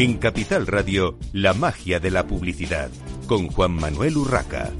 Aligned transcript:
En 0.00 0.18
Capital 0.18 0.64
Radio, 0.68 1.18
la 1.32 1.54
magia 1.54 1.98
de 1.98 2.12
la 2.12 2.24
publicidad, 2.24 2.88
con 3.26 3.48
Juan 3.48 3.72
Manuel 3.72 4.16
Urraca. 4.16 4.70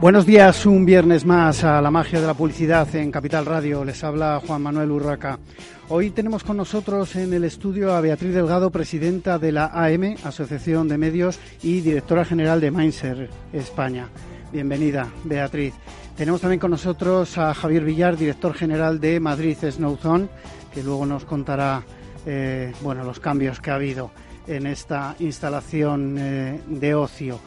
Buenos 0.00 0.24
días, 0.24 0.66
un 0.66 0.86
viernes 0.86 1.24
más 1.24 1.64
a 1.64 1.82
la 1.82 1.90
magia 1.90 2.20
de 2.20 2.28
la 2.28 2.34
publicidad 2.34 2.94
en 2.94 3.10
Capital 3.10 3.44
Radio. 3.44 3.84
Les 3.84 4.04
habla 4.04 4.40
Juan 4.46 4.62
Manuel 4.62 4.92
Urraca. 4.92 5.40
Hoy 5.88 6.10
tenemos 6.10 6.42
con 6.42 6.56
nosotros 6.56 7.14
en 7.14 7.32
el 7.32 7.44
estudio 7.44 7.94
a 7.94 8.00
Beatriz 8.00 8.34
Delgado, 8.34 8.70
presidenta 8.70 9.38
de 9.38 9.52
la 9.52 9.66
AM, 9.66 10.16
Asociación 10.24 10.88
de 10.88 10.98
Medios, 10.98 11.38
y 11.62 11.80
directora 11.80 12.24
general 12.24 12.60
de 12.60 12.72
Mindser 12.72 13.30
España. 13.52 14.08
Bienvenida, 14.52 15.08
Beatriz. 15.22 15.74
Tenemos 16.16 16.40
también 16.40 16.58
con 16.58 16.72
nosotros 16.72 17.38
a 17.38 17.54
Javier 17.54 17.84
Villar, 17.84 18.16
director 18.16 18.52
general 18.52 18.98
de 18.98 19.20
Madrid 19.20 19.56
Snowzone, 19.62 20.28
que 20.74 20.82
luego 20.82 21.06
nos 21.06 21.24
contará 21.24 21.84
eh, 22.26 22.72
bueno, 22.82 23.04
los 23.04 23.20
cambios 23.20 23.60
que 23.60 23.70
ha 23.70 23.76
habido 23.76 24.10
en 24.48 24.66
esta 24.66 25.14
instalación 25.20 26.16
eh, 26.18 26.60
de 26.66 26.94
ocio. 26.96 27.38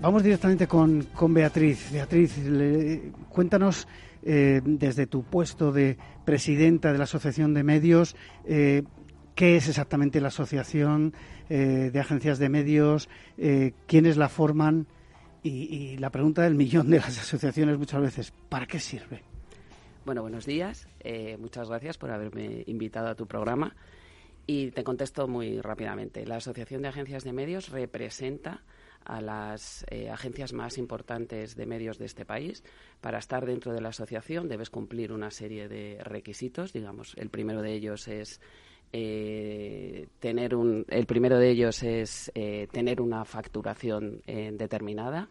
Vamos 0.00 0.24
directamente 0.24 0.66
con, 0.66 1.06
Beatriz. 1.28 1.92
Beatriz, 1.92 2.34
cuéntanos 3.28 3.86
eh, 4.22 4.60
desde 4.64 5.06
tu 5.06 5.22
puesto 5.22 5.72
de 5.72 5.96
presidenta 6.24 6.92
de 6.92 6.98
la 6.98 7.04
Asociación 7.04 7.54
de 7.54 7.62
Medios, 7.62 8.16
eh, 8.44 8.82
qué 9.34 9.56
es 9.56 9.68
exactamente 9.68 10.20
la 10.20 10.28
Asociación 10.28 11.14
eh, 11.48 11.90
de 11.92 12.00
Agencias 12.00 12.38
de 12.38 12.48
Medios, 12.48 13.08
quiénes 13.86 14.16
la 14.16 14.28
forman 14.28 14.86
y, 15.42 15.50
y, 15.74 15.96
la 15.96 16.10
pregunta 16.10 16.42
del 16.42 16.54
millón 16.54 16.90
de 16.90 16.98
las 16.98 17.18
asociaciones 17.20 17.78
muchas 17.78 18.02
veces, 18.02 18.32
¿para 18.48 18.66
qué 18.66 18.78
sirve? 18.78 19.22
Bueno, 20.04 20.22
buenos 20.22 20.44
días. 20.44 20.86
muchas 21.38 21.68
gracias 21.68 21.96
por 21.96 22.10
haberme 22.10 22.64
invitado 22.66 23.08
a 23.08 23.14
tu 23.14 23.26
programa. 23.26 23.74
Y 24.46 24.72
te 24.72 24.82
contesto 24.82 25.28
muy 25.28 25.60
rápidamente. 25.60 26.26
La 26.26 26.36
Asociación 26.36 26.82
de 26.82 26.88
Agencias 26.88 27.24
de 27.24 27.32
Medios 27.32 27.68
representa 27.68 28.62
a 29.04 29.20
las 29.20 29.84
eh, 29.90 30.10
agencias 30.10 30.52
más 30.52 30.78
importantes 30.78 31.56
de 31.56 31.66
medios 31.66 31.98
de 31.98 32.06
este 32.06 32.24
país. 32.24 32.62
Para 33.00 33.18
estar 33.18 33.46
dentro 33.46 33.72
de 33.72 33.80
la 33.80 33.90
asociación 33.90 34.48
debes 34.48 34.70
cumplir 34.70 35.12
una 35.12 35.30
serie 35.30 35.68
de 35.68 35.98
requisitos. 36.02 36.72
Digamos, 36.72 37.14
el 37.16 37.30
primero 37.30 37.62
de 37.62 37.72
ellos 37.72 38.08
es 38.08 38.40
eh, 38.92 40.08
tener 40.18 40.54
un, 40.54 40.84
el 40.88 41.06
primero 41.06 41.38
de 41.38 41.50
ellos 41.50 41.82
es 41.82 42.30
eh, 42.34 42.66
tener 42.72 43.00
una 43.00 43.24
facturación 43.24 44.22
determinada 44.26 45.30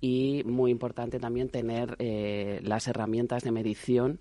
y 0.00 0.42
muy 0.44 0.70
importante 0.70 1.18
también 1.18 1.50
tener 1.50 1.96
las 2.62 2.88
herramientas 2.88 3.42
de 3.42 3.50
medición 3.50 4.20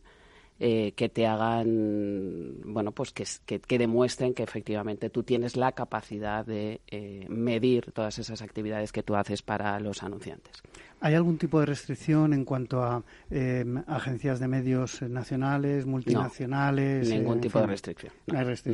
eh, 0.59 0.91
que 0.95 1.07
te 1.07 1.25
hagan, 1.25 2.57
bueno, 2.65 2.91
pues 2.91 3.11
que, 3.11 3.25
que, 3.59 3.77
demuestren 3.77 4.33
que 4.33 4.43
efectivamente 4.43 5.09
tú 5.09 5.23
tienes 5.23 5.55
la 5.55 5.71
capacidad 5.71 6.45
de 6.45 6.81
eh, 6.87 7.25
medir 7.29 7.91
todas 7.93 8.19
esas 8.19 8.41
actividades 8.41 8.91
que 8.91 9.01
tú 9.01 9.15
haces 9.15 9.41
para 9.41 9.79
los 9.79 10.03
anunciantes. 10.03 10.61
¿Hay 11.01 11.15
algún 11.15 11.37
tipo 11.37 11.61
de 11.61 11.65
restricción 11.65 12.33
en 12.33 12.43
cuanto 12.43 12.83
a 12.83 13.03
em, 13.31 13.81
agencias 13.87 14.39
de 14.41 14.49
medios 14.49 15.01
nacionales, 15.01 15.85
multinacionales? 15.85 17.07
No, 17.07 17.15
ningún 17.15 17.39
tipo 17.39 17.59
de 17.59 17.67
restricción. 17.67 18.11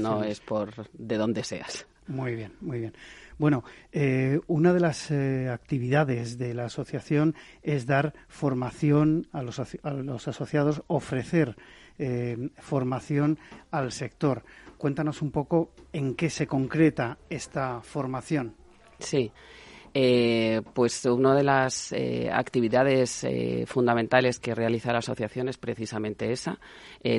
No, 0.01 0.23
es 0.23 0.39
por 0.39 0.89
de 0.91 1.17
dónde 1.17 1.43
seas. 1.43 1.85
Muy 2.07 2.35
bien, 2.35 2.53
muy 2.61 2.79
bien. 2.79 2.93
Bueno, 3.37 3.63
eh, 3.91 4.39
una 4.47 4.73
de 4.73 4.79
las 4.79 5.11
actividades 5.11 6.37
de 6.37 6.53
la 6.53 6.65
asociación 6.65 7.35
es 7.63 7.85
dar 7.85 8.13
formación 8.27 9.27
a 9.31 9.41
los, 9.41 9.59
a 9.59 9.91
los 9.91 10.27
asociados, 10.27 10.83
ofrecer 10.87 11.55
eh, 11.97 12.49
formación 12.57 13.39
al 13.71 13.93
sector. 13.93 14.43
Cuéntanos 14.77 15.21
un 15.21 15.31
poco 15.31 15.71
en 15.93 16.15
qué 16.15 16.29
se 16.29 16.45
concreta 16.45 17.17
esta 17.29 17.81
formación. 17.81 18.53
Sí. 18.99 19.31
Eh, 19.97 20.61
pues 20.73 21.05
una 21.05 21.33
de 21.33 21.43
las 21.43 21.93
eh, 21.93 22.29
actividades 22.29 23.23
eh, 23.23 23.63
fundamentales 23.65 24.41
que 24.41 24.53
realiza 24.53 24.91
la 24.91 24.97
asociación 24.97 25.47
es 25.47 25.57
precisamente 25.57 26.33
esa, 26.33 26.59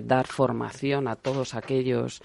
dar 0.02 0.26
formación 0.26 1.08
a 1.08 1.16
todos 1.16 1.54
aquellos 1.54 2.20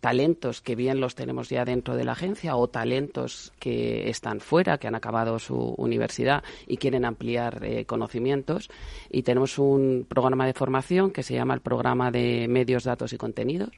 talentos 0.00 0.60
que 0.60 0.76
bien 0.76 1.00
los 1.00 1.14
tenemos 1.14 1.48
ya 1.48 1.64
dentro 1.64 1.96
de 1.96 2.04
la 2.04 2.12
agencia 2.12 2.54
o 2.56 2.68
talentos 2.68 3.52
que 3.58 4.08
están 4.08 4.40
fuera, 4.40 4.78
que 4.78 4.86
han 4.86 4.94
acabado 4.94 5.38
su 5.40 5.56
universidad 5.56 6.44
y 6.68 6.76
quieren 6.76 7.04
ampliar 7.04 7.84
conocimientos. 7.86 8.68
Y 9.10 9.24
tenemos 9.24 9.58
un 9.58 10.06
programa 10.08 10.46
de 10.46 10.54
formación 10.54 11.10
que 11.10 11.24
se 11.24 11.34
llama 11.34 11.54
el 11.54 11.60
programa 11.60 12.12
de 12.12 12.46
medios, 12.48 12.84
datos 12.84 13.12
y 13.12 13.18
contenidos 13.18 13.70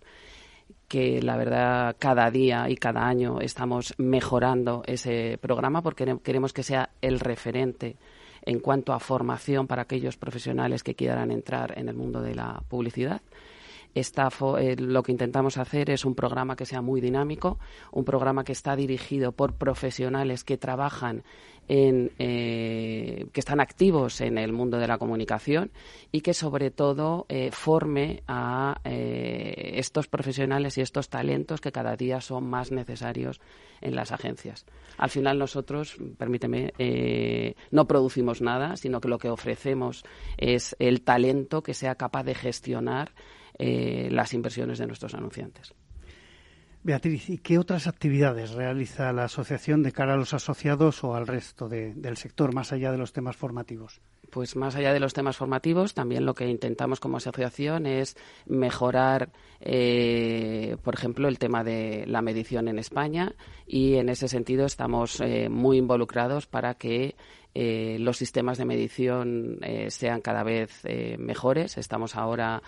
que 0.89 1.21
la 1.23 1.37
verdad 1.37 1.97
cada 1.99 2.31
día 2.31 2.69
y 2.69 2.77
cada 2.77 3.07
año 3.07 3.41
estamos 3.41 3.95
mejorando 3.99 4.83
ese 4.87 5.39
programa 5.41 5.83
porque 5.83 6.19
queremos 6.23 6.53
que 6.53 6.63
sea 6.63 6.91
el 7.03 7.21
referente 7.21 7.97
en 8.43 8.61
cuanto 8.61 8.95
a 8.95 8.99
formación 8.99 9.67
para 9.67 9.83
aquellos 9.83 10.17
profesionales 10.17 10.83
que 10.83 10.95
quieran 10.95 11.31
entrar 11.31 11.79
en 11.79 11.89
el 11.89 11.95
mundo 11.95 12.23
de 12.23 12.35
la 12.35 12.63
publicidad. 12.69 13.21
Eh, 13.95 14.77
lo 14.79 15.03
que 15.03 15.13
intentamos 15.13 15.59
hacer 15.59 15.91
es 15.91 16.05
un 16.05 16.15
programa 16.15 16.55
que 16.57 16.67
sea 16.67 16.81
muy 16.81 17.01
dinámico, 17.01 17.59
un 17.91 18.05
programa 18.05 18.45
que 18.45 18.53
está 18.53 18.77
dirigido 18.77 19.33
por 19.33 19.55
profesionales 19.55 20.45
que 20.45 20.57
trabajan 20.57 21.25
eh, 21.71 23.27
que 23.31 23.41
están 23.41 23.61
activos 23.61 24.23
en 24.23 24.39
el 24.39 24.53
mundo 24.53 24.79
de 24.79 24.89
la 24.89 24.97
comunicación 24.97 25.71
y 26.11 26.23
que 26.23 26.33
sobre 26.33 26.71
todo 26.71 27.27
eh, 27.29 27.51
forme 27.53 28.23
a 28.27 28.81
eh, 28.85 29.73
estos 29.75 30.09
profesionales 30.09 30.79
y 30.79 30.81
estos 30.81 31.11
talentos 31.11 31.61
que 31.61 31.71
cada 31.71 31.95
día 31.95 32.23
son 32.23 32.49
más 32.49 32.73
necesarios 32.73 33.41
en 33.83 33.95
las 33.95 34.13
agencias. 34.13 34.65
Al 34.97 35.11
final 35.11 35.39
nosotros, 35.39 35.97
permíteme, 36.17 36.73
no 37.71 37.87
producimos 37.87 38.41
nada, 38.41 38.77
sino 38.77 39.01
que 39.01 39.09
lo 39.09 39.19
que 39.19 39.29
ofrecemos 39.29 40.05
es 40.37 40.75
el 40.79 41.03
talento 41.03 41.63
que 41.63 41.75
sea 41.75 41.95
capaz 41.95 42.25
de 42.25 42.35
gestionar 42.35 43.13
las 43.59 44.35
inversiones 44.35 44.79
de 44.79 44.87
nuestros 44.87 45.15
anunciantes. 45.15 45.75
Beatriz, 46.89 47.29
¿y 47.29 47.37
qué 47.37 47.59
otras 47.59 47.87
actividades 47.87 48.53
realiza 48.53 49.13
la 49.13 49.25
asociación 49.25 49.83
de 49.83 49.93
cara 49.93 50.15
a 50.15 50.17
los 50.17 50.33
asociados 50.33 51.05
o 51.05 51.15
al 51.15 51.27
resto 51.27 51.69
del 51.69 52.17
sector, 52.17 52.55
más 52.55 52.73
allá 52.73 52.91
de 52.91 52.97
los 52.97 53.13
temas 53.13 53.37
formativos? 53.37 54.01
Pues 54.31 54.57
más 54.57 54.75
allá 54.75 54.95
de 54.95 54.99
los 54.99 55.13
temas 55.13 55.37
formativos, 55.37 55.93
también 55.93 56.25
lo 56.25 56.33
que 56.33 56.49
intentamos 56.49 56.99
como 56.99 57.19
asociación 57.19 57.85
es 57.85 58.17
mejorar, 58.47 59.29
eh, 59.61 60.79
por 60.83 60.95
ejemplo, 60.95 61.29
el 61.29 61.39
tema 61.39 61.63
de 61.63 62.05
la 62.07 62.23
medición 62.23 62.69
en 62.69 62.79
España 62.79 63.35
y 63.67 63.97
en 63.97 64.09
ese 64.09 64.27
sentido 64.27 64.65
estamos 64.65 65.21
eh, 65.21 65.51
muy 65.51 65.77
involucrados 65.77 66.47
para 66.47 66.73
que 66.73 67.17
eh, 67.55 67.97
los 67.99 68.17
sistemas 68.17 68.59
de 68.59 68.65
medición 68.65 69.59
eh, 69.63 69.91
sean 69.91 70.21
cada 70.21 70.43
vez 70.43 70.81
eh, 70.85 71.17
mejores. 71.19 71.79
Estamos 71.79 72.15
ahora, 72.15 72.63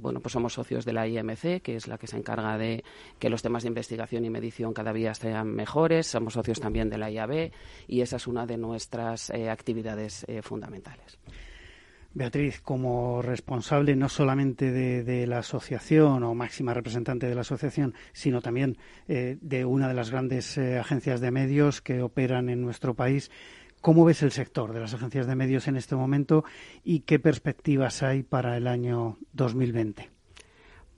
bueno, 0.00 0.20
pues 0.20 0.32
somos 0.32 0.54
socios 0.54 0.84
de 0.84 0.92
la 0.92 1.06
IMC, 1.06 1.62
que 1.62 1.76
es 1.76 1.86
la 1.86 1.98
que 1.98 2.06
se 2.06 2.16
encarga 2.16 2.58
de 2.58 2.82
que 3.18 3.30
los 3.30 3.42
temas 3.42 3.62
de 3.62 3.68
investigación 3.68 4.24
y 4.24 4.30
medición 4.30 4.72
cada 4.72 4.92
día 4.92 5.14
sean 5.14 5.54
mejores. 5.54 6.06
Somos 6.06 6.34
socios 6.34 6.60
también 6.60 6.90
de 6.90 6.98
la 6.98 7.10
IAB 7.10 7.50
y 7.86 8.00
esa 8.00 8.16
es 8.16 8.26
una 8.26 8.46
de 8.46 8.56
nuestras 8.56 9.30
actividades 9.30 10.26
fundamentales. 10.42 11.18
Beatriz, 12.14 12.60
como 12.60 13.22
responsable 13.22 13.96
no 13.96 14.10
solamente 14.10 14.70
de, 14.70 15.26
la 15.26 15.38
asociación 15.38 16.22
o 16.24 16.34
máxima 16.34 16.74
representante 16.74 17.26
de 17.26 17.34
la 17.34 17.40
asociación, 17.40 17.94
sino 18.12 18.42
también 18.42 18.76
de 19.06 19.64
una 19.64 19.88
de 19.88 19.94
las 19.94 20.10
grandes 20.10 20.58
agencias 20.58 21.20
de 21.20 21.30
medios 21.30 21.80
que 21.80 22.02
operan 22.02 22.48
en 22.48 22.60
nuestro 22.60 22.94
país, 22.94 23.30
¿Cómo 23.82 24.04
ves 24.04 24.22
el 24.22 24.30
sector 24.30 24.72
de 24.72 24.78
las 24.78 24.94
agencias 24.94 25.26
de 25.26 25.34
medios 25.34 25.66
en 25.66 25.76
este 25.76 25.96
momento 25.96 26.44
y 26.84 27.00
qué 27.00 27.18
perspectivas 27.18 28.04
hay 28.04 28.22
para 28.22 28.56
el 28.56 28.68
año 28.68 29.18
2020? 29.32 30.08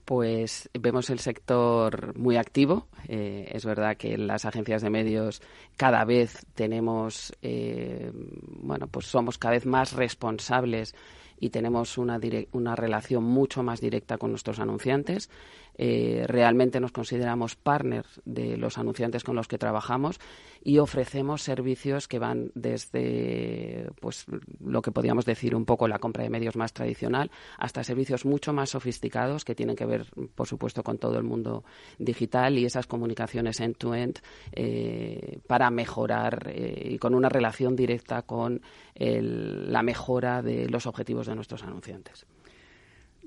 Pues 0.05 0.69
vemos 0.79 1.09
el 1.09 1.17
sector 1.17 2.15
muy 2.15 2.37
activo. 2.37 2.87
Eh, 3.07 3.49
es 3.51 3.65
verdad 3.65 3.97
que 3.97 4.19
las 4.19 4.45
agencias 4.45 4.83
de 4.83 4.91
medios 4.91 5.41
cada 5.77 6.05
vez 6.05 6.45
tenemos, 6.53 7.33
eh, 7.41 8.11
bueno, 8.13 8.85
pues 8.85 9.07
somos 9.07 9.39
cada 9.39 9.55
vez 9.55 9.65
más 9.65 9.93
responsables 9.93 10.93
y 11.39 11.49
tenemos 11.49 11.97
una, 11.97 12.19
una 12.51 12.75
relación 12.75 13.23
mucho 13.23 13.63
más 13.63 13.81
directa 13.81 14.19
con 14.19 14.29
nuestros 14.29 14.59
anunciantes. 14.59 15.31
Eh, 15.77 16.23
realmente 16.27 16.79
nos 16.79 16.91
consideramos 16.91 17.55
partners 17.55 18.21
de 18.25 18.57
los 18.57 18.77
anunciantes 18.77 19.23
con 19.23 19.35
los 19.35 19.47
que 19.47 19.57
trabajamos 19.57 20.19
y 20.63 20.79
ofrecemos 20.79 21.41
servicios 21.41 22.07
que 22.07 22.19
van 22.19 22.51
desde 22.55 23.89
pues 23.99 24.25
lo 24.63 24.81
que 24.81 24.91
podríamos 24.91 25.25
decir 25.25 25.55
un 25.55 25.65
poco 25.65 25.87
la 25.87 25.99
compra 25.99 26.23
de 26.23 26.29
medios 26.29 26.55
más 26.55 26.73
tradicional 26.73 27.29
hasta 27.57 27.83
servicios 27.83 28.25
mucho 28.25 28.53
más 28.53 28.69
sofisticados 28.69 29.43
que 29.43 29.55
tienen 29.55 29.75
que 29.75 29.85
ver 29.85 30.07
por 30.33 30.47
supuesto 30.47 30.81
con 30.81 30.97
todo 30.97 31.17
el 31.17 31.23
mundo 31.23 31.65
digital 31.99 32.57
y 32.57 32.65
esas 32.65 32.87
comunicaciones 32.87 33.59
end-to-end 33.59 34.19
eh, 34.53 35.39
para 35.45 35.69
mejorar 35.69 36.51
eh, 36.53 36.89
y 36.91 36.97
con 36.97 37.13
una 37.13 37.29
relación 37.29 37.75
directa 37.75 38.21
con 38.21 38.61
la 38.97 39.83
mejora 39.83 40.41
de 40.41 40.69
los 40.69 40.85
objetivos 40.85 41.27
de 41.27 41.35
nuestros 41.35 41.63
anunciantes. 41.63 42.25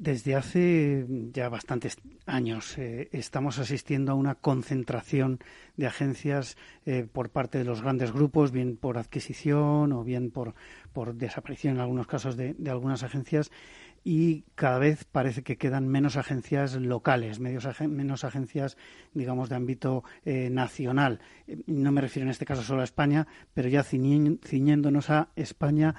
Desde 0.01 0.37
hace 0.37 1.07
ya 1.33 1.49
bastantes 1.49 1.97
años 2.25 2.79
eh, 2.79 3.09
estamos 3.11 3.59
asistiendo 3.59 4.13
a 4.13 4.15
una 4.15 4.37
concentración 4.37 5.41
de 5.77 5.89
agencias 5.89 6.57
eh, 6.87 7.09
por 7.13 7.31
parte 7.31 7.59
de 7.59 7.65
los 7.65 7.83
grandes 7.83 8.13
grupos, 8.13 8.53
bien 8.53 8.77
por 8.77 8.97
adquisición 8.97 9.93
o 9.93 10.05
bien 10.05 10.31
por, 10.31 10.55
desaparición 11.15 11.75
en 11.75 11.81
algunos 11.81 12.07
casos 12.07 12.37
de, 12.37 12.55
algunas 12.71 13.03
agencias 13.03 13.51
y 14.05 14.45
cada 14.55 14.79
vez 14.79 15.05
parece 15.05 15.43
que 15.43 15.59
quedan 15.59 15.89
menos 15.89 16.17
agencias 16.17 16.77
locales, 16.77 17.41
menos 17.41 18.25
agencias, 18.25 18.77
digamos, 19.15 19.49
de 19.49 19.57
ámbito 19.57 20.05
eh, 20.25 20.49
nacional. 20.49 21.19
No 21.67 21.91
me 21.91 22.03
refiero 22.03 22.25
en 22.25 22.31
este 22.31 22.47
caso 22.47 22.63
solo 22.63 22.83
a 22.83 22.85
España, 22.85 23.27
pero 23.53 23.69
ya 23.69 23.83
ciñéndonos 23.83 25.11
a 25.11 25.31
España, 25.35 25.97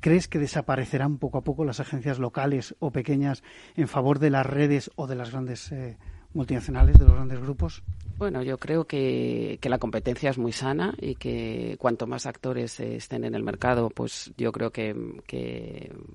¿Crees 0.00 0.28
que 0.28 0.38
desaparecerán 0.38 1.18
poco 1.18 1.38
a 1.38 1.44
poco 1.44 1.64
las 1.64 1.80
agencias 1.80 2.18
locales 2.18 2.76
o 2.78 2.90
pequeñas 2.90 3.42
en 3.76 3.88
favor 3.88 4.18
de 4.18 4.30
las 4.30 4.46
redes 4.46 4.90
o 4.96 5.06
de 5.06 5.14
las 5.16 5.30
grandes 5.30 5.72
eh, 5.72 5.98
multinacionales, 6.36 6.98
de 6.98 7.04
los 7.04 7.14
grandes 7.14 7.40
grupos? 7.40 7.82
Bueno, 8.18 8.42
yo 8.42 8.56
creo 8.56 8.86
que, 8.86 9.58
la 9.62 9.78
competencia 9.78 10.30
es 10.30 10.38
muy 10.38 10.52
sana 10.52 10.94
y 10.98 11.16
que 11.16 11.76
cuanto 11.78 12.06
más 12.06 12.24
actores 12.24 12.80
estén 12.80 13.24
en 13.24 13.34
el 13.34 13.42
mercado, 13.42 13.90
pues 13.90 14.32
yo 14.38 14.52
creo 14.52 14.70
que, 14.70 14.94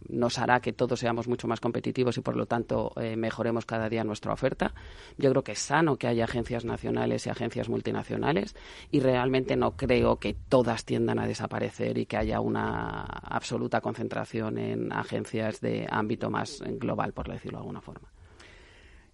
nos 0.09 0.39
hará 0.39 0.61
que 0.61 0.73
todos 0.73 0.99
seamos 0.99 1.27
mucho 1.27 1.47
más 1.47 1.59
competitivos 1.59 2.17
y 2.17 2.21
por 2.21 2.35
lo 2.35 2.45
tanto 2.47 2.93
eh, 2.95 3.15
mejoremos 3.15 3.65
cada 3.65 3.87
día 3.87 4.03
nuestra 4.03 4.33
oferta. 4.33 4.73
Yo 5.17 5.29
creo 5.29 5.43
que 5.43 5.51
es 5.51 5.59
sano 5.59 5.97
que 5.97 6.07
haya 6.07 6.23
agencias 6.23 6.65
nacionales 6.65 7.27
y 7.27 7.29
agencias 7.29 7.69
multinacionales 7.69 8.55
y 8.89 8.99
realmente 8.99 9.55
no 9.55 9.75
creo 9.75 10.17
que 10.17 10.33
todas 10.33 10.85
tiendan 10.85 11.19
a 11.19 11.27
desaparecer 11.27 11.97
y 11.97 12.05
que 12.05 12.17
haya 12.17 12.39
una 12.39 13.01
absoluta 13.03 13.81
concentración 13.81 14.57
en 14.57 14.91
agencias 14.91 15.61
de 15.61 15.87
ámbito 15.89 16.29
más 16.29 16.63
global, 16.79 17.13
por 17.13 17.29
decirlo 17.29 17.59
de 17.59 17.61
alguna 17.61 17.81
forma. 17.81 18.10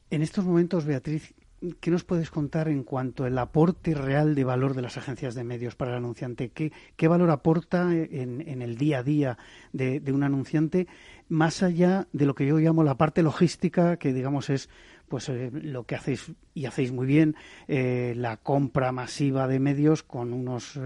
En 0.10 0.22
estos 0.22 0.46
momentos, 0.46 0.86
Beatriz, 0.86 1.34
¿qué 1.82 1.92
nos 1.92 2.06
puedes 2.06 2.32
contar 2.32 2.70
en 2.70 2.84
cuanto 2.84 3.26
al 3.26 3.38
aporte 3.38 3.94
real 3.94 4.36
de 4.36 4.46
valor 4.46 4.74
de 4.74 4.82
las 4.82 4.96
agencias 4.96 5.36
de 5.36 5.44
medios 5.44 5.76
para 5.76 5.92
el 5.92 5.98
anunciante? 5.98 6.50
¿Qué, 6.50 7.08
valor 7.10 7.30
aporta 7.30 7.94
en, 7.94 8.62
el 8.62 8.78
día 8.78 9.00
a 9.00 9.04
día 9.04 9.38
de, 9.74 10.02
un 10.14 10.24
anunciante 10.24 10.88
más 11.28 11.62
allá 11.62 12.08
de 12.14 12.26
lo 12.26 12.36
que 12.36 12.46
yo 12.46 12.58
llamo 12.58 12.86
la 12.86 12.96
parte 12.96 13.22
logística, 13.22 13.98
que 13.98 14.14
digamos 14.14 14.50
es 14.50 14.70
pues 15.10 15.28
eh, 15.28 15.52
lo 15.52 15.84
que 15.84 15.96
hacéis 15.96 16.32
y 16.54 16.66
hacéis 16.66 16.94
muy 16.94 17.06
bien, 17.06 17.36
eh, 17.68 18.14
la 18.16 18.38
compra 18.38 18.94
masiva 18.94 19.48
de 19.50 19.60
medios 19.60 20.04
con 20.04 20.32
unos 20.32 20.80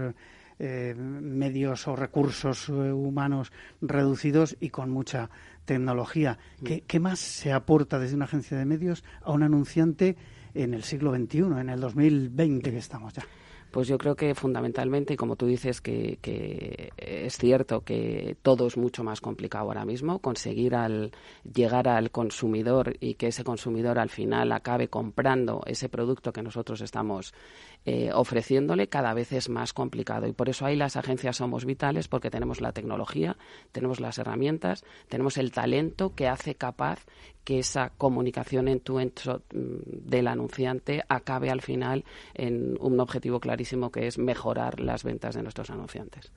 eh, 0.58 0.94
medios 0.96 1.86
o 1.86 1.94
recursos 1.94 2.68
humanos 2.68 3.52
reducidos 3.80 4.56
y 4.60 4.70
con 4.70 4.90
mucha 4.90 5.30
tecnología. 5.64 6.38
¿Qué, 6.64 6.82
¿Qué, 6.86 7.00
más 7.00 7.18
se 7.18 7.52
aporta 7.52 7.98
desde 7.98 8.16
una 8.16 8.24
agencia 8.26 8.56
de 8.56 8.64
medios 8.64 9.04
a 9.22 9.32
un 9.32 9.42
anunciante 9.42 10.16
en 10.54 10.74
el 10.74 10.82
siglo 10.82 11.14
XXI, 11.14 11.38
en 11.60 11.68
el 11.68 11.80
2020 11.80 12.70
que 12.70 12.78
estamos 12.78 13.12
ya? 13.14 13.22
Pues 13.72 13.88
yo 13.88 13.96
creo 13.96 14.14
que 14.14 14.34
fundamentalmente, 14.34 15.14
y 15.14 15.16
como 15.16 15.34
tú 15.34 15.46
dices, 15.46 15.80
que, 15.80 16.18
es 16.98 17.38
cierto 17.38 17.80
que 17.80 18.36
todo 18.42 18.66
es 18.66 18.76
mucho 18.76 19.02
más 19.02 19.22
complicado 19.22 19.64
ahora 19.64 19.86
mismo, 19.86 20.18
conseguir 20.18 20.74
al, 20.74 21.10
llegar 21.54 21.88
al 21.88 22.10
consumidor 22.10 22.94
y 23.00 23.14
que 23.14 23.28
ese 23.28 23.44
consumidor 23.44 23.98
al 23.98 24.10
final 24.10 24.52
acabe 24.52 24.88
comprando 24.88 25.62
ese 25.64 25.88
producto 25.88 26.34
que 26.34 26.42
nosotros 26.42 26.82
estamos 26.82 27.32
eh, 27.84 28.10
ofreciéndole 28.12 28.88
cada 28.88 29.14
vez 29.14 29.32
es 29.32 29.48
más 29.48 29.72
complicado. 29.72 30.26
Y 30.26 30.32
por 30.32 30.48
eso 30.48 30.64
ahí 30.66 30.76
las 30.76 30.96
agencias 30.96 31.36
somos 31.36 31.64
vitales 31.64 32.08
porque 32.08 32.30
tenemos 32.30 32.60
la 32.60 32.72
tecnología, 32.72 33.36
tenemos 33.72 34.00
las 34.00 34.18
herramientas, 34.18 34.84
tenemos 35.08 35.36
el 35.36 35.52
talento 35.52 36.14
que 36.14 36.28
hace 36.28 36.54
capaz 36.54 37.04
que 37.44 37.58
esa 37.58 37.90
comunicación 37.90 38.68
en 38.68 38.80
tu 38.80 39.00
entro 39.00 39.42
mm, 39.52 40.08
del 40.08 40.28
anunciante 40.28 41.02
acabe 41.08 41.50
al 41.50 41.60
final 41.60 42.04
en 42.34 42.76
un 42.80 43.00
objetivo 43.00 43.40
clarísimo 43.40 43.90
que 43.90 44.06
es 44.06 44.18
mejorar 44.18 44.80
las 44.80 45.02
ventas 45.02 45.34
de 45.34 45.42
nuestros 45.42 45.70
anunciantes. 45.70 46.30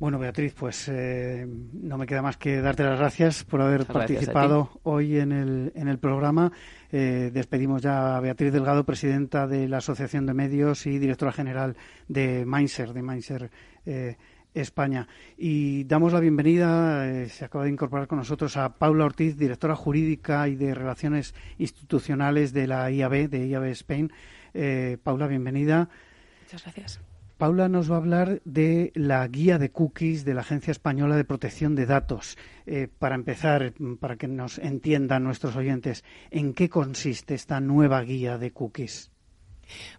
Bueno, 0.00 0.18
Beatriz, 0.18 0.54
pues 0.54 0.88
eh, 0.88 1.46
no 1.46 1.98
me 1.98 2.06
queda 2.06 2.22
más 2.22 2.38
que 2.38 2.62
darte 2.62 2.82
las 2.84 2.98
gracias 2.98 3.44
por 3.44 3.60
haber 3.60 3.84
participado 3.84 4.80
hoy 4.82 5.18
en 5.18 5.30
el, 5.30 5.72
en 5.74 5.88
el 5.88 5.98
programa. 5.98 6.50
Eh, 6.90 7.30
despedimos 7.30 7.82
ya 7.82 8.16
a 8.16 8.20
Beatriz 8.20 8.50
Delgado, 8.50 8.86
presidenta 8.86 9.46
de 9.46 9.68
la 9.68 9.76
Asociación 9.76 10.24
de 10.24 10.32
Medios 10.32 10.86
y 10.86 10.98
directora 10.98 11.32
general 11.32 11.76
de 12.08 12.46
Mindser, 12.46 12.94
de 12.94 13.02
Mindser 13.02 13.50
eh, 13.84 14.16
España. 14.54 15.06
Y 15.36 15.84
damos 15.84 16.14
la 16.14 16.20
bienvenida, 16.20 17.28
se 17.28 17.44
acaba 17.44 17.64
de 17.64 17.70
incorporar 17.70 18.06
con 18.08 18.16
nosotros 18.16 18.56
a 18.56 18.78
Paula 18.78 19.04
Ortiz, 19.04 19.36
directora 19.36 19.76
jurídica 19.76 20.48
y 20.48 20.56
de 20.56 20.74
Relaciones 20.74 21.34
Institucionales 21.58 22.54
de 22.54 22.66
la 22.66 22.90
IAB, 22.90 23.28
de 23.28 23.48
IAB 23.48 23.64
Spain. 23.64 24.10
Paula, 25.02 25.26
bienvenida. 25.26 25.90
Muchas 26.44 26.62
gracias. 26.62 27.09
Paula 27.40 27.70
nos 27.70 27.90
va 27.90 27.94
a 27.94 27.98
hablar 28.00 28.42
de 28.44 28.92
la 28.94 29.26
guía 29.26 29.56
de 29.56 29.70
cookies 29.70 30.26
de 30.26 30.34
la 30.34 30.42
Agencia 30.42 30.72
Española 30.72 31.16
de 31.16 31.24
Protección 31.24 31.74
de 31.74 31.86
Datos. 31.86 32.36
Eh, 32.66 32.86
para 32.98 33.14
empezar, 33.14 33.72
para 33.98 34.16
que 34.16 34.28
nos 34.28 34.58
entiendan 34.58 35.24
nuestros 35.24 35.56
oyentes, 35.56 36.04
¿en 36.30 36.52
qué 36.52 36.68
consiste 36.68 37.32
esta 37.34 37.58
nueva 37.58 38.02
guía 38.02 38.36
de 38.36 38.50
cookies? 38.50 39.10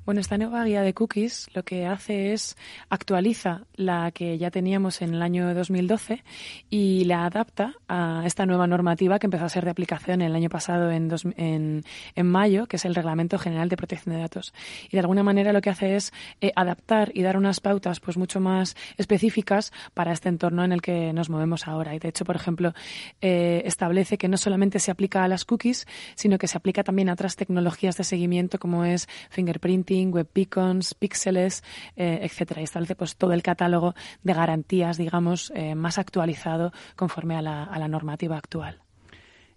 Bueno, 0.05 0.21
esta 0.21 0.37
nueva 0.37 0.63
guía 0.63 0.81
de 0.81 0.93
cookies 0.93 1.49
lo 1.53 1.63
que 1.63 1.85
hace 1.85 2.33
es 2.33 2.57
actualiza 2.89 3.65
la 3.75 4.11
que 4.11 4.37
ya 4.37 4.51
teníamos 4.51 5.01
en 5.01 5.13
el 5.13 5.21
año 5.21 5.53
2012 5.53 6.23
y 6.69 7.05
la 7.05 7.25
adapta 7.25 7.75
a 7.87 8.23
esta 8.25 8.45
nueva 8.45 8.67
normativa 8.67 9.19
que 9.19 9.27
empezó 9.27 9.45
a 9.45 9.49
ser 9.49 9.65
de 9.65 9.71
aplicación 9.71 10.21
el 10.21 10.35
año 10.35 10.49
pasado 10.49 10.91
en, 10.91 11.11
en, 11.37 12.27
mayo, 12.27 12.67
que 12.67 12.77
es 12.77 12.85
el 12.85 12.95
Reglamento 12.95 13.37
General 13.37 13.69
de 13.69 13.77
Protección 13.77 14.15
de 14.15 14.21
Datos. 14.21 14.53
Y 14.89 14.91
de 14.91 14.99
alguna 14.99 15.23
manera 15.23 15.53
lo 15.53 15.61
que 15.61 15.69
hace 15.69 15.95
es 15.95 16.13
eh, 16.41 16.51
adaptar 16.55 17.11
y 17.13 17.21
dar 17.21 17.37
unas 17.37 17.59
pautas 17.59 17.99
pues 17.99 18.17
mucho 18.17 18.39
más 18.39 18.75
específicas 18.97 19.71
para 19.93 20.11
este 20.11 20.29
entorno 20.29 20.63
en 20.63 20.71
el 20.71 20.81
que 20.81 21.13
nos 21.13 21.29
movemos 21.29 21.67
ahora. 21.67 21.95
Y 21.95 21.99
de 21.99 22.09
hecho, 22.09 22.25
por 22.25 22.35
ejemplo, 22.35 22.73
eh, 23.21 23.63
establece 23.65 24.17
que 24.17 24.27
no 24.27 24.37
solamente 24.37 24.79
se 24.79 24.91
aplica 24.91 25.23
a 25.23 25.27
las 25.27 25.45
cookies, 25.45 25.87
sino 26.15 26.37
que 26.37 26.47
se 26.47 26.57
aplica 26.57 26.83
también 26.83 27.09
a 27.09 27.13
otras 27.13 27.35
tecnologías 27.35 27.97
de 27.97 28.03
seguimiento 28.03 28.59
como 28.59 28.85
es 28.85 29.07
fingerprint 29.29 29.60
printing, 29.61 30.11
web 30.11 30.27
beacons, 30.35 30.93
píxeles, 30.93 31.63
eh, 31.95 32.19
etcétera. 32.23 32.59
Y 32.59 32.65
establece 32.65 32.95
pues 32.95 33.15
todo 33.15 33.31
el 33.31 33.43
catálogo 33.43 33.95
de 34.23 34.33
garantías, 34.33 34.97
digamos, 34.97 35.53
eh, 35.55 35.75
más 35.75 35.97
actualizado 35.97 36.73
conforme 36.97 37.37
a 37.37 37.41
la, 37.41 37.63
a 37.63 37.79
la 37.79 37.87
normativa 37.87 38.35
actual. 38.35 38.81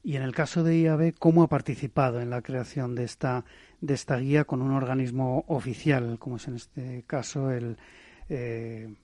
Y 0.04 0.16
en 0.16 0.23
el 0.23 0.34
caso 0.34 0.62
de 0.62 0.78
IAB, 0.78 1.14
¿cómo 1.18 1.42
ha 1.42 1.49
participado 1.49 2.20
en 2.20 2.28
la 2.28 2.42
creación 2.42 2.94
de 2.94 3.04
esta, 3.04 3.46
de 3.80 3.94
esta 3.94 4.18
guía 4.18 4.44
con 4.44 4.61
un 4.61 4.73
organismo 4.73 5.44
oficial, 5.49 6.18
como 6.18 6.37
es 6.37 6.46
en 6.46 6.56
este 6.56 7.04
caso 7.06 7.50
el, 7.50 7.78
eh, 8.28 8.94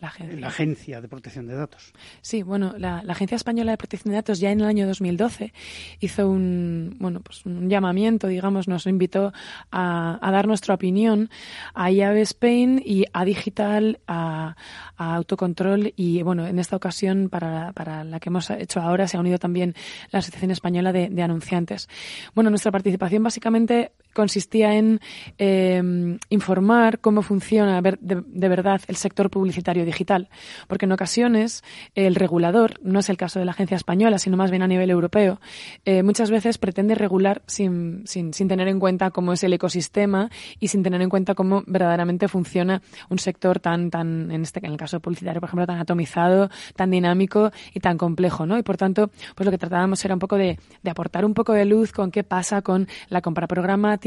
la 0.00 0.08
agencia. 0.08 1.00
de 1.00 1.08
Protección 1.08 1.46
de 1.46 1.54
Datos. 1.54 1.92
Sí, 2.20 2.42
bueno, 2.42 2.74
la, 2.78 3.02
Agencia 3.08 3.36
Española 3.36 3.72
de 3.72 3.78
Protección 3.78 4.12
de 4.12 4.16
Datos 4.16 4.40
ya 4.40 4.50
en 4.50 4.60
el 4.60 4.66
año 4.66 4.86
2012 4.86 5.52
hizo 6.00 6.28
un, 6.28 6.96
bueno, 6.98 7.20
pues 7.20 7.46
un 7.46 7.68
llamamiento, 7.70 8.26
digamos, 8.26 8.68
nos 8.68 8.86
invitó 8.86 9.32
a, 9.70 10.18
dar 10.20 10.46
nuestra 10.46 10.74
opinión 10.74 11.30
a 11.74 11.90
IAB 11.90 12.16
Spain 12.18 12.82
y 12.84 13.04
a 13.12 13.24
Digital, 13.24 14.00
a, 14.06 14.56
Autocontrol 14.98 15.92
y, 15.96 16.22
bueno, 16.22 16.46
en 16.46 16.58
esta 16.58 16.76
ocasión 16.76 17.28
para, 17.28 17.72
para, 17.72 18.02
la 18.04 18.18
que 18.18 18.30
hemos 18.30 18.48
hecho 18.50 18.80
ahora 18.80 19.06
se 19.06 19.16
ha 19.16 19.20
unido 19.20 19.38
también 19.38 19.74
la 20.10 20.20
Asociación 20.20 20.50
Española 20.50 20.92
de, 20.92 21.08
de 21.08 21.22
Anunciantes. 21.22 21.88
Bueno, 22.34 22.50
nuestra 22.50 22.72
participación 22.72 23.22
básicamente 23.22 23.92
consistía 24.16 24.74
en 24.74 25.00
em, 25.38 26.18
informar 26.30 26.98
cómo 26.98 27.22
funciona 27.22 27.80
de, 27.82 28.48
verdad 28.48 28.80
el 28.88 28.96
sector 28.96 29.30
publicitario 29.30 29.84
digital. 29.84 30.28
Porque 30.66 30.86
en 30.86 30.92
ocasiones 30.92 31.62
el 31.94 32.14
regulador, 32.14 32.80
no 32.82 32.98
es 32.98 33.08
el 33.10 33.16
caso 33.16 33.38
de 33.38 33.44
la 33.44 33.52
agencia 33.52 33.76
española, 33.76 34.18
sino 34.18 34.36
más 34.36 34.50
bien 34.50 34.62
a 34.62 34.66
nivel 34.66 34.90
europeo, 34.90 35.38
eh, 35.84 36.02
muchas 36.02 36.30
veces 36.30 36.58
pretende 36.58 36.94
regular 36.94 37.42
sin, 37.46 38.02
sin, 38.06 38.32
sin 38.32 38.48
tener 38.48 38.68
en 38.68 38.80
cuenta 38.80 39.10
cómo 39.10 39.34
es 39.34 39.44
el 39.44 39.52
ecosistema 39.52 40.30
y 40.58 40.68
sin 40.68 40.82
tener 40.82 41.02
en 41.02 41.10
cuenta 41.10 41.34
cómo 41.34 41.62
verdaderamente 41.66 42.26
funciona 42.26 42.80
un 43.10 43.18
sector 43.18 43.60
tan, 43.60 43.90
tan 43.90 44.30
en, 44.30 44.42
este, 44.42 44.60
en 44.64 44.72
el 44.72 44.78
caso 44.78 45.00
publicitario, 45.00 45.40
por 45.40 45.48
ejemplo, 45.48 45.66
tan 45.66 45.78
atomizado, 45.78 46.50
tan 46.74 46.90
dinámico 46.90 47.52
y 47.74 47.80
tan 47.80 47.98
complejo, 47.98 48.46
¿no? 48.46 48.56
Y 48.58 48.62
por 48.62 48.78
tanto, 48.78 49.10
pues 49.34 49.44
lo 49.44 49.50
que 49.50 49.58
tratábamos 49.58 50.02
era 50.04 50.14
un 50.14 50.20
poco 50.20 50.36
de, 50.36 50.58
de 50.82 50.90
aportar 50.90 51.24
un 51.26 51.34
poco 51.34 51.52
de 51.52 51.66
luz 51.66 51.92
con 51.92 52.10
qué 52.10 52.24
pasa 52.24 52.62
con 52.62 52.88
la 53.10 53.20
compra 53.20 53.46
programática, 53.46 54.05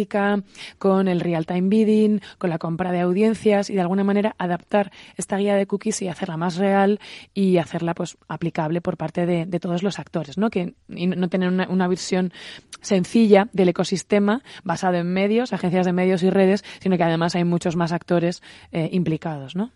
con 0.78 1.08
el 1.08 1.20
real-time 1.20 1.70
bidding, 1.70 2.22
con 2.38 2.50
la 2.50 2.58
compra 2.58 2.92
de 2.92 3.02
audiencias 3.02 3.70
y 3.70 3.76
de 3.76 3.82
alguna 3.82 4.04
manera 4.04 4.36
adaptar 4.38 4.92
esta 5.18 5.38
guía 5.38 5.56
de 5.56 5.68
cookies 5.68 6.02
y 6.02 6.08
hacerla 6.08 6.38
más 6.38 6.58
real 6.58 7.00
y 7.34 7.58
hacerla 7.58 7.94
pues 7.94 8.18
aplicable 8.28 8.82
por 8.82 8.98
parte 8.98 9.26
de, 9.26 9.60
todos 9.60 9.84
los 9.84 10.00
actores, 10.00 10.38
¿no? 10.38 10.50
Que 10.50 10.76
no 10.88 11.28
tener 11.28 11.50
una, 11.50 11.68
una 11.68 11.88
visión 11.88 12.32
sencilla 12.82 13.50
del 13.52 13.70
ecosistema 13.70 14.42
basado 14.64 14.96
en 14.96 15.12
medios, 15.12 15.52
agencias 15.54 15.86
de 15.86 15.94
medios 15.94 16.24
y 16.24 16.30
redes, 16.30 16.64
sino 16.80 16.98
que 16.98 17.04
además 17.04 17.36
hay 17.36 17.44
muchos 17.44 17.76
más 17.76 17.92
actores 17.92 18.42
eh, 18.72 18.90
implicados, 18.92 19.56
¿no? 19.56 19.72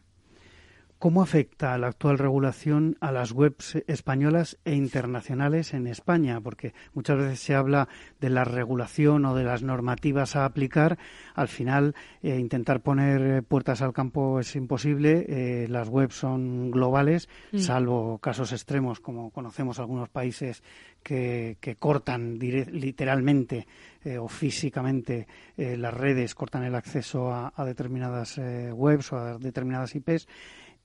¿Cómo 1.04 1.22
afecta 1.22 1.78
la 1.78 1.88
actual 1.88 2.18
regulación 2.18 2.96
a 3.02 3.12
las 3.12 3.34
webs 3.34 3.76
españolas 3.88 4.58
e 4.64 4.74
internacionales 4.74 5.74
en 5.74 5.86
España? 5.88 6.40
Porque 6.40 6.74
muchas 6.94 7.18
veces 7.18 7.42
se 7.42 7.56
habla 7.56 7.90
de 8.22 8.30
la 8.30 8.46
regulación 8.46 9.26
o 9.26 9.36
de 9.36 9.44
las 9.44 9.64
normativas 9.64 10.38
a 10.38 10.46
aplicar. 10.46 10.98
Al 11.36 11.50
final, 11.50 11.94
eh, 12.22 12.40
intentar 12.40 12.80
poner 12.80 13.22
eh, 13.22 13.42
puertas 13.42 13.82
al 13.82 13.92
campo 13.92 14.40
es 14.40 14.56
imposible. 14.56 15.26
Eh, 15.28 15.68
las 15.68 15.90
webs 15.90 16.16
son 16.16 16.72
globales, 16.72 17.28
mm. 17.52 17.58
salvo 17.58 18.20
casos 18.20 18.54
extremos, 18.54 19.02
como 19.02 19.30
conocemos 19.32 19.80
algunos 19.80 20.08
países 20.08 20.64
que, 21.04 21.58
que 21.60 21.76
cortan 21.76 22.40
literalmente 22.40 23.68
eh, 24.06 24.18
o 24.18 24.30
físicamente 24.30 25.28
las 25.58 25.94
redes, 25.94 26.34
cortan 26.34 26.64
el 26.64 26.76
acceso 26.76 27.30
a, 27.30 27.52
a 27.54 27.66
determinadas 27.66 28.40
webs 28.74 29.12
o 29.12 29.18
a 29.18 29.38
determinadas 29.38 29.96
IPs 29.96 30.28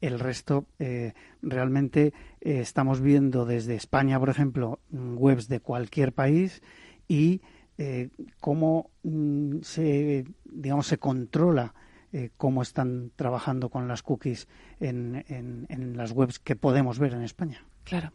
el 0.00 0.21
resto 0.21 0.67
eh, 0.78 1.12
realmente 1.43 2.12
eh, 2.40 2.61
estamos 2.61 3.00
viendo 3.00 3.45
desde 3.45 3.75
España, 3.75 4.19
por 4.19 4.28
ejemplo, 4.28 4.81
webs 4.90 5.49
de 5.49 5.61
cualquier 5.61 6.12
país 6.12 6.62
y 7.09 7.40
eh, 7.78 8.11
cómo 8.40 8.90
mm, 9.02 9.61
se, 9.62 10.25
digamos, 10.45 10.87
se 10.87 10.99
controla 10.99 11.75
cómo 12.38 12.62
están 12.62 13.12
trabajando 13.17 13.69
con 13.69 13.87
las 13.87 14.02
cookies 14.02 14.49
en, 14.81 15.26
en 15.28 15.95
las 15.95 16.12
webs 16.12 16.38
que 16.38 16.57
podemos 16.57 16.99
ver 16.99 17.12
en 17.12 17.21
España. 17.21 17.67
Claro. 17.88 18.12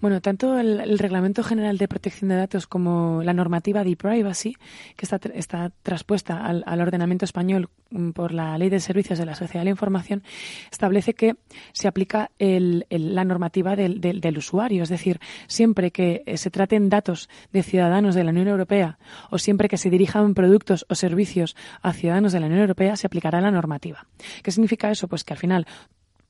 Bueno, 0.00 0.20
tanto 0.20 0.56
el, 0.56 1.00
Reglamento 1.00 1.42
General 1.42 1.78
de 1.78 1.88
Protección 1.88 2.28
de 2.28 2.36
Datos 2.36 2.68
como 2.68 3.24
la 3.24 3.32
normativa 3.32 3.82
de 3.82 3.96
privacy, 3.96 4.56
que 4.94 5.04
está, 5.04 5.18
está 5.34 5.72
traspuesta 5.82 6.46
al, 6.46 6.80
ordenamiento 6.80 7.24
español 7.24 7.68
mm, 7.90 8.10
por 8.10 8.32
la 8.32 8.56
Ley 8.56 8.68
de 8.70 8.78
Servicios 8.78 9.18
de 9.18 9.26
la 9.26 9.34
Sociedad 9.34 9.62
de 9.62 9.64
la 9.64 9.70
Información, 9.70 10.22
establece 10.70 11.14
que 11.14 11.34
se 11.72 11.88
aplica 11.88 12.30
la 12.38 13.24
normativa 13.24 13.74
del, 13.74 14.00
del, 14.00 14.38
usuario. 14.38 14.84
Es 14.84 14.90
decir, 14.90 15.18
siempre 15.48 15.90
que 15.90 16.22
eh, 16.24 16.36
se 16.36 16.52
traten 16.52 16.88
datos 16.88 17.28
de 17.52 17.64
ciudadanos 17.64 18.14
de 18.14 18.22
la 18.22 18.30
Unión 18.30 18.46
Europea 18.46 18.98
o 19.30 19.38
siempre 19.38 19.68
que 19.68 19.76
se 19.76 19.90
dirijan 19.90 20.34
productos 20.34 20.86
o 20.88 20.94
servicios 20.94 21.56
a 21.82 21.92
ciudadanos 21.92 22.30
de 22.30 22.38
la 22.38 22.46
Unión 22.46 22.60
Europea, 22.60 22.94
se 22.94 23.08
aplicará 23.08 23.40
la 23.40 23.50
normativa. 23.50 24.06
¿Qué 24.44 24.52
significa 24.52 24.88
eso? 24.88 25.08
Pues 25.08 25.24
que 25.24 25.32
al 25.32 25.40
final 25.40 25.66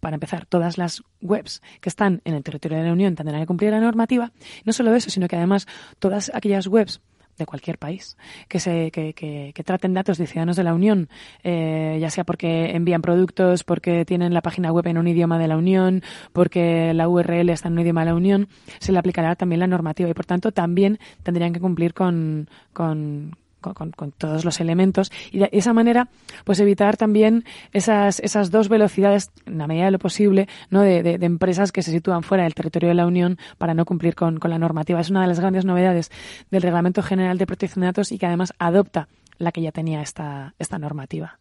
para 0.01 0.15
empezar, 0.15 0.47
todas 0.47 0.79
las 0.79 1.03
webs 1.21 1.63
que 1.81 1.89
están 1.89 2.21
en 2.25 2.35
el 2.35 2.43
territorio 2.43 2.79
de 2.79 2.85
la 2.85 2.93
Unión 2.93 3.15
tendrán 3.15 3.41
que 3.41 3.47
cumplir 3.47 3.73
la 3.73 3.81
normativa. 3.81 4.33
No 4.65 4.73
solo 4.73 4.95
eso, 4.95 5.11
sino 5.11 5.29
que 5.29 5.37
además 5.37 5.67
todas 5.99 6.31
aquellas 6.35 6.67
webs 6.67 7.01
de 7.39 7.47
cualquier 7.47 7.79
país 7.79 8.17
que 8.49 8.61
se 8.61 8.91
que, 8.91 9.13
que, 9.13 9.53
que 9.55 9.65
traten 9.65 9.95
datos 9.95 10.19
de 10.19 10.27
ciudadanos 10.27 10.57
de 10.57 10.65
la 10.65 10.75
Unión 10.75 11.09
eh, 11.45 11.99
ya 12.01 12.11
sea 12.11 12.25
porque 12.25 12.71
envían 12.75 13.03
productos 13.03 13.65
porque 13.65 14.05
tienen 14.05 14.33
la 14.33 14.43
página 14.43 14.73
web 14.73 14.87
en 14.87 14.99
un 14.99 15.07
idioma 15.07 15.39
de 15.39 15.49
la 15.49 15.57
Unión 15.57 16.03
porque 16.33 16.95
la 16.95 17.09
URL 17.09 17.51
está 17.51 17.69
en 17.69 17.75
un 17.75 17.81
idioma 17.81 18.03
de 18.03 18.07
la 18.07 18.15
Unión 18.15 18.49
se 18.79 18.93
le 18.93 18.99
aplicará 18.99 19.37
también 19.37 19.61
la 19.61 19.67
normativa 19.67 20.09
y 20.09 20.15
por 20.15 20.25
tanto 20.25 20.53
también 20.53 20.99
tendrían 21.23 21.53
que 21.53 21.61
cumplir 21.61 21.93
con, 21.93 22.49
con 22.73 23.37
con, 23.75 23.93
todos 24.13 24.45
los 24.45 24.61
elementos 24.61 25.11
y 25.31 25.39
de 25.39 25.49
esa 25.53 25.73
manera 25.73 26.09
pues 26.45 26.61
evitar 26.61 26.97
también 26.97 27.45
esas, 27.73 28.21
esas 28.21 28.51
dos 28.51 28.69
velocidades 28.69 29.31
en 29.47 29.59
la 29.59 29.67
medida 29.67 29.87
de 29.87 29.91
lo 29.91 29.99
posible 29.99 30.49
¿no? 30.71 30.83
de, 30.83 31.19
empresas 31.21 31.73
que 31.73 31.83
se 31.83 31.91
sitúan 31.91 32.23
fuera 32.23 32.45
del 32.45 32.55
territorio 32.55 32.89
de 32.89 32.95
la 32.95 33.07
Unión 33.07 33.39
para 33.59 33.75
no 33.75 33.85
cumplir 33.85 34.15
con, 34.15 34.39
la 34.47 34.59
normativa. 34.59 35.01
Es 35.01 35.11
una 35.11 35.23
de 35.23 35.27
las 35.27 35.41
grandes 35.41 35.65
novedades 35.65 36.11
del 36.51 36.63
Reglamento 36.63 37.03
General 37.03 37.37
de 37.37 37.47
Protección 37.47 37.81
de 37.81 37.87
Datos 37.87 38.13
y 38.13 38.19
que 38.19 38.27
además 38.27 38.53
adopta 38.59 39.09
la 39.39 39.53
que 39.53 39.63
ya 39.63 39.73
tenía 39.73 40.03
esta, 40.03 40.55
esta 40.59 40.79
normativa. 40.79 41.39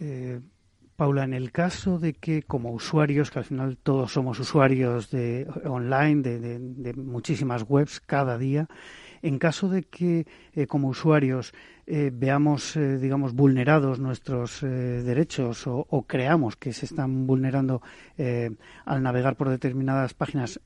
Eh, 0.00 0.40
Paula, 0.96 1.24
en 1.24 1.32
el 1.32 1.52
caso 1.52 1.98
de 1.98 2.12
que 2.12 2.42
como 2.42 2.70
usuarios, 2.70 3.30
que 3.30 3.38
al 3.38 3.44
final 3.44 3.76
todos 3.76 4.12
somos 4.12 4.38
usuarios 4.38 5.10
de 5.10 5.48
online, 5.64 6.22
de, 6.22 6.58
de 6.58 6.92
muchísimas 6.94 7.64
webs 7.68 8.00
cada 8.00 8.36
día, 8.36 8.68
en 9.22 9.38
caso 9.38 9.68
de 9.68 9.84
que 9.84 10.26
eh, 10.52 10.66
como 10.66 10.88
usuarios 10.88 11.54
eh, 11.86 12.10
veamos, 12.12 12.76
eh, 12.76 12.98
digamos, 12.98 13.34
vulnerados 13.34 13.98
nuestros 13.98 14.60
derechos 14.60 15.66
o, 15.66 16.04
creamos 16.06 16.56
que 16.56 16.72
se 16.72 16.86
están 16.86 17.26
vulnerando 17.26 17.82
al 18.84 19.02
navegar 19.02 19.36
por 19.36 19.48
determinadas 19.48 20.14
páginas 20.14 20.60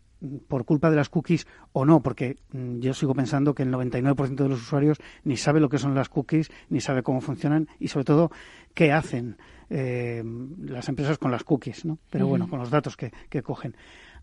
por 0.48 0.64
culpa 0.64 0.88
de 0.90 0.96
las 0.96 1.10
cookies 1.10 1.46
o 1.72 1.84
no, 1.84 2.00
porque 2.00 2.38
mm, 2.52 2.80
yo 2.80 2.94
sigo 2.94 3.14
pensando 3.14 3.54
que 3.54 3.62
el 3.62 3.72
99% 3.72 4.34
de 4.34 4.48
los 4.48 4.62
usuarios 4.62 4.98
ni 5.24 5.36
sabe 5.36 5.60
lo 5.60 5.68
que 5.68 5.78
son 5.78 5.94
las 5.94 6.08
cookies, 6.08 6.50
ni 6.70 6.80
sabe 6.80 7.02
cómo 7.02 7.20
funcionan 7.20 7.68
y 7.78 7.88
sobre 7.88 8.04
todo 8.04 8.30
qué 8.74 8.92
hacen 8.92 9.36
las 9.68 10.88
empresas 10.88 11.18
con 11.18 11.32
las 11.32 11.42
cookies, 11.42 11.84
¿no? 11.84 11.98
Pero 12.08 12.28
bueno, 12.28 12.48
con 12.48 12.60
los 12.60 12.70
datos 12.70 12.96
que, 12.96 13.12
que 13.28 13.42
cogen. 13.42 13.76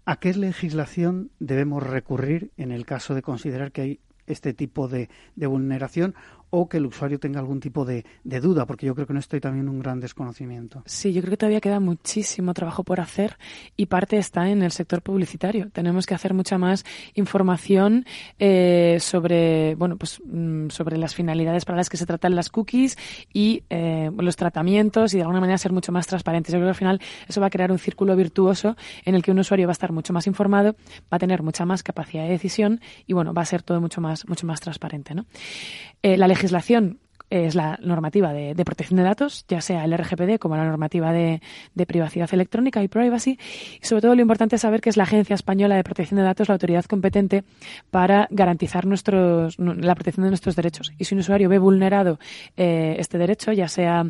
¿A 0.05 0.15
qué 0.15 0.33
legislación 0.33 1.31
debemos 1.39 1.83
recurrir 1.83 2.51
en 2.55 2.71
el 2.71 2.85
caso 2.85 3.13
de 3.13 3.21
considerar 3.21 3.73
que 3.73 3.81
hay 3.81 3.99
este 4.27 4.53
tipo 4.53 4.87
de, 4.87 5.09
vulneración 5.35 6.15
o 6.55 6.69
que 6.69 6.77
el 6.77 6.85
usuario 6.85 7.19
tenga 7.19 7.39
algún 7.39 7.59
tipo 7.59 7.83
de, 7.83 8.05
duda, 8.23 8.67
porque 8.67 8.85
yo 8.85 8.93
creo 8.93 9.07
que 9.07 9.13
no 9.13 9.19
estoy 9.19 9.41
también 9.41 9.67
un 9.67 9.79
gran 9.79 9.99
desconocimiento. 9.99 10.83
Sí, 10.85 11.11
yo 11.11 11.21
creo 11.21 11.31
que 11.31 11.37
todavía 11.37 11.59
queda 11.59 11.79
muchísimo 11.79 12.53
trabajo 12.53 12.83
por 12.83 12.99
hacer 12.99 13.39
y 13.75 13.87
parte 13.87 14.17
está 14.17 14.47
en 14.47 14.61
el 14.61 14.71
sector 14.71 15.01
publicitario. 15.01 15.71
Tenemos 15.71 16.05
que 16.05 16.13
hacer 16.13 16.35
mucha 16.35 16.59
más 16.59 16.85
información 17.15 18.05
eh, 18.37 18.97
sobre, 18.99 19.73
bueno, 19.73 19.97
pues 19.97 20.21
mm, 20.23 20.69
sobre 20.69 20.97
las 20.97 21.15
finalidades 21.15 21.65
para 21.65 21.77
las 21.77 21.89
que 21.89 21.97
se 21.97 22.05
tratan 22.05 22.35
las 22.35 22.49
cookies 22.49 22.99
y 23.33 23.63
eh, 23.71 24.11
los 24.15 24.35
tratamientos 24.35 25.15
y 25.15 25.17
de 25.17 25.23
alguna 25.23 25.39
manera 25.39 25.57
ser 25.57 25.71
mucho 25.71 25.91
más 25.91 26.05
transparentes. 26.05 26.53
Yo 26.53 26.59
creo 26.59 26.67
que 26.67 26.69
al 26.69 26.75
final 26.75 27.01
eso 27.27 27.41
va 27.41 27.47
a 27.47 27.49
crear 27.49 27.71
un 27.71 27.79
círculo 27.79 28.15
virtuoso 28.15 28.77
en 29.05 29.15
el 29.15 29.23
que 29.23 29.31
un 29.31 29.39
usuario 29.39 29.65
va 29.65 29.71
a 29.71 29.79
estar 29.79 29.91
mucho 29.91 30.13
más 30.13 30.27
informado, 30.27 30.75
va 31.11 31.15
a 31.15 31.19
tener 31.19 31.41
mucha 31.41 31.65
más 31.65 31.81
capacidad 31.81 32.25
de 32.25 32.29
decisión 32.29 32.79
y 33.07 33.13
bueno, 33.13 33.33
va 33.33 33.41
a 33.41 33.45
ser 33.45 33.63
todo 33.63 33.81
mucho 33.81 34.01
más, 34.01 34.29
mucho 34.29 34.45
más 34.45 34.59
transparente, 34.59 35.15
¿no? 35.15 35.25
Eh, 36.03 36.17
la 36.17 36.27
legislación 36.43 36.99
es 37.29 37.55
la 37.55 37.79
normativa 37.81 38.31
de, 38.31 38.53
protección 38.63 38.97
de 38.97 39.03
datos, 39.03 39.45
ya 39.47 39.59
sea 39.59 39.85
el 39.85 39.97
RGPD 39.97 40.37
como 40.37 40.55
la 40.55 40.65
normativa 40.65 41.11
de, 41.11 41.41
privacidad 41.87 42.29
electrónica 42.31 42.83
y 42.83 42.87
privacy. 42.87 43.39
Y 43.81 43.85
sobre 43.85 44.03
todo 44.03 44.13
lo 44.13 44.21
importante 44.21 44.57
es 44.57 44.61
saber 44.61 44.81
que 44.81 44.89
es 44.89 44.97
la 44.97 45.03
Agencia 45.03 45.33
Española 45.33 45.75
de 45.75 45.83
Protección 45.83 46.17
de 46.17 46.23
Datos 46.23 46.49
la 46.49 46.55
autoridad 46.55 46.85
competente 46.85 47.43
para 47.89 48.27
garantizar 48.29 48.85
nuestros, 48.85 49.57
la 49.57 49.95
protección 49.95 50.25
de 50.25 50.29
nuestros 50.29 50.55
derechos. 50.55 50.91
Y 50.99 51.05
si 51.05 51.15
un 51.15 51.21
usuario 51.21 51.49
ve 51.49 51.57
vulnerado 51.57 52.19
eh, 52.55 52.97
este 52.99 53.17
derecho, 53.17 53.51
ya 53.51 53.67
sea 53.67 54.05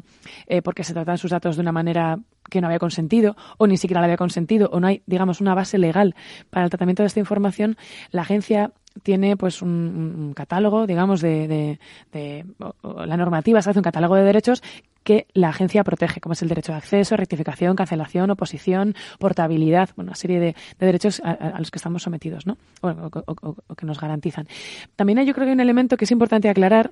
eh, 0.48 0.62
porque 0.62 0.84
se 0.84 0.94
tratan 0.94 1.18
sus 1.18 1.32
datos 1.32 1.56
de 1.56 1.62
una 1.62 1.72
manera 1.72 2.20
que 2.50 2.60
no 2.60 2.68
había 2.68 2.80
consentido 2.80 3.38
o 3.58 3.68
ni 3.68 3.78
siquiera 3.78 4.02
la 4.02 4.06
había 4.06 4.18
consentido 4.18 4.70
o 4.74 4.82
no 4.82 4.88
hay, 4.88 5.02
digamos, 5.06 5.40
una 5.40 5.56
base 5.56 5.78
legal 5.78 6.14
para 6.50 6.66
el 6.66 6.70
tratamiento 6.70 7.04
de 7.04 7.08
esta 7.08 7.22
información, 7.22 7.78
la 8.12 8.24
agencia 8.24 8.74
tiene 9.02 9.36
pues 9.38 9.62
un, 9.62 10.34
catálogo, 10.36 10.86
digamos, 10.86 11.22
de, 11.22 11.80
de, 12.12 12.46
la 12.84 13.18
normativa 13.18 13.62
se 13.62 13.72
hace 13.72 13.80
un 13.80 13.84
catálogo 13.84 14.16
de 14.16 14.24
derechos 14.24 14.62
que 15.04 15.28
la 15.34 15.50
agencia 15.50 15.84
protege, 15.84 16.22
como 16.22 16.34
es 16.34 16.42
el 16.42 16.50
derecho 16.50 16.72
de 16.72 16.78
acceso, 16.78 17.18
rectificación, 17.18 17.76
cancelación, 17.76 18.30
oposición, 18.32 18.96
portabilidad, 19.20 19.90
bueno, 19.96 20.10
una 20.10 20.16
serie 20.16 20.40
de, 20.40 20.56
derechos 20.80 21.22
a, 21.24 21.60
los 21.60 21.72
que 21.72 21.78
estamos 21.78 22.04
sometidos, 22.04 22.46
¿no? 22.46 22.58
O, 22.82 23.76
que 23.76 23.86
nos 23.86 24.00
garantizan. 24.00 24.48
También 24.96 25.20
hay, 25.20 25.26
yo 25.26 25.34
creo 25.34 25.46
que 25.46 25.50
hay 25.50 25.56
un 25.56 25.60
elemento 25.60 25.98
que 25.98 26.06
es 26.06 26.12
importante 26.12 26.50
aclarar 26.50 26.92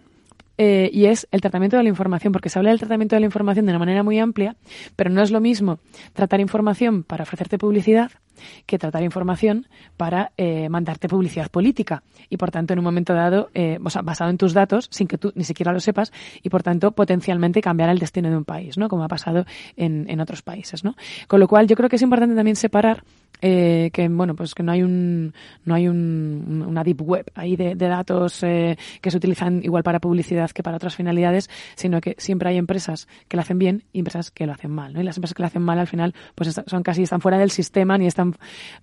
eh, 0.58 0.90
y 0.92 1.06
es 1.06 1.28
el 1.32 1.42
tratamiento 1.42 1.78
de 1.78 1.84
la 1.84 1.90
información, 1.90 2.34
porque 2.34 2.50
se 2.50 2.60
habla 2.60 2.72
del 2.72 2.80
tratamiento 2.80 3.16
de 3.16 3.22
la 3.22 3.26
información 3.26 3.66
de 3.66 3.72
una 3.72 3.80
manera 3.80 4.04
muy 4.04 4.20
amplia, 4.20 4.56
pero 4.96 5.10
no 5.10 5.22
es 5.22 5.32
lo 5.32 5.40
mismo 5.40 5.80
tratar 6.14 6.42
información 6.42 7.04
para 7.04 7.24
ofrecerte 7.24 7.58
publicidad 7.58 8.12
que 8.66 8.78
tratar 8.78 9.04
información 9.04 9.68
para 9.98 10.32
eh, 10.38 10.70
mandarte 10.70 11.08
publicidad 11.08 11.50
política 11.50 12.04
y 12.30 12.38
por 12.38 12.52
tanto 12.52 12.74
en 12.74 12.80
un 12.80 12.86
momento 12.86 13.14
dado, 13.14 13.50
eh, 13.54 13.80
o 13.84 13.90
sea, 13.90 14.02
basado 14.02 14.30
en 14.30 14.38
tus 14.38 14.54
datos, 14.54 14.88
sin 14.92 15.08
que 15.08 15.18
tú 15.18 15.32
ni 15.36 15.44
siquiera 15.44 15.72
lo 15.72 15.80
sepas 15.80 16.12
y 16.42 16.50
por 16.50 16.64
tanto 16.64 16.92
potencialmente 16.92 17.62
cambiar 17.62 17.90
el 17.90 18.00
destino 18.00 18.30
de 18.30 18.38
un 18.38 18.46
país, 18.46 18.78
¿no? 18.78 18.90
Como 18.90 19.04
ha 19.04 19.08
pasado 19.08 19.46
en, 19.76 20.10
en 20.10 20.20
otros 20.20 20.42
países, 20.42 20.84
¿no? 20.84 20.96
Con 21.28 21.40
lo 21.40 21.48
cual 21.48 21.68
yo 21.68 21.76
creo 21.76 21.90
que 21.90 21.96
es 21.96 22.02
importante 22.02 22.36
también 22.36 22.56
separar 22.56 23.04
eh, 23.42 23.90
que 23.92 24.08
bueno 24.08 24.36
pues 24.36 24.54
que 24.54 24.62
no 24.62 24.72
hay 24.72 24.84
un 24.84 25.34
no 25.66 25.74
hay 25.74 25.88
un, 25.88 26.64
una 26.68 26.84
deep 26.84 27.02
web 27.02 27.26
ahí 27.34 27.56
de, 27.56 27.74
de 27.74 27.88
datos 27.88 28.44
eh, 28.44 28.78
que 29.02 29.10
se 29.10 29.18
utilizan 29.18 29.62
igual 29.64 29.82
para 29.82 30.00
publicidad 30.00 30.52
que 30.52 30.62
para 30.62 30.78
otras 30.78 30.96
finalidades 30.96 31.50
sino 31.76 32.02
que 32.02 32.16
siempre 32.20 32.50
hay 32.50 32.58
empresas 32.58 33.08
que 33.28 33.38
lo 33.38 33.42
hacen 33.42 33.58
bien 33.58 33.84
y 33.94 34.00
empresas 34.00 34.30
que 34.30 34.46
lo 34.46 34.54
hacen 34.54 34.70
mal 34.70 34.94
¿no? 34.94 35.02
y 35.02 35.04
las 35.04 35.18
empresas 35.18 35.34
que 35.34 35.42
lo 35.42 35.48
hacen 35.48 35.64
mal 35.64 35.80
al 35.80 35.88
final 35.88 36.14
pues 36.36 36.62
son 36.68 36.84
casi 36.84 37.02
están 37.02 37.20
fuera 37.20 37.40
del 37.40 37.50
sistema 37.50 37.98
ni 37.98 38.06
están 38.06 38.31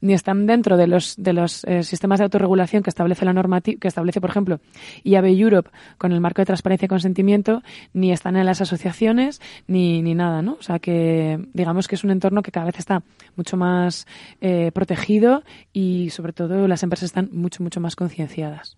ni 0.01 0.15
están 0.15 0.47
dentro 0.47 0.77
de 0.77 0.87
los 0.87 1.15
de 1.17 1.33
los 1.33 1.65
eh, 1.65 1.83
sistemas 1.83 2.19
de 2.19 2.25
autorregulación 2.25 2.83
que 2.83 2.91
establece 2.91 3.25
la 3.25 3.33
normativa 3.33 3.79
que 3.81 3.89
establece 3.89 4.21
por 4.21 4.31
ejemplo 4.31 4.61
IAB 5.05 5.27
Europe 5.27 5.71
con 5.99 6.13
el 6.13 6.21
marco 6.21 6.43
de 6.43 6.47
transparencia 6.47 6.87
y 6.87 6.89
consentimiento 6.89 7.63
ni 7.93 8.13
están 8.13 8.37
en 8.37 8.47
las 8.47 8.61
asociaciones 8.61 9.41
ni 9.67 10.03
ni 10.03 10.15
nada 10.15 10.43
no 10.43 10.57
o 10.59 10.63
sea 10.63 10.79
que 10.79 11.39
digamos 11.53 11.89
que 11.89 11.95
es 11.95 12.05
un 12.05 12.11
entorno 12.11 12.43
que 12.43 12.53
cada 12.53 12.67
vez 12.67 12.79
está 12.79 13.03
mucho 13.37 13.57
más 13.57 14.07
eh, 14.41 14.71
protegido 14.73 15.43
y 15.73 16.11
sobre 16.11 16.33
todo 16.33 16.69
las 16.69 16.83
empresas 16.83 17.07
están 17.07 17.29
mucho, 17.33 17.63
mucho 17.63 17.81
más 17.81 17.97
concienciadas. 17.97 18.77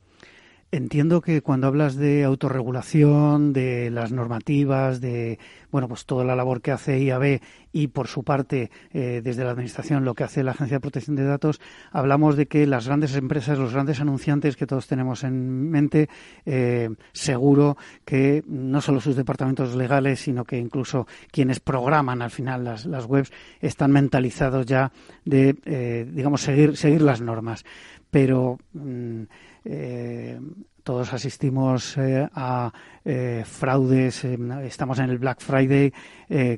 Entiendo 0.73 1.21
que 1.21 1.43
cuando 1.43 1.67
hablas 1.67 1.97
de 1.97 2.23
autorregulación, 2.23 3.53
de 3.53 3.91
las 3.91 4.13
normativas, 4.13 5.01
de 5.01 5.41
bueno, 5.73 5.89
pues 5.89 6.07
toda 6.07 6.25
la 6.25 6.37
labor 6.37 6.63
que 6.63 6.71
hace 6.71 7.03
IAB 7.03 7.41
y 7.73 7.89
por 7.89 8.07
su 8.07 8.23
parte 8.23 8.71
eh, 8.93 9.21
desde 9.25 9.43
la 9.43 9.51
administración 9.51 10.05
lo 10.05 10.15
que 10.15 10.23
hace 10.23 10.45
la 10.45 10.53
Agencia 10.53 10.77
de 10.77 10.81
Protección 10.81 11.17
de 11.17 11.25
Datos, 11.25 11.61
hablamos 11.91 12.37
de 12.37 12.47
que 12.47 12.69
las 12.69 12.87
grandes 12.87 13.17
empresas, 13.17 13.59
los 13.59 13.73
grandes 13.73 14.01
anunciantes 14.01 14.57
que 14.57 14.69
todos 14.69 14.87
tenemos 14.87 15.25
en 15.25 15.71
mente, 15.71 16.09
eh, 16.47 16.89
seguro 17.13 17.77
que 18.05 18.45
no 18.47 18.81
solo 18.81 19.01
sus 19.01 19.17
departamentos 19.17 19.75
legales, 19.75 20.21
sino 20.21 20.45
que 20.45 20.57
incluso 20.57 21.09
quienes 21.33 21.59
programan 21.59 22.23
al 22.23 22.31
final 22.31 22.63
las, 22.63 22.87
webs 23.07 23.33
están 23.61 23.91
mentalizados 23.91 24.67
ya 24.67 24.93
de, 25.25 25.57
eh, 25.65 26.09
digamos, 26.13 26.43
seguir 26.43 26.77
seguir 26.77 27.03
las 27.03 27.21
normas. 27.21 27.65
Pero 28.13 28.59
mm, 28.73 29.23
eh, 29.65 30.41
todos 30.83 31.13
asistimos 31.13 31.97
eh, 31.99 32.27
a 32.35 32.73
eh, 33.05 33.45
fraudes, 33.47 34.25
estamos 34.25 34.99
en 34.99 35.11
el 35.11 35.19
Black 35.19 35.41
Friday, 35.41 35.93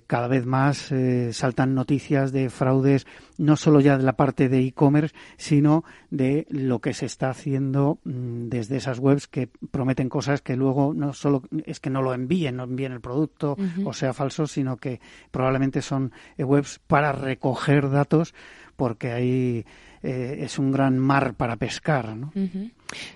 cada 0.06 0.28
vez 0.28 0.46
más 0.46 0.92
saltan 1.32 1.74
noticias 1.74 2.30
de 2.30 2.48
fraudes, 2.48 3.06
no 3.38 3.56
solo 3.56 3.80
ya 3.80 3.98
de 3.98 4.04
la 4.04 4.12
parte 4.12 4.48
de 4.48 4.60
e-commerce, 4.60 5.14
sino 5.36 5.82
de 6.10 6.46
lo 6.50 6.80
que 6.80 6.94
se 6.94 7.06
está 7.06 7.30
haciendo 7.30 7.98
mm, 8.04 8.48
desde 8.48 8.76
esas 8.76 9.00
webs 9.00 9.26
que 9.26 9.48
prometen 9.70 10.08
cosas 10.08 10.40
que 10.40 10.56
luego 10.56 10.94
no 10.94 11.12
solo 11.12 11.42
es 11.66 11.80
que 11.80 11.90
no 11.90 12.00
lo 12.00 12.14
envíen, 12.14 12.56
no 12.56 12.64
envíen 12.64 12.92
el 12.92 13.00
producto 13.00 13.56
o 13.84 13.92
sea 13.92 14.12
falso, 14.12 14.46
sino 14.46 14.76
que 14.76 15.00
probablemente 15.30 15.82
son 15.82 16.12
webs 16.38 16.78
para 16.86 17.12
recoger 17.12 17.90
datos 17.90 18.34
porque 18.76 19.64
ahí 20.02 20.44
es 20.44 20.58
un 20.58 20.72
gran 20.72 20.98
mar 20.98 21.34
para 21.34 21.56
pescar, 21.56 22.16
¿no? 22.16 22.32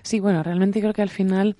Sí, 0.01 0.19
bueno, 0.19 0.43
realmente 0.43 0.79
creo 0.79 0.93
que 0.93 1.01
al 1.01 1.09
final 1.09 1.55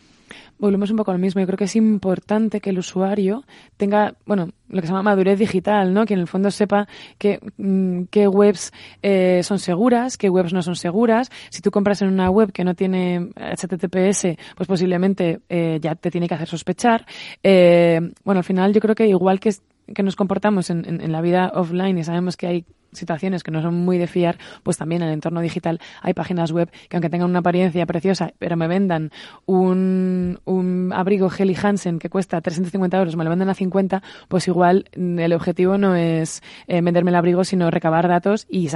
volvemos 0.60 0.90
un 0.90 0.98
poco 0.98 1.12
a 1.12 1.14
lo 1.14 1.20
mismo. 1.20 1.42
Yo 1.42 1.48
creo 1.48 1.58
que 1.58 1.66
es 1.66 1.76
importante 1.76 2.60
que 2.60 2.72
el 2.72 2.80
usuario 2.80 3.44
tenga, 3.78 4.16
bueno, 4.26 4.50
lo 4.70 4.82
que 4.82 4.88
se 4.88 4.92
llama 4.92 5.04
madurez 5.04 5.40
digital, 5.40 5.94
¿no? 5.94 6.06
Que 6.06 6.14
en 6.14 6.22
el 6.22 6.28
fondo 6.28 6.52
sepa 6.52 6.88
que, 7.18 7.40
mm, 7.58 8.04
qué 8.10 8.28
webs 8.28 8.72
eh, 9.02 9.42
son 9.44 9.60
seguras, 9.60 10.18
qué 10.18 10.30
webs 10.30 10.54
no 10.54 10.62
son 10.62 10.76
seguras. 10.76 11.30
Si 11.50 11.62
tú 11.62 11.72
compras 11.72 12.02
en 12.02 12.10
una 12.10 12.30
web 12.30 12.52
que 12.52 12.64
no 12.64 12.76
tiene 12.76 13.30
HTTPS, 13.36 14.38
pues 14.56 14.68
posiblemente 14.68 15.42
eh, 15.50 15.80
ya 15.82 15.96
te 15.96 16.12
tiene 16.12 16.28
que 16.28 16.36
hacer 16.36 16.48
sospechar. 16.48 17.06
Eh, 17.44 18.00
bueno, 18.24 18.40
al 18.40 18.46
final 18.46 18.74
yo 18.74 18.82
creo 18.82 18.96
que 18.96 19.08
igual 19.08 19.40
que 19.40 19.52
que 19.94 20.04
nos 20.04 20.18
comportamos 20.18 20.70
en, 20.70 20.86
en, 20.86 21.12
la 21.14 21.22
vida 21.22 21.50
offline 21.56 21.98
y 21.98 22.04
sabemos 22.04 22.36
que 22.36 22.48
hay 22.48 22.66
situaciones 22.92 23.44
que 23.44 23.52
no 23.52 23.62
son 23.62 23.76
muy 23.76 23.98
de 23.98 24.08
fiar, 24.08 24.38
pues 24.64 24.78
también 24.78 25.02
en 25.02 25.10
el 25.10 25.14
entorno 25.14 25.42
digital 25.42 25.80
hay 26.02 26.14
páginas 26.14 26.52
web 26.52 26.70
que 26.90 26.98
aunque 26.98 27.10
tengan 27.10 27.30
una 27.30 27.40
apariencia 27.40 27.86
preciosa, 27.86 28.34
pero 28.40 28.58
me 28.58 28.68
vendan 28.68 29.12
un, 29.46 30.40
un 30.46 30.92
abrigo 30.94 31.30
Helly 31.36 31.56
Hansen 31.62 32.00
que 32.00 32.10
cuesta 32.10 32.42
350 32.42 32.98
euros, 32.98 33.16
me 33.16 33.24
lo 33.24 33.30
venden 33.30 33.50
a 33.50 33.54
50, 33.54 34.02
pues 34.28 34.48
igual 34.48 34.86
mm, 34.96 35.20
el 35.20 35.34
objetivo 35.34 35.78
no 35.78 35.96
es 35.96 36.42
eh, 36.68 36.82
venderme 36.82 37.12
el 37.12 37.16
abrigo, 37.16 37.44
sino 37.44 37.70
recabar 37.72 38.08
datos 38.08 38.46
y 38.50 38.70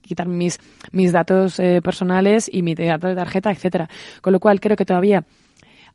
quitar 0.00 0.28
mis, 0.28 0.58
mis 0.92 1.12
datos 1.12 1.58
eh, 1.60 1.80
personales 1.82 2.50
y 2.52 2.62
mi 2.62 2.74
dato 2.74 3.08
de 3.08 3.14
tarjeta, 3.14 3.50
etcétera. 3.50 3.88
Con 4.20 4.32
lo 4.32 4.40
cual 4.40 4.60
creo 4.60 4.76
que 4.76 4.84
todavía 4.84 5.24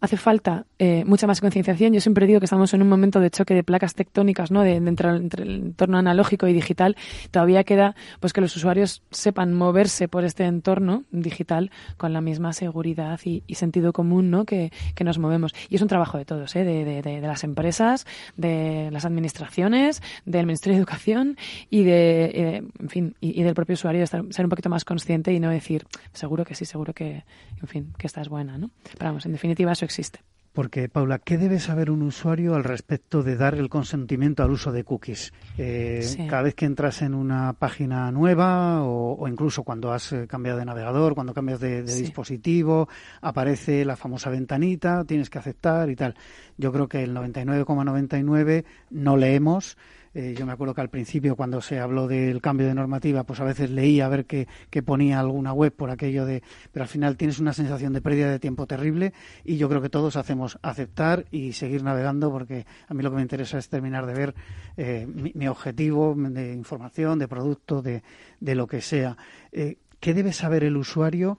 hace 0.01 0.17
falta 0.17 0.65
eh, 0.79 1.05
mucha 1.05 1.27
más 1.27 1.39
concienciación. 1.39 1.93
Yo 1.93 2.01
siempre 2.01 2.25
digo 2.25 2.39
que 2.39 2.45
estamos 2.45 2.73
en 2.73 2.81
un 2.81 2.89
momento 2.89 3.19
de 3.19 3.29
choque 3.29 3.53
de 3.53 3.63
placas 3.63 3.93
tectónicas, 3.93 4.49
¿no? 4.49 4.63
De, 4.63 4.75
entre, 4.75 5.09
entre, 5.09 5.43
el 5.43 5.51
entorno 5.51 5.99
analógico 5.99 6.47
y 6.47 6.53
digital. 6.53 6.97
Todavía 7.29 7.63
queda, 7.63 7.95
pues, 8.19 8.33
que 8.33 8.41
los 8.41 8.55
usuarios 8.55 9.03
sepan 9.11 9.53
moverse 9.53 10.07
por 10.07 10.25
este 10.25 10.45
entorno 10.45 11.03
digital 11.11 11.69
con 11.97 12.13
la 12.13 12.21
misma 12.21 12.51
seguridad 12.51 13.19
y, 13.23 13.43
sentido 13.53 13.93
común, 13.93 14.31
¿no? 14.31 14.45
Que, 14.45 14.71
que, 14.95 15.03
nos 15.03 15.19
movemos. 15.19 15.53
Y 15.69 15.75
es 15.75 15.81
un 15.83 15.87
trabajo 15.87 16.17
de 16.17 16.25
todos, 16.25 16.55
¿eh? 16.55 16.63
De, 16.63 16.83
de, 16.83 17.01
de, 17.03 17.21
las 17.21 17.43
empresas, 17.43 18.07
de 18.35 18.89
las 18.91 19.05
administraciones, 19.05 20.01
del 20.25 20.47
Ministerio 20.47 20.77
de 20.77 20.79
Educación 20.79 21.37
y 21.69 21.83
de, 21.83 22.63
en 22.79 22.89
fin, 22.89 23.15
y, 23.21 23.43
del 23.43 23.53
propio 23.53 23.73
usuario 23.73 23.99
de 23.99 24.05
estar, 24.05 24.23
ser 24.31 24.45
un 24.45 24.49
poquito 24.49 24.69
más 24.69 24.83
consciente 24.83 25.31
y 25.31 25.39
no 25.39 25.51
decir, 25.51 25.85
seguro 26.11 26.43
que 26.43 26.55
sí, 26.55 26.65
seguro 26.65 26.93
que, 26.93 27.23
en 27.61 27.67
fin, 27.67 27.93
que 27.99 28.07
esta 28.07 28.21
es 28.21 28.29
buena, 28.29 28.57
¿no? 28.57 28.71
Pero 28.97 29.11
vamos, 29.11 29.27
en 29.27 29.33
definitiva, 29.33 29.73
eso 29.73 29.85
existe. 29.91 30.21
Porque, 30.53 30.89
Paula, 30.89 31.19
¿qué 31.19 31.37
debe 31.37 31.61
saber 31.61 31.89
un 31.89 32.01
usuario 32.01 32.55
al 32.55 32.65
respecto 32.65 33.23
de 33.23 33.37
dar 33.37 33.55
el 33.55 33.69
consentimiento 33.69 34.43
al 34.43 34.51
uso 34.51 34.73
de 34.73 34.83
cookies? 34.83 35.31
Eh, 35.57 36.01
sí. 36.03 36.27
Cada 36.27 36.41
vez 36.41 36.55
que 36.55 36.65
entras 36.65 37.01
en 37.03 37.13
una 37.13 37.53
página 37.53 38.11
nueva 38.11 38.83
o, 38.83 39.15
o 39.17 39.27
incluso 39.29 39.63
cuando 39.63 39.93
has 39.93 40.11
eh, 40.11 40.27
cambiado 40.27 40.59
de 40.59 40.65
navegador, 40.65 41.15
cuando 41.15 41.33
cambias 41.33 41.61
de, 41.61 41.83
de 41.83 41.91
sí. 41.91 42.01
dispositivo, 42.01 42.89
aparece 43.21 43.85
la 43.85 43.95
famosa 43.95 44.29
ventanita, 44.29 45.05
tienes 45.05 45.29
que 45.29 45.39
aceptar 45.39 45.89
y 45.89 45.95
tal. 45.95 46.15
Yo 46.57 46.73
creo 46.73 46.89
que 46.89 47.01
el 47.03 47.15
99,99 47.15 48.09
,99 48.09 48.65
no 48.89 49.15
leemos 49.15 49.77
eh, 50.13 50.35
yo 50.37 50.45
me 50.45 50.51
acuerdo 50.51 50.73
que 50.73 50.81
al 50.81 50.89
principio, 50.89 51.37
cuando 51.37 51.61
se 51.61 51.79
habló 51.79 52.07
del 52.07 52.41
cambio 52.41 52.67
de 52.67 52.73
normativa, 52.73 53.23
pues 53.23 53.39
a 53.39 53.45
veces 53.45 53.69
leía 53.69 54.05
a 54.05 54.09
ver 54.09 54.25
qué, 54.25 54.47
ponía 54.83 55.19
alguna 55.19 55.53
web 55.53 55.73
por 55.73 55.89
aquello 55.89 56.25
de. 56.25 56.43
Pero 56.71 56.83
al 56.83 56.89
final 56.89 57.15
tienes 57.15 57.39
una 57.39 57.53
sensación 57.53 57.93
de 57.93 58.01
pérdida 58.01 58.29
de 58.29 58.39
tiempo 58.39 58.67
terrible 58.67 59.13
y 59.45 59.57
yo 59.57 59.69
creo 59.69 59.81
que 59.81 59.89
todos 59.89 60.17
hacemos 60.17 60.59
aceptar 60.61 61.25
y 61.31 61.53
seguir 61.53 61.83
navegando 61.83 62.29
porque 62.29 62.65
a 62.87 62.93
mí 62.93 63.03
lo 63.03 63.09
que 63.09 63.17
me 63.17 63.21
interesa 63.21 63.57
es 63.57 63.69
terminar 63.69 64.05
de 64.05 64.13
ver 64.13 64.35
eh, 64.75 65.07
mi, 65.07 65.47
objetivo 65.47 66.13
de 66.17 66.53
información, 66.53 67.17
de 67.17 67.27
producto, 67.27 67.81
de, 67.81 68.03
de 68.39 68.55
lo 68.55 68.67
que 68.67 68.81
sea. 68.81 69.17
Eh, 69.51 69.77
¿Qué 69.99 70.13
debe 70.13 70.33
saber 70.33 70.63
el 70.63 70.77
usuario 70.77 71.37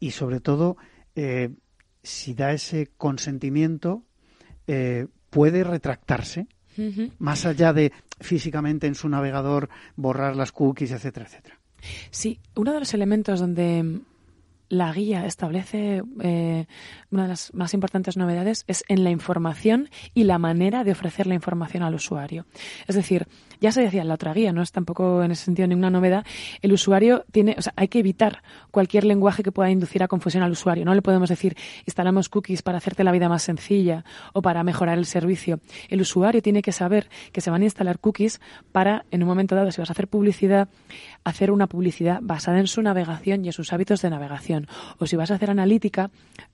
y, 0.00 0.10
sobre 0.10 0.40
todo, 0.40 0.76
si 2.02 2.34
da 2.34 2.52
ese 2.52 2.90
consentimiento, 2.96 4.02
puede 5.30 5.62
retractarse? 5.62 6.48
Uh 6.78 6.82
-huh. 6.82 7.10
más 7.18 7.46
allá 7.46 7.72
de 7.72 7.92
físicamente 8.20 8.86
en 8.86 8.94
su 8.94 9.08
navegador 9.08 9.68
borrar 9.96 10.36
las 10.36 10.52
cookies, 10.52 10.92
etcétera, 10.92 11.26
etcétera. 11.26 11.58
Sí, 12.10 12.40
uno 12.54 12.72
de 12.72 12.80
los 12.80 12.94
elementos 12.94 13.40
donde 13.40 14.00
la 14.68 14.92
guía 14.92 15.26
establece 15.26 16.02
eh, 16.20 16.66
una 17.10 17.22
de 17.22 17.28
las 17.28 17.54
más 17.54 17.72
importantes 17.74 18.16
novedades 18.16 18.64
es 18.66 18.84
en 18.88 19.04
la 19.04 19.10
información 19.10 19.88
y 20.12 20.24
la 20.24 20.38
manera 20.38 20.82
de 20.82 20.92
ofrecer 20.92 21.26
la 21.26 21.34
información 21.34 21.82
al 21.82 21.94
usuario. 21.94 22.46
Es 22.88 22.96
decir, 22.96 23.28
ya 23.60 23.72
se 23.72 23.82
decía 23.82 24.02
en 24.02 24.08
la 24.08 24.14
otra 24.14 24.32
guía, 24.32 24.52
no 24.52 24.62
es 24.62 24.72
tampoco 24.72 25.22
en 25.22 25.30
ese 25.30 25.44
sentido 25.44 25.68
ninguna 25.68 25.90
novedad, 25.90 26.24
el 26.62 26.72
usuario 26.72 27.24
tiene, 27.32 27.54
o 27.58 27.62
sea, 27.62 27.72
hay 27.76 27.88
que 27.88 27.98
evitar 27.98 28.42
cualquier 28.70 29.04
lenguaje 29.04 29.42
que 29.42 29.52
pueda 29.52 29.70
inducir 29.70 30.02
a 30.02 30.08
confusión 30.08 30.42
al 30.42 30.52
usuario. 30.52 30.84
No 30.84 30.94
le 30.94 31.02
podemos 31.02 31.28
decir, 31.28 31.56
instalamos 31.84 32.28
cookies 32.28 32.62
para 32.62 32.78
hacerte 32.78 33.04
la 33.04 33.12
vida 33.12 33.28
más 33.28 33.42
sencilla 33.42 34.04
o 34.32 34.42
para 34.42 34.62
mejorar 34.62 34.98
el 34.98 35.06
servicio. 35.06 35.60
El 35.88 36.00
usuario 36.00 36.42
tiene 36.42 36.62
que 36.62 36.72
saber 36.72 37.08
que 37.32 37.40
se 37.40 37.50
van 37.50 37.62
a 37.62 37.64
instalar 37.64 37.98
cookies 37.98 38.40
para, 38.72 39.04
en 39.10 39.22
un 39.22 39.28
momento 39.28 39.54
dado, 39.54 39.70
si 39.70 39.80
vas 39.80 39.90
a 39.90 39.92
hacer 39.92 40.08
publicidad, 40.08 40.68
hacer 41.24 41.50
una 41.50 41.66
publicidad 41.66 42.20
basada 42.22 42.58
en 42.58 42.66
su 42.66 42.82
navegación 42.82 43.44
y 43.44 43.48
en 43.48 43.52
sus 43.52 43.72
hábitos 43.72 44.02
de 44.02 44.10
navegación. 44.10 44.68
O 44.98 45.06
si 45.06 45.16
vas 45.16 45.30
a 45.30 45.34
hacer 45.34 45.50
analítica, 45.50 46.10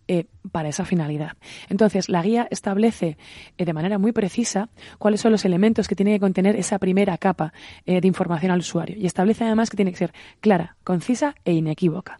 eh, 0.08 0.26
para 0.50 0.68
esa 0.68 0.84
finalidad. 0.84 1.36
Entonces, 1.68 2.08
la 2.08 2.20
guía 2.22 2.48
establece 2.50 3.16
eh, 3.56 3.64
de 3.64 3.72
manera 3.72 3.98
muy 3.98 4.10
precisa 4.10 4.68
cuáles 4.98 5.20
son 5.20 5.30
los 5.30 5.44
elementos 5.44 5.86
que 5.86 5.94
tiene 5.94 6.12
que 6.12 6.20
contener 6.20 6.56
esa 6.56 6.80
primera 6.80 6.91
capa 7.18 7.52
eh, 7.86 8.00
de 8.00 8.08
información 8.08 8.52
al 8.52 8.60
usuario 8.60 8.96
y 8.98 9.06
establece 9.06 9.44
además 9.44 9.70
que 9.70 9.76
tiene 9.76 9.90
que 9.90 9.98
ser 9.98 10.12
clara, 10.40 10.76
concisa 10.84 11.34
e 11.44 11.52
inequívoca. 11.52 12.18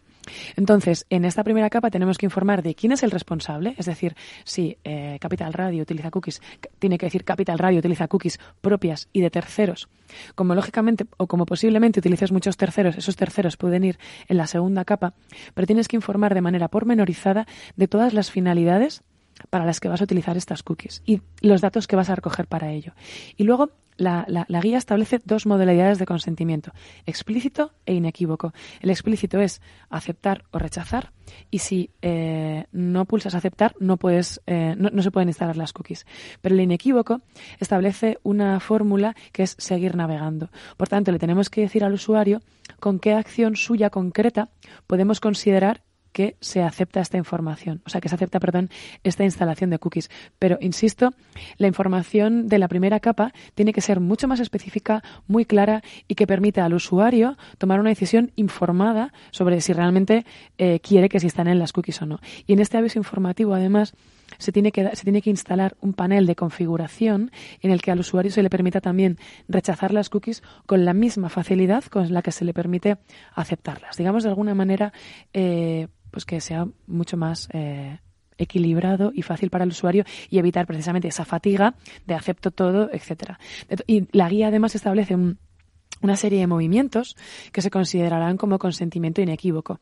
Entonces, 0.55 1.05
en 1.09 1.25
esta 1.25 1.43
primera 1.43 1.69
capa 1.69 1.89
tenemos 1.89 2.17
que 2.17 2.25
informar 2.25 2.63
de 2.63 2.75
quién 2.75 2.91
es 2.91 3.03
el 3.03 3.11
responsable, 3.11 3.75
es 3.77 3.85
decir, 3.85 4.15
si 4.43 4.77
eh, 4.83 5.17
Capital 5.19 5.53
Radio 5.53 5.81
utiliza 5.81 6.11
cookies, 6.11 6.41
tiene 6.79 6.97
que 6.97 7.05
decir 7.05 7.23
Capital 7.23 7.59
Radio 7.59 7.79
utiliza 7.79 8.07
cookies 8.07 8.39
propias 8.61 9.09
y 9.11 9.21
de 9.21 9.29
terceros. 9.29 9.89
Como 10.35 10.55
lógicamente 10.55 11.05
o 11.17 11.27
como 11.27 11.45
posiblemente 11.45 11.99
utilices 11.99 12.31
muchos 12.31 12.57
terceros, 12.57 12.97
esos 12.97 13.15
terceros 13.15 13.57
pueden 13.57 13.83
ir 13.83 13.99
en 14.27 14.37
la 14.37 14.47
segunda 14.47 14.85
capa, 14.85 15.13
pero 15.53 15.67
tienes 15.67 15.87
que 15.87 15.95
informar 15.95 16.33
de 16.33 16.41
manera 16.41 16.67
pormenorizada 16.67 17.47
de 17.75 17.87
todas 17.87 18.13
las 18.13 18.31
finalidades 18.31 19.01
para 19.49 19.65
las 19.65 19.79
que 19.79 19.89
vas 19.89 20.01
a 20.01 20.03
utilizar 20.03 20.37
estas 20.37 20.63
cookies 20.63 21.01
y 21.05 21.21
los 21.41 21.61
datos 21.61 21.87
que 21.87 21.95
vas 21.95 22.09
a 22.09 22.15
recoger 22.15 22.47
para 22.47 22.71
ello. 22.71 22.93
Y 23.35 23.43
luego 23.43 23.71
la, 23.97 24.45
guía 24.61 24.77
establece 24.77 25.19
dos 25.23 25.45
modalidades 25.45 25.99
de 25.99 26.05
consentimiento, 26.05 26.71
explícito 27.05 27.73
e 27.85 27.93
inequívoco. 27.93 28.53
El 28.81 28.89
explícito 28.89 29.39
es 29.39 29.61
aceptar 29.89 30.43
o 30.51 30.59
rechazar 30.59 31.11
y 31.49 31.59
si 31.59 31.91
eh, 32.01 32.65
no 32.71 33.05
pulsas 33.05 33.35
aceptar 33.35 33.75
no, 33.79 33.97
puedes, 33.97 34.41
eh, 34.47 34.75
no, 34.77 35.01
se 35.01 35.11
pueden 35.11 35.29
instalar 35.29 35.57
las 35.57 35.73
cookies. 35.73 36.05
Pero 36.41 36.55
el 36.55 36.61
inequívoco 36.61 37.21
establece 37.59 38.19
una 38.23 38.59
fórmula 38.59 39.15
que 39.31 39.43
es 39.43 39.55
seguir 39.57 39.95
navegando. 39.95 40.49
Por 40.77 40.89
tanto, 40.89 41.11
le 41.11 41.19
tenemos 41.19 41.49
que 41.49 41.61
decir 41.61 41.83
al 41.83 41.93
usuario 41.93 42.41
con 42.79 42.99
qué 42.99 43.13
acción 43.13 43.55
suya 43.55 43.89
concreta 43.89 44.49
podemos 44.87 45.19
considerar 45.19 45.83
que 46.13 46.37
se 46.39 46.61
acepta 46.61 47.01
esta 47.01 47.17
información, 47.17 47.81
o 47.85 47.89
sea, 47.89 47.99
que 47.99 48.07
se 48.07 48.15
acepta, 48.15 48.39
perdón, 48.39 48.69
esta 49.03 49.23
instalación 49.23 49.69
de 49.69 49.79
cookies. 49.79 50.09
Pero, 50.39 50.57
insisto, 50.61 51.13
la 51.57 51.67
información 51.67 52.47
de 52.47 52.59
la 52.59 52.67
primera 52.67 52.99
capa 52.99 53.33
tiene 53.55 53.73
que 53.73 53.81
ser 53.81 53.99
mucho 53.99 54.27
más 54.27 54.39
específica, 54.39 55.03
muy 55.27 55.45
clara 55.45 55.83
y 56.07 56.15
que 56.15 56.27
permita 56.27 56.63
al 56.63 56.73
usuario 56.73 57.37
tomar 57.57 57.79
una 57.79 57.89
decisión 57.89 58.31
informada 58.35 59.11
sobre 59.31 59.59
si 59.59 59.73
realmente 59.73 60.25
eh, 60.57 60.79
quiere 60.79 61.09
que 61.09 61.19
se 61.19 61.25
instalen 61.25 61.59
las 61.59 61.73
cookies 61.73 62.01
o 62.01 62.05
no. 62.05 62.19
Y 62.47 62.53
en 62.53 62.59
este 62.59 62.77
aviso 62.77 62.99
informativo, 62.99 63.53
además, 63.53 63.93
se 64.37 64.51
tiene, 64.51 64.71
que, 64.71 64.95
se 64.95 65.03
tiene 65.03 65.21
que 65.21 65.29
instalar 65.29 65.75
un 65.81 65.93
panel 65.93 66.25
de 66.25 66.35
configuración 66.35 67.31
en 67.61 67.71
el 67.71 67.81
que 67.81 67.91
al 67.91 67.99
usuario 67.99 68.31
se 68.31 68.43
le 68.43 68.49
permita 68.49 68.81
también 68.81 69.17
rechazar 69.47 69.93
las 69.93 70.09
cookies 70.09 70.43
con 70.65 70.85
la 70.85 70.93
misma 70.93 71.29
facilidad 71.29 71.83
con 71.85 72.11
la 72.13 72.21
que 72.21 72.31
se 72.31 72.45
le 72.45 72.53
permite 72.53 72.97
aceptarlas. 73.35 73.97
Digamos, 73.97 74.23
de 74.23 74.29
alguna 74.29 74.55
manera, 74.55 74.93
eh, 75.33 75.87
pues 76.13 76.25
que 76.25 76.39
sea 76.39 76.67
mucho 76.85 77.17
más 77.17 77.49
eh, 77.51 77.99
equilibrado 78.37 79.11
y 79.13 79.23
fácil 79.23 79.49
para 79.49 79.63
el 79.63 79.71
usuario 79.71 80.05
y 80.29 80.37
evitar 80.37 80.67
precisamente 80.67 81.07
esa 81.07 81.25
fatiga 81.25 81.75
de 82.05 82.13
acepto 82.13 82.51
todo, 82.51 82.89
etcétera. 82.93 83.39
Y 83.87 84.07
la 84.15 84.29
guía 84.29 84.47
además 84.47 84.75
establece 84.75 85.15
una 85.15 86.15
serie 86.15 86.39
de 86.39 86.47
movimientos 86.47 87.15
que 87.51 87.61
se 87.61 87.71
considerarán 87.71 88.37
como 88.37 88.59
consentimiento 88.59 89.21
inequívoco. 89.21 89.79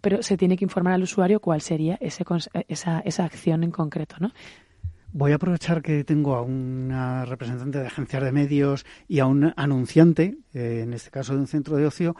Pero 0.00 0.22
se 0.22 0.38
tiene 0.38 0.56
que 0.56 0.64
informar 0.64 0.94
al 0.94 1.02
usuario 1.02 1.40
cuál 1.40 1.60
sería 1.60 1.98
ese, 2.00 2.24
esa, 2.68 3.00
esa 3.00 3.24
acción 3.24 3.62
en 3.62 3.70
concreto, 3.70 4.16
¿no? 4.20 4.32
Voy 5.10 5.32
a 5.32 5.36
aprovechar 5.36 5.80
que 5.80 6.04
tengo 6.04 6.34
a 6.34 6.42
una 6.42 7.24
representante 7.24 7.78
de 7.78 7.86
agencias 7.86 8.22
de 8.22 8.30
medios 8.30 8.84
y 9.08 9.20
a 9.20 9.26
un 9.26 9.54
anunciante, 9.56 10.36
eh, 10.52 10.80
en 10.82 10.92
este 10.92 11.10
caso 11.10 11.32
de 11.32 11.40
un 11.40 11.46
centro 11.46 11.76
de 11.76 11.86
ocio, 11.86 12.14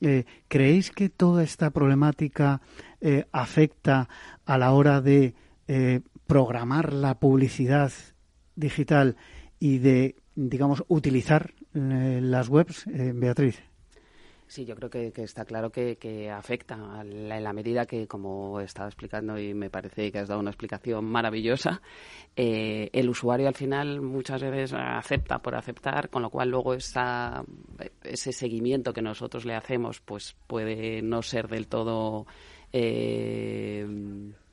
eh, 0.00 0.24
¿creéis 0.48 0.90
que 0.90 1.08
toda 1.08 1.42
esta 1.42 1.70
problemática 1.70 2.60
eh, 3.00 3.26
afecta 3.32 4.08
a 4.46 4.58
la 4.58 4.72
hora 4.72 5.00
de 5.00 5.34
eh, 5.68 6.00
programar 6.26 6.92
la 6.92 7.18
publicidad 7.18 7.92
digital 8.56 9.16
y 9.58 9.78
de, 9.78 10.16
digamos, 10.34 10.84
utilizar 10.88 11.52
las 11.72 12.48
webs, 12.48 12.84
Beatriz? 12.86 13.62
Sí, 14.50 14.64
yo 14.64 14.74
creo 14.74 14.90
que, 14.90 15.12
está 15.22 15.44
claro 15.44 15.70
que, 15.70 16.28
afecta 16.28 16.74
en 17.02 17.28
la 17.28 17.52
medida 17.52 17.86
que, 17.86 18.08
como 18.08 18.58
estaba 18.58 18.88
explicando 18.88 19.38
y 19.38 19.54
me 19.54 19.70
parece 19.70 20.10
que 20.10 20.18
has 20.18 20.26
dado 20.26 20.40
una 20.40 20.50
explicación 20.50 21.04
maravillosa, 21.04 21.80
eh, 22.34 22.90
el 22.92 23.08
usuario 23.08 23.46
al 23.46 23.54
final 23.54 24.00
muchas 24.00 24.42
veces 24.42 24.72
acepta 24.72 25.38
por 25.38 25.54
aceptar, 25.54 26.10
con 26.10 26.22
lo 26.22 26.30
cual 26.30 26.48
luego 26.50 26.74
esa, 26.74 27.44
ese 28.02 28.32
seguimiento 28.32 28.92
que 28.92 29.02
nosotros 29.02 29.44
le 29.44 29.54
hacemos 29.54 30.00
pues 30.00 30.34
puede 30.48 31.00
no 31.00 31.22
ser 31.22 31.46
del 31.46 31.68
todo 31.68 32.26
eh, 32.72 33.86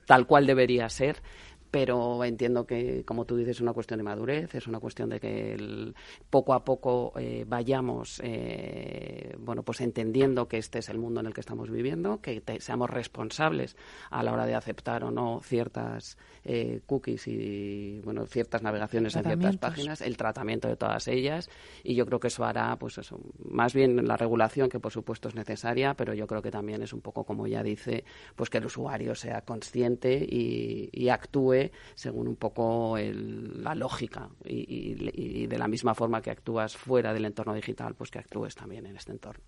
tal 0.05 0.27
cual 0.27 0.45
debería 0.45 0.89
ser 0.89 1.23
pero 1.69 2.23
entiendo 2.23 2.65
que, 2.65 3.03
como 3.05 3.25
tú 3.25 3.35
dices, 3.35 3.57
es 3.57 3.61
una 3.61 3.73
cuestión 3.73 3.97
de 3.97 4.03
madurez, 4.03 4.55
es 4.55 4.67
una 4.67 4.79
cuestión 4.79 5.09
de 5.09 5.19
que 5.19 5.93
poco 6.29 6.53
a 6.53 6.63
poco 6.63 7.13
eh, 7.17 7.45
vayamos, 7.47 8.21
eh, 8.23 9.35
bueno, 9.39 9.63
pues 9.63 9.81
entendiendo 9.81 10.47
que 10.47 10.57
este 10.57 10.79
es 10.79 10.89
el 10.89 10.97
mundo 10.97 11.19
en 11.19 11.27
el 11.27 11.33
que 11.33 11.41
estamos 11.41 11.69
viviendo, 11.69 12.21
que 12.21 12.41
seamos 12.59 12.89
responsables 12.89 13.75
a 14.09 14.23
la 14.23 14.33
hora 14.33 14.45
de 14.45 14.55
aceptar 14.55 15.03
o 15.03 15.11
no 15.11 15.41
ciertas 15.43 16.17
eh, 16.43 16.81
cookies 16.85 17.27
y, 17.27 18.01
bueno, 18.03 18.25
ciertas 18.25 18.61
navegaciones 18.63 19.15
en 19.15 19.23
ciertas 19.23 19.57
páginas, 19.57 20.01
el 20.01 20.15
tratamiento 20.15 20.67
de 20.67 20.77
todas 20.77 21.07
ellas, 21.07 21.49
y 21.83 21.95
yo 21.95 22.05
creo 22.05 22.19
que 22.19 22.27
eso 22.27 22.45
hará, 22.45 22.75
pues 22.77 22.97
eso, 22.97 23.19
más 23.43 23.73
bien 23.73 24.07
la 24.07 24.17
regulación, 24.17 24.69
que 24.69 24.79
por 24.79 24.91
supuesto 24.91 25.27
es 25.27 25.35
necesaria, 25.35 25.95
pero 25.95 26.13
yo 26.13 26.27
creo 26.27 26.41
que 26.41 26.51
también 26.51 26.81
es 26.81 26.93
un 26.93 27.01
poco, 27.01 27.25
como 27.25 27.47
ya 27.47 27.63
dice, 27.63 28.05
pues 28.35 28.49
que 28.49 28.59
el 28.59 28.65
usuario 28.65 29.15
sea 29.15 29.41
consciente 29.41 30.25
y 30.27 31.09
actúe 31.09 31.56
según 31.95 32.27
un 32.27 32.35
poco 32.35 32.97
la 32.97 33.75
lógica 33.75 34.29
y, 34.45 35.47
de 35.47 35.57
la 35.57 35.67
misma 35.67 35.93
forma 35.93 36.21
que 36.21 36.31
actúas 36.31 36.75
fuera 36.75 37.13
del 37.13 37.25
entorno 37.25 37.53
digital, 37.53 37.95
pues 37.95 38.11
que 38.11 38.19
actúes 38.19 38.55
también 38.55 38.85
en 38.85 38.95
este 38.95 39.11
entorno. 39.11 39.43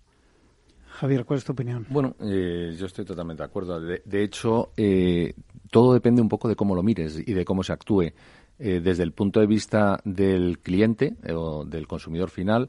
Javier, 0.86 1.24
¿cuál 1.24 1.38
es 1.38 1.44
tu 1.44 1.52
opinión? 1.52 1.86
Bueno, 1.88 2.16
eh, 2.20 2.74
yo 2.76 2.86
estoy 2.86 3.04
totalmente 3.04 3.42
de 3.42 3.46
acuerdo. 3.46 3.80
De, 3.80 4.22
hecho, 4.22 4.72
eh, 4.76 5.32
todo 5.70 5.94
depende 5.94 6.20
un 6.20 6.28
poco 6.28 6.48
de 6.48 6.56
cómo 6.56 6.74
lo 6.74 6.82
mires 6.82 7.22
y 7.24 7.32
de 7.32 7.44
cómo 7.44 7.62
se 7.62 7.72
actúe. 7.72 8.12
Eh, 8.58 8.80
desde 8.82 9.04
el 9.04 9.12
punto 9.12 9.40
de 9.40 9.46
vista 9.46 10.00
del 10.04 10.58
cliente 10.58 11.16
o 11.32 11.64
del 11.64 11.86
consumidor 11.86 12.28
final, 12.28 12.68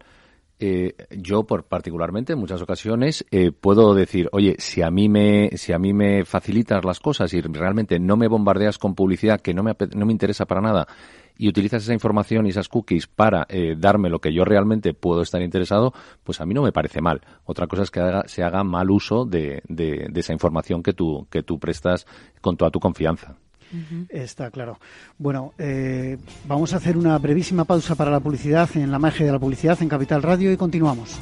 eh, 0.63 0.93
yo 1.09 1.43
por 1.43 1.63
particularmente 1.63 2.33
en 2.33 2.39
muchas 2.39 2.61
ocasiones 2.61 3.25
eh, 3.31 3.51
puedo 3.51 3.95
decir, 3.95 4.29
oye, 4.31 4.55
si 4.59 4.83
a 4.83 4.91
mí 4.91 5.09
me 5.09 5.57
si 5.57 5.73
a 5.73 5.79
mí 5.79 5.91
me 5.91 6.23
facilitas 6.23 6.85
las 6.85 6.99
cosas 6.99 7.33
y 7.33 7.41
realmente 7.41 7.99
no 7.99 8.15
me 8.15 8.27
bombardeas 8.27 8.77
con 8.77 8.93
publicidad 8.93 9.41
que 9.41 9.55
no 9.55 9.63
me 9.63 9.75
no 9.95 10.05
me 10.05 10.11
interesa 10.11 10.45
para 10.45 10.61
nada 10.61 10.87
y 11.35 11.47
utilizas 11.49 11.81
esa 11.81 11.93
información 11.93 12.45
y 12.45 12.49
esas 12.49 12.69
cookies 12.69 13.07
para 13.07 13.47
eh, 13.49 13.73
darme 13.75 14.11
lo 14.11 14.19
que 14.19 14.31
yo 14.31 14.45
realmente 14.45 14.93
puedo 14.93 15.23
estar 15.23 15.41
interesado, 15.41 15.93
pues 16.23 16.39
a 16.39 16.45
mí 16.45 16.53
no 16.53 16.61
me 16.61 16.71
parece 16.71 17.01
mal. 17.01 17.21
Otra 17.45 17.65
cosa 17.65 17.81
es 17.81 17.89
que 17.89 18.21
se 18.27 18.43
haga 18.43 18.63
mal 18.63 18.91
uso 18.91 19.25
de, 19.25 19.63
de, 19.67 20.09
de 20.11 20.19
esa 20.19 20.33
información 20.33 20.83
que 20.83 20.93
tú 20.93 21.25
que 21.31 21.41
tú 21.41 21.57
prestas 21.57 22.05
con 22.39 22.55
toda 22.55 22.69
tu 22.69 22.79
confianza. 22.79 23.35
Está 24.09 24.51
claro. 24.51 24.79
Bueno, 25.17 25.53
eh, 25.57 26.17
vamos 26.47 26.73
a 26.73 26.77
hacer 26.77 26.97
una 26.97 27.17
brevísima 27.17 27.65
pausa 27.65 27.95
para 27.95 28.11
la 28.11 28.19
publicidad 28.19 28.69
en 28.75 28.91
la 28.91 28.99
magia 28.99 29.25
de 29.25 29.31
la 29.31 29.39
publicidad 29.39 29.81
en 29.81 29.89
Capital 29.89 30.23
Radio 30.23 30.51
y 30.51 30.57
continuamos. 30.57 31.19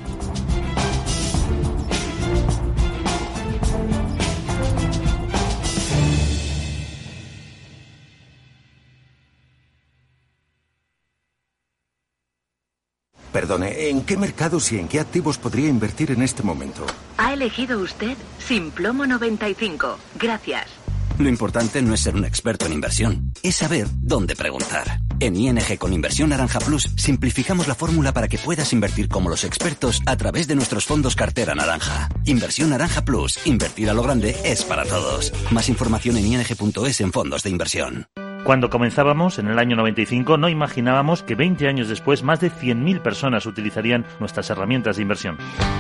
Perdone, 13.32 13.90
¿en 13.90 14.02
qué 14.02 14.18
mercados 14.18 14.72
y 14.72 14.80
en 14.80 14.88
qué 14.88 15.00
activos 15.00 15.38
podría 15.38 15.70
invertir 15.70 16.12
en 16.12 16.24
este 16.24 16.42
momento? 16.42 16.86
Ha 17.18 17.34
elegido 17.34 17.80
usted 17.80 18.18
Simplomo 18.40 19.06
95. 19.06 19.98
Gracias. 20.20 20.79
Lo 21.18 21.30
importante 21.30 21.82
no 21.82 21.94
es 21.94 22.02
ser 22.02 22.16
un 22.16 22.26
experto 22.26 22.66
en 22.66 22.74
inversión, 22.74 23.34
es 23.44 23.56
saber 23.56 23.88
dónde 24.02 24.36
preguntar. 24.36 25.00
En 25.20 25.36
ING 25.36 25.78
con 25.78 25.92
Inversión 25.92 26.30
Naranja 26.30 26.60
Plus 26.60 26.90
simplificamos 26.96 27.68
la 27.68 27.76
fórmula 27.76 28.14
para 28.14 28.28
que 28.28 28.38
puedas 28.38 28.72
invertir 28.72 29.10
como 29.10 29.30
los 29.30 29.44
expertos 29.44 30.02
a 30.06 30.16
través 30.16 30.48
de 30.48 30.56
nuestros 30.56 30.86
fondos 30.86 31.16
cartera 31.16 31.56
naranja. 31.56 32.10
Inversión 32.26 32.70
Naranja 32.70 33.04
Plus, 33.04 33.40
invertir 33.46 33.90
a 33.90 33.94
lo 33.94 34.04
grande 34.04 34.36
es 34.44 34.64
para 34.64 34.86
todos. 34.86 35.34
Más 35.52 35.68
información 35.68 36.18
en 36.18 36.26
ing.es 36.26 37.02
en 37.02 37.12
fondos 37.12 37.44
de 37.44 37.50
inversión. 37.50 38.08
Cuando 38.44 38.70
comenzábamos, 38.70 39.38
en 39.38 39.48
el 39.48 39.60
año 39.60 39.76
95, 39.76 40.38
no 40.38 40.50
imaginábamos 40.50 41.24
que 41.24 41.36
20 41.36 41.68
años 41.68 41.90
después 41.90 42.24
más 42.24 42.40
de 42.40 42.52
100.000 42.52 43.02
personas 43.02 43.46
utilizarían 43.46 44.06
nuestras 44.20 44.50
herramientas 44.50 44.96
de 44.96 45.04
inversión. 45.04 45.38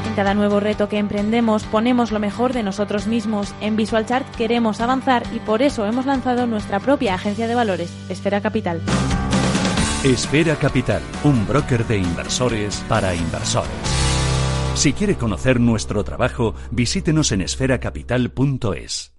En 0.08 0.14
cada 0.14 0.34
nuevo 0.34 0.60
reto 0.60 0.90
que 0.90 0.98
emprendemos 0.98 1.64
ponemos 1.64 2.12
lo 2.12 2.20
mejor 2.20 2.54
de 2.54 2.64
nosotros 2.64 3.08
mismos. 3.08 3.56
En 3.62 3.76
VisualChart 3.76 4.36
queremos 4.36 4.82
avanzar 4.82 5.24
y 5.34 5.40
por 5.40 5.62
eso 5.62 5.86
hemos 5.86 6.06
lanzado 6.06 6.48
nuestra 6.48 6.80
propia 6.80 7.16
agencia 7.16 7.48
de 7.48 7.56
valores, 7.56 7.92
Esfera 8.10 8.42
Capital. 8.42 8.82
Esfera 10.04 10.56
Capital, 10.56 11.02
un 11.24 11.48
broker 11.48 11.86
de 11.86 11.98
inversores 11.98 12.84
para 12.88 13.16
inversores. 13.16 13.70
Si 14.76 14.94
quiere 14.94 15.16
conocer 15.16 15.60
nuestro 15.60 16.04
trabajo, 16.04 16.56
visítenos 16.72 17.32
en 17.32 17.42
esferacapital.es. 17.42 19.19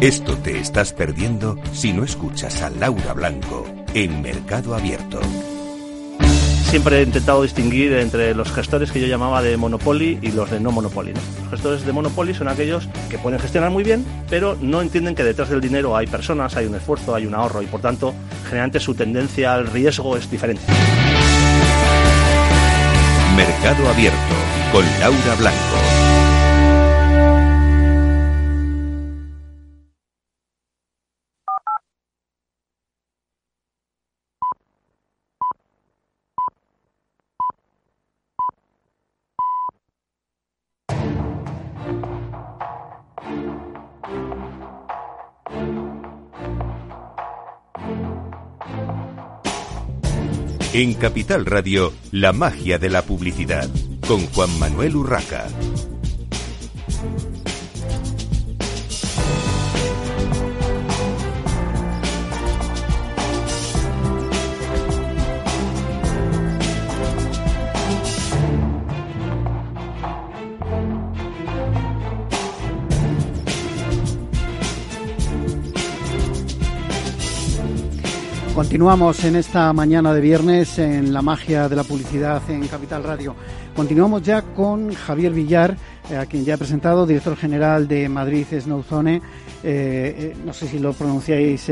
Esto 0.00 0.36
te 0.36 0.60
estás 0.60 0.92
perdiendo 0.92 1.56
si 1.72 1.94
no 1.94 2.04
escuchas 2.04 2.60
a 2.60 2.68
Laura 2.68 3.14
Blanco 3.14 3.66
en 3.94 4.20
Mercado 4.20 4.74
Abierto. 4.74 5.18
Siempre 6.68 6.98
he 6.98 7.02
intentado 7.02 7.42
distinguir 7.42 7.94
entre 7.94 8.34
los 8.34 8.52
gestores 8.52 8.92
que 8.92 9.00
yo 9.00 9.06
llamaba 9.06 9.40
de 9.40 9.56
Monopoly 9.56 10.18
y 10.20 10.32
los 10.32 10.50
de 10.50 10.60
no 10.60 10.70
Monopoly. 10.70 11.14
Los 11.14 11.50
gestores 11.50 11.86
de 11.86 11.92
Monopoly 11.92 12.34
son 12.34 12.48
aquellos 12.48 12.86
que 13.08 13.16
pueden 13.16 13.40
gestionar 13.40 13.70
muy 13.70 13.84
bien, 13.84 14.04
pero 14.28 14.58
no 14.60 14.82
entienden 14.82 15.14
que 15.14 15.24
detrás 15.24 15.48
del 15.48 15.62
dinero 15.62 15.96
hay 15.96 16.06
personas, 16.06 16.54
hay 16.56 16.66
un 16.66 16.74
esfuerzo, 16.74 17.14
hay 17.14 17.24
un 17.24 17.34
ahorro 17.34 17.62
y 17.62 17.66
por 17.66 17.80
tanto 17.80 18.14
generalmente 18.50 18.80
su 18.80 18.94
tendencia 18.94 19.54
al 19.54 19.66
riesgo 19.66 20.18
es 20.18 20.30
diferente. 20.30 20.62
Mercado 23.34 23.88
Abierto 23.88 24.34
con 24.72 24.84
Laura 25.00 25.34
Blanco. 25.38 26.25
En 50.76 50.92
Capital 50.92 51.46
Radio, 51.46 51.90
la 52.12 52.34
magia 52.34 52.76
de 52.76 52.90
la 52.90 53.00
publicidad, 53.00 53.66
con 54.06 54.26
Juan 54.26 54.58
Manuel 54.58 54.96
Urraca. 54.96 55.46
Continuamos 78.56 79.22
en 79.24 79.36
esta 79.36 79.70
mañana 79.74 80.14
de 80.14 80.20
viernes 80.22 80.78
en 80.78 81.12
la 81.12 81.20
magia 81.20 81.68
de 81.68 81.76
la 81.76 81.84
publicidad 81.84 82.40
en 82.48 82.66
Capital 82.66 83.04
Radio. 83.04 83.36
Continuamos 83.76 84.22
ya 84.22 84.40
con 84.40 84.94
Javier 84.94 85.34
Villar, 85.34 85.76
eh, 86.10 86.16
a 86.16 86.24
quien 86.24 86.42
ya 86.42 86.54
he 86.54 86.58
presentado, 86.58 87.04
director 87.04 87.36
general 87.36 87.86
de 87.86 88.08
Madrid 88.08 88.46
Snowzone. 88.58 89.16
Eh, 89.16 89.20
eh, 89.62 90.36
no 90.42 90.54
sé 90.54 90.68
si 90.68 90.78
lo 90.78 90.94
pronunciáis 90.94 91.70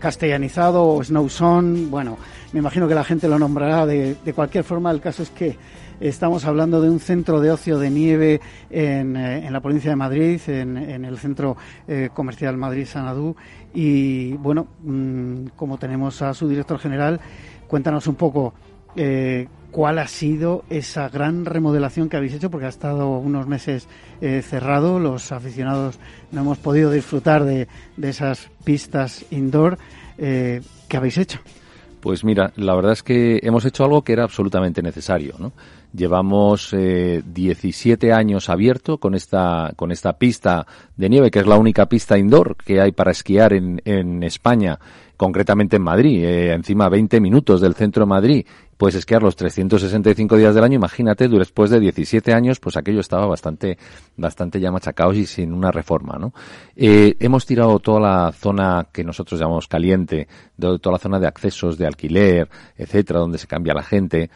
castellanizado 0.00 0.84
o 0.84 1.04
Snowzone. 1.04 1.86
Bueno, 1.86 2.18
me 2.52 2.58
imagino 2.58 2.88
que 2.88 2.96
la 2.96 3.04
gente 3.04 3.28
lo 3.28 3.38
nombrará 3.38 3.86
de, 3.86 4.16
de 4.16 4.32
cualquier 4.32 4.64
forma. 4.64 4.90
El 4.90 5.00
caso 5.00 5.22
es 5.22 5.30
que 5.30 5.56
Estamos 6.00 6.44
hablando 6.44 6.82
de 6.82 6.90
un 6.90 7.00
centro 7.00 7.40
de 7.40 7.50
ocio 7.50 7.78
de 7.78 7.88
nieve 7.88 8.40
en, 8.68 9.16
eh, 9.16 9.46
en 9.46 9.52
la 9.52 9.60
provincia 9.60 9.90
de 9.90 9.96
Madrid, 9.96 10.38
en, 10.46 10.76
en 10.76 11.06
el 11.06 11.16
centro 11.16 11.56
eh, 11.88 12.10
comercial 12.12 12.58
Madrid-Sanadú. 12.58 13.34
Y 13.72 14.34
bueno, 14.34 14.66
mm, 14.82 15.46
como 15.56 15.78
tenemos 15.78 16.20
a 16.20 16.34
su 16.34 16.48
director 16.48 16.78
general, 16.78 17.18
cuéntanos 17.66 18.06
un 18.08 18.14
poco 18.14 18.52
eh, 18.94 19.48
cuál 19.70 19.98
ha 19.98 20.06
sido 20.06 20.64
esa 20.68 21.08
gran 21.08 21.46
remodelación 21.46 22.10
que 22.10 22.18
habéis 22.18 22.34
hecho, 22.34 22.50
porque 22.50 22.66
ha 22.66 22.70
estado 22.70 23.16
unos 23.16 23.46
meses 23.46 23.88
cerrado. 24.20 24.98
Los 24.98 25.32
aficionados 25.32 25.98
no 26.30 26.42
hemos 26.42 26.58
podido 26.58 26.90
disfrutar 26.90 27.44
de, 27.44 27.68
de 27.96 28.08
esas 28.08 28.50
pistas 28.64 29.24
indoor. 29.30 29.78
¿Qué 30.16 30.62
habéis 30.96 31.18
hecho? 31.18 31.40
Pues 32.00 32.22
mira, 32.24 32.52
la 32.56 32.74
verdad 32.74 32.92
es 32.92 33.02
que 33.02 33.40
hemos 33.42 33.64
hecho 33.64 33.84
algo 33.84 34.02
que 34.02 34.12
era 34.12 34.22
absolutamente 34.22 34.80
necesario, 34.80 35.34
¿no? 35.38 35.52
Llevamos 35.96 36.74
eh, 36.74 37.22
17 37.24 38.12
años 38.12 38.50
abierto 38.50 38.98
con 38.98 39.14
esta, 39.14 39.72
con 39.76 39.90
esta 39.90 40.12
pista 40.18 40.66
de 40.94 41.08
nieve, 41.08 41.30
que 41.30 41.38
es 41.38 41.46
la 41.46 41.56
única 41.56 41.86
pista 41.86 42.18
indoor 42.18 42.56
que 42.56 42.82
hay 42.82 42.92
para 42.92 43.12
esquiar 43.12 43.54
en, 43.54 43.80
en 43.86 44.22
España, 44.22 44.78
concretamente 45.16 45.76
en 45.76 45.82
Madrid, 45.82 46.22
eh, 46.22 46.52
encima 46.52 46.90
20 46.90 47.18
minutos 47.20 47.62
del 47.62 47.74
centro 47.74 48.02
de 48.02 48.08
Madrid. 48.08 48.46
Puedes 48.76 48.96
esquiar 48.96 49.22
los 49.22 49.36
365 49.36 50.36
días 50.36 50.54
del 50.54 50.64
año. 50.64 50.74
Imagínate, 50.74 51.28
después 51.28 51.70
de 51.70 51.80
17 51.80 52.34
años, 52.34 52.60
pues 52.60 52.76
aquello 52.76 53.00
estaba 53.00 53.24
bastante, 53.24 53.78
bastante 54.18 54.60
ya 54.60 54.70
machacado 54.70 55.14
y 55.14 55.24
sin 55.24 55.54
una 55.54 55.70
reforma, 55.70 56.18
¿no? 56.18 56.34
Eh, 56.76 57.16
hemos 57.18 57.46
tirado 57.46 57.78
toda 57.78 58.00
la 58.00 58.32
zona 58.32 58.86
que 58.92 59.02
nosotros 59.02 59.40
llamamos 59.40 59.66
caliente, 59.66 60.28
toda 60.58 60.92
la 60.92 60.98
zona 60.98 61.18
de 61.18 61.26
accesos 61.26 61.78
de 61.78 61.86
alquiler, 61.86 62.50
etcétera, 62.76 63.20
donde 63.20 63.38
se 63.38 63.46
cambia 63.46 63.72
la 63.72 63.82
gente. 63.82 64.28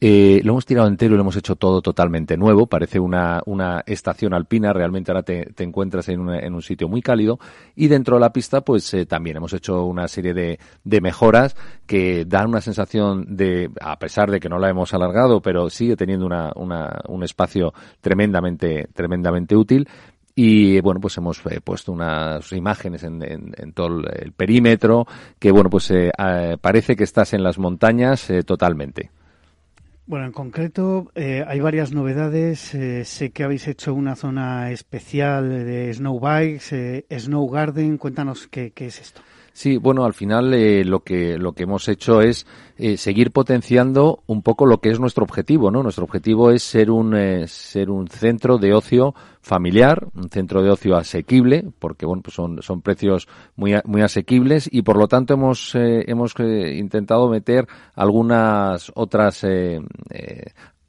Eh, 0.00 0.40
lo 0.44 0.52
hemos 0.52 0.64
tirado 0.64 0.86
entero 0.86 1.14
y 1.14 1.16
lo 1.16 1.22
hemos 1.22 1.36
hecho 1.36 1.56
todo 1.56 1.82
totalmente 1.82 2.36
nuevo. 2.36 2.66
Parece 2.66 3.00
una, 3.00 3.42
una 3.46 3.82
estación 3.86 4.32
alpina. 4.32 4.72
Realmente 4.72 5.10
ahora 5.10 5.24
te, 5.24 5.46
te 5.46 5.64
encuentras 5.64 6.08
en, 6.08 6.28
en, 6.28 6.54
un 6.54 6.62
sitio 6.62 6.88
muy 6.88 7.02
cálido. 7.02 7.38
Y 7.74 7.88
dentro 7.88 8.16
de 8.16 8.20
la 8.20 8.32
pista, 8.32 8.60
pues 8.60 8.92
eh, 8.94 9.06
también 9.06 9.38
hemos 9.38 9.52
hecho 9.52 9.84
una 9.84 10.06
serie 10.06 10.34
de, 10.34 10.60
de 10.84 11.00
mejoras 11.00 11.56
que 11.86 12.24
dan 12.24 12.48
una 12.48 12.60
sensación 12.60 13.36
de, 13.36 13.70
a 13.80 13.98
pesar 13.98 14.30
de 14.30 14.38
que 14.38 14.48
no 14.48 14.58
la 14.58 14.70
hemos 14.70 14.94
alargado, 14.94 15.40
pero 15.42 15.68
sigue 15.68 15.96
teniendo 15.96 16.26
una, 16.26 16.52
una, 16.54 17.00
un 17.08 17.24
espacio 17.24 17.72
tremendamente, 18.00 18.88
tremendamente 18.94 19.56
útil. 19.56 19.88
Y 20.40 20.80
bueno, 20.82 21.00
pues 21.00 21.16
hemos 21.16 21.44
eh, 21.46 21.60
puesto 21.60 21.90
unas 21.90 22.52
imágenes 22.52 23.02
en, 23.02 23.20
en, 23.24 23.52
en, 23.56 23.72
todo 23.72 24.02
el 24.08 24.30
perímetro 24.30 25.04
que 25.36 25.50
bueno, 25.50 25.68
pues 25.68 25.90
eh, 25.90 26.12
parece 26.60 26.94
que 26.94 27.02
estás 27.02 27.34
en 27.34 27.42
las 27.42 27.58
montañas 27.58 28.30
eh, 28.30 28.44
totalmente. 28.44 29.10
Bueno, 30.08 30.24
en 30.24 30.32
concreto 30.32 31.12
eh, 31.14 31.44
hay 31.46 31.60
varias 31.60 31.92
novedades. 31.92 32.74
Eh, 32.74 33.04
sé 33.04 33.30
que 33.30 33.44
habéis 33.44 33.68
hecho 33.68 33.92
una 33.92 34.16
zona 34.16 34.70
especial 34.70 35.50
de 35.50 35.92
snow 35.92 36.18
bikes, 36.18 36.72
eh, 36.72 37.06
snow 37.18 37.46
garden. 37.46 37.98
Cuéntanos 37.98 38.48
qué, 38.48 38.70
qué 38.70 38.86
es 38.86 39.02
esto. 39.02 39.20
Sí, 39.58 39.76
bueno, 39.76 40.04
al 40.04 40.14
final 40.14 40.54
eh, 40.54 40.84
lo 40.84 41.00
que 41.00 41.36
lo 41.36 41.52
que 41.52 41.64
hemos 41.64 41.88
hecho 41.88 42.22
es 42.22 42.46
eh, 42.76 42.96
seguir 42.96 43.32
potenciando 43.32 44.22
un 44.28 44.42
poco 44.42 44.66
lo 44.66 44.78
que 44.78 44.90
es 44.90 45.00
nuestro 45.00 45.24
objetivo, 45.24 45.72
¿no? 45.72 45.82
Nuestro 45.82 46.04
objetivo 46.04 46.52
es 46.52 46.62
ser 46.62 46.92
un 46.92 47.16
eh, 47.16 47.48
ser 47.48 47.90
un 47.90 48.06
centro 48.06 48.58
de 48.58 48.72
ocio 48.72 49.16
familiar, 49.40 50.06
un 50.14 50.30
centro 50.30 50.62
de 50.62 50.70
ocio 50.70 50.96
asequible, 50.96 51.64
porque 51.80 52.06
bueno, 52.06 52.22
pues 52.22 52.36
son 52.36 52.62
son 52.62 52.82
precios 52.82 53.26
muy 53.56 53.74
muy 53.84 54.02
asequibles 54.02 54.68
y 54.70 54.82
por 54.82 54.96
lo 54.96 55.08
tanto 55.08 55.34
hemos 55.34 55.72
hemos 55.74 56.36
intentado 56.38 57.28
meter 57.28 57.66
algunas 57.96 58.92
otras 58.94 59.44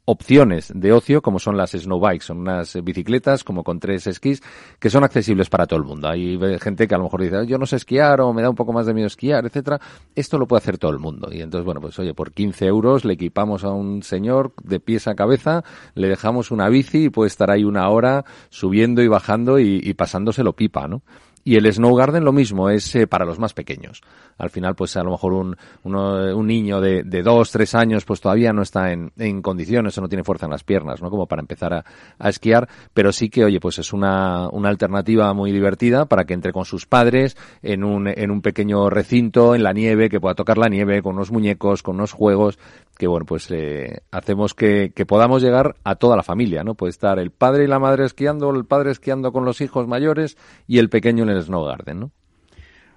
opciones 0.04 0.72
de 0.74 0.92
ocio, 0.92 1.22
como 1.22 1.38
son 1.38 1.56
las 1.56 1.72
snow 1.72 2.00
bikes, 2.00 2.26
son 2.26 2.38
unas 2.38 2.82
bicicletas 2.82 3.44
como 3.44 3.62
con 3.62 3.78
tres 3.78 4.06
esquís 4.06 4.42
que 4.78 4.90
son 4.90 5.04
accesibles 5.04 5.48
para 5.48 5.66
todo 5.66 5.78
el 5.78 5.84
mundo. 5.84 6.08
Hay 6.08 6.38
gente 6.60 6.88
que 6.88 6.94
a 6.94 6.98
lo 6.98 7.04
mejor 7.04 7.22
dice, 7.22 7.46
yo 7.46 7.58
no 7.58 7.66
sé 7.66 7.76
esquiar 7.76 8.20
o 8.20 8.32
me 8.32 8.42
da 8.42 8.50
un 8.50 8.56
poco 8.56 8.72
más 8.72 8.86
de 8.86 8.94
miedo 8.94 9.06
esquiar, 9.06 9.46
etcétera. 9.46 9.80
Esto 10.14 10.38
lo 10.38 10.46
puede 10.46 10.58
hacer 10.58 10.78
todo 10.78 10.90
el 10.90 10.98
mundo. 10.98 11.28
Y 11.32 11.40
entonces, 11.42 11.64
bueno, 11.64 11.80
pues 11.80 11.98
oye, 11.98 12.14
por 12.14 12.32
15 12.32 12.66
euros 12.66 13.04
le 13.04 13.14
equipamos 13.14 13.64
a 13.64 13.70
un 13.70 14.02
señor 14.02 14.52
de 14.62 14.80
pies 14.80 15.06
a 15.06 15.14
cabeza, 15.14 15.64
le 15.94 16.08
dejamos 16.08 16.50
una 16.50 16.68
bici 16.68 17.04
y 17.04 17.10
puede 17.10 17.28
estar 17.28 17.50
ahí 17.50 17.64
una 17.64 17.88
hora 17.88 18.24
subiendo 18.48 19.02
y 19.02 19.08
bajando 19.08 19.58
y, 19.58 19.80
y 19.82 19.94
pasándoselo 19.94 20.54
pipa, 20.54 20.88
¿no? 20.88 21.02
Y 21.42 21.56
el 21.56 21.72
Snow 21.72 21.94
Garden 21.94 22.24
lo 22.24 22.32
mismo, 22.32 22.68
es 22.68 22.94
eh, 22.94 23.06
para 23.06 23.24
los 23.24 23.38
más 23.38 23.54
pequeños. 23.54 24.02
Al 24.36 24.50
final, 24.50 24.74
pues 24.74 24.96
a 24.96 25.02
lo 25.02 25.10
mejor 25.12 25.32
un, 25.32 25.56
uno, 25.84 26.36
un 26.36 26.46
niño 26.46 26.80
de, 26.80 27.02
de, 27.02 27.22
dos, 27.22 27.50
tres 27.50 27.74
años, 27.74 28.04
pues 28.04 28.20
todavía 28.20 28.52
no 28.52 28.62
está 28.62 28.92
en, 28.92 29.12
en, 29.18 29.40
condiciones 29.40 29.96
o 29.96 30.00
no 30.02 30.08
tiene 30.08 30.24
fuerza 30.24 30.46
en 30.46 30.52
las 30.52 30.64
piernas, 30.64 31.00
¿no? 31.00 31.10
Como 31.10 31.26
para 31.26 31.40
empezar 31.40 31.72
a, 31.72 31.84
a, 32.18 32.28
esquiar, 32.28 32.68
pero 32.92 33.12
sí 33.12 33.30
que, 33.30 33.44
oye, 33.44 33.58
pues 33.58 33.78
es 33.78 33.92
una, 33.92 34.48
una 34.50 34.68
alternativa 34.68 35.32
muy 35.32 35.50
divertida 35.50 36.06
para 36.06 36.24
que 36.24 36.34
entre 36.34 36.52
con 36.52 36.64
sus 36.64 36.86
padres 36.86 37.36
en 37.62 37.84
un, 37.84 38.06
en 38.08 38.30
un 38.30 38.42
pequeño 38.42 38.90
recinto, 38.90 39.54
en 39.54 39.62
la 39.62 39.72
nieve, 39.72 40.10
que 40.10 40.20
pueda 40.20 40.34
tocar 40.34 40.58
la 40.58 40.68
nieve, 40.68 41.02
con 41.02 41.16
unos 41.16 41.30
muñecos, 41.30 41.82
con 41.82 41.96
unos 41.96 42.12
juegos, 42.12 42.58
que 43.00 43.06
bueno, 43.06 43.24
pues 43.24 43.50
eh, 43.50 44.02
hacemos 44.10 44.52
que, 44.52 44.92
podamos 45.08 45.40
llegar 45.40 45.74
a 45.84 45.94
toda 45.94 46.16
la 46.16 46.22
familia, 46.22 46.64
¿no? 46.64 46.74
Puede 46.74 46.90
estar 46.90 47.18
el 47.18 47.30
padre 47.30 47.64
y 47.64 47.66
la 47.66 47.78
madre 47.78 48.04
esquiando, 48.04 48.50
el 48.50 48.66
padre 48.66 48.90
esquiando 48.90 49.32
con 49.32 49.46
los 49.46 49.62
hijos 49.62 49.88
mayores 49.88 50.36
y 50.66 50.76
el 50.76 50.90
pequeño 50.90 51.22
en 51.22 51.30
el 51.30 51.42
Snow 51.42 51.64
Garden, 51.64 51.98
¿no? 51.98 52.10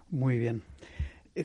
Muy 0.10 0.38
bien. 0.40 0.62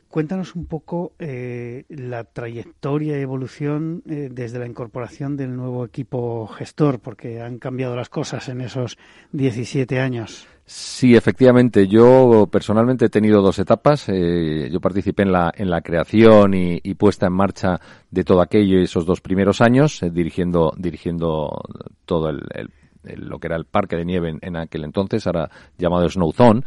cuéntanos 0.08 0.56
un 0.56 0.66
poco 0.66 1.12
la 1.20 2.24
trayectoria 2.24 3.16
y 3.16 3.22
evolución 3.22 4.02
desde 4.04 4.58
la 4.58 4.66
incorporación 4.66 5.36
del 5.36 5.54
nuevo 5.54 5.84
equipo 5.84 6.48
gestor, 6.48 6.98
porque 6.98 7.40
han 7.40 7.58
cambiado 7.58 7.94
las 7.94 8.08
cosas 8.08 8.48
en 8.48 8.60
esos 8.60 8.98
17 9.30 10.00
años. 10.00 10.48
Sí, 10.70 11.16
efectivamente. 11.16 11.88
Yo 11.88 12.46
personalmente 12.52 13.06
he 13.06 13.08
tenido 13.08 13.40
dos 13.40 13.58
etapas. 13.58 14.06
Eh, 14.10 14.68
yo 14.70 14.80
participé 14.80 15.22
en 15.22 15.32
la, 15.32 15.50
en 15.56 15.70
la 15.70 15.80
creación 15.80 16.52
y, 16.52 16.94
puesta 16.94 17.26
en 17.26 17.32
marcha 17.32 17.80
de 18.10 18.22
todo 18.22 18.42
aquello 18.42 18.78
esos 18.78 19.06
dos 19.06 19.22
primeros 19.22 19.62
años, 19.62 20.02
eh, 20.02 20.10
dirigiendo, 20.10 20.74
dirigiendo 20.76 21.48
todo 22.04 22.28
el, 22.28 22.42
lo 23.02 23.38
que 23.38 23.46
era 23.46 23.56
el 23.56 23.64
parque 23.64 23.96
de 23.96 24.04
nieve 24.04 24.36
en, 24.38 24.56
aquel 24.56 24.84
entonces, 24.84 25.26
ahora 25.26 25.48
llamado 25.78 26.06
Snow 26.06 26.32
Zone. 26.32 26.60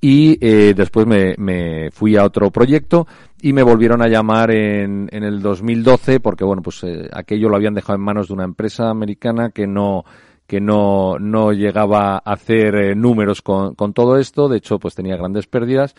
Y 0.00 0.36
eh, 0.44 0.74
después 0.74 1.06
me, 1.06 1.36
me, 1.38 1.92
fui 1.92 2.16
a 2.16 2.24
otro 2.24 2.50
proyecto 2.50 3.06
y 3.40 3.52
me 3.52 3.62
volvieron 3.62 4.02
a 4.02 4.08
llamar 4.08 4.50
en, 4.50 5.08
en 5.12 5.22
el 5.22 5.40
2012 5.40 6.18
porque, 6.18 6.42
bueno, 6.42 6.60
pues 6.60 6.84
aquello 7.12 7.48
lo 7.48 7.54
habían 7.54 7.74
dejado 7.74 7.94
en 7.94 8.04
manos 8.04 8.26
de 8.26 8.34
una 8.34 8.44
empresa 8.44 8.90
americana 8.90 9.50
que 9.50 9.68
no 9.68 10.04
que 10.46 10.60
no, 10.60 11.18
no 11.18 11.52
llegaba 11.52 12.16
a 12.16 12.32
hacer 12.32 12.74
eh, 12.74 12.94
números 12.94 13.42
con, 13.42 13.74
con, 13.74 13.92
todo 13.92 14.18
esto, 14.18 14.48
de 14.48 14.58
hecho 14.58 14.78
pues 14.78 14.94
tenía 14.94 15.16
grandes 15.16 15.46
pérdidas. 15.46 15.94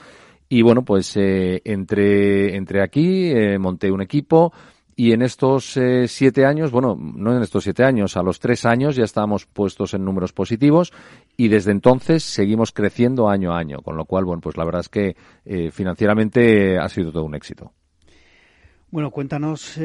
Y 0.47 0.61
bueno 0.61 0.83
pues 0.85 1.15
eh, 1.17 1.61
entré, 1.65 2.55
entré 2.55 2.81
aquí, 2.81 3.31
eh, 3.31 3.57
monté 3.57 3.91
un 3.91 4.01
equipo. 4.01 4.53
Y 4.97 5.11
en 5.11 5.23
estos 5.23 5.75
eh, 5.75 6.07
siete 6.07 6.45
años, 6.45 6.71
bueno, 6.71 6.95
no 6.97 7.35
en 7.35 7.41
estos 7.41 7.65
siete 7.65 7.83
años, 7.83 8.15
a 8.15 8.23
los 8.23 8.39
tres 8.39 8.65
años 8.65 8.95
ya 8.95 9.03
estábamos 9.03 9.45
puestos 9.45 9.93
en 9.93 10.05
números 10.05 10.31
positivos. 10.31 10.93
Y 11.35 11.49
desde 11.49 11.71
entonces 11.71 12.23
seguimos 12.23 12.71
creciendo 12.71 13.27
año 13.27 13.51
a 13.51 13.59
año, 13.59 13.81
con 13.81 13.97
lo 13.97 14.05
cual, 14.05 14.23
bueno, 14.23 14.39
pues 14.39 14.55
la 14.55 14.63
verdad 14.63 14.79
es 14.81 14.89
que 14.89 15.17
financieramente 15.73 16.77
ha 16.77 16.87
sido 16.87 17.11
todo 17.11 17.25
un 17.25 17.35
éxito. 17.35 17.73
Bueno, 18.89 19.11
cuéntanos 19.11 19.77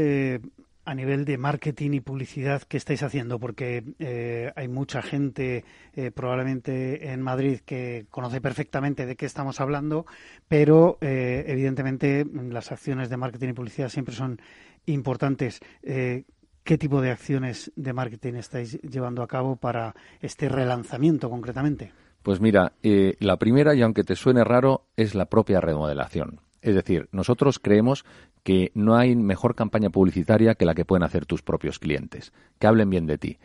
a 0.91 0.95
nivel 0.97 1.25
de 1.25 1.39
marketing 1.39 1.93
y 1.93 2.01
publicidad 2.01 2.63
que 2.63 2.77
estáis 2.77 3.05
haciendo? 3.05 3.39
Porque 3.39 3.85
eh, 4.01 4.51
hay 4.57 4.67
mucha 4.67 5.03
gente 5.03 5.65
eh, 5.95 6.11
probablemente 6.11 7.13
en 7.13 7.23
Madrid 7.23 7.61
que 7.65 8.07
conoce 8.11 8.41
perfectamente 8.41 9.07
de 9.07 9.15
qué 9.15 9.25
estamos 9.25 9.61
hablando, 9.61 10.05
pero 10.49 10.99
eh, 11.01 11.45
evidentemente 11.47 12.27
las 12.27 12.73
acciones 12.73 13.09
de 13.09 13.17
marketing 13.17 13.51
y 13.51 13.53
publicidad 13.53 13.89
siempre 13.89 14.17
son 14.17 14.41
importantes. 14.87 15.61
¿Qué 15.81 16.79
tipo 16.79 17.01
de 17.01 17.13
acciones 17.13 17.71
de 17.77 17.93
marketing 17.93 18.35
estáis 18.35 18.81
llevando 18.81 19.23
a 19.23 19.29
cabo 19.29 19.55
para 19.55 19.95
este 20.21 20.49
relanzamiento 20.49 21.31
concretamente? 21.31 21.93
Pues 22.25 22.41
mira, 22.41 22.73
la 22.83 23.37
primera, 23.37 23.77
y 23.77 23.83
aunque 23.83 24.03
te 24.03 24.17
suene 24.17 24.43
raro, 24.43 24.87
es 24.97 25.15
la 25.15 25.27
propia 25.27 25.61
remodelación. 25.61 26.41
Es 26.63 26.75
decir, 26.75 27.09
nosotros 27.13 27.59
creemos 27.59 28.05
que 28.43 28.71
no 28.75 28.97
hay 28.97 29.17
mejor 29.17 29.55
campaña 29.55 29.91
publicitaria 29.91 30.55
que 30.55 30.65
la 30.65 30.75
que 30.75 30.85
pueden 30.85 31.03
hacer 31.03 31.27
tus 31.27 31.43
propios 31.43 31.79
clientes, 31.79 32.33
que 32.59 32.67
hablen 32.67 32.91
bien 32.91 33.07
de 33.07 33.19
ti. 33.19 33.39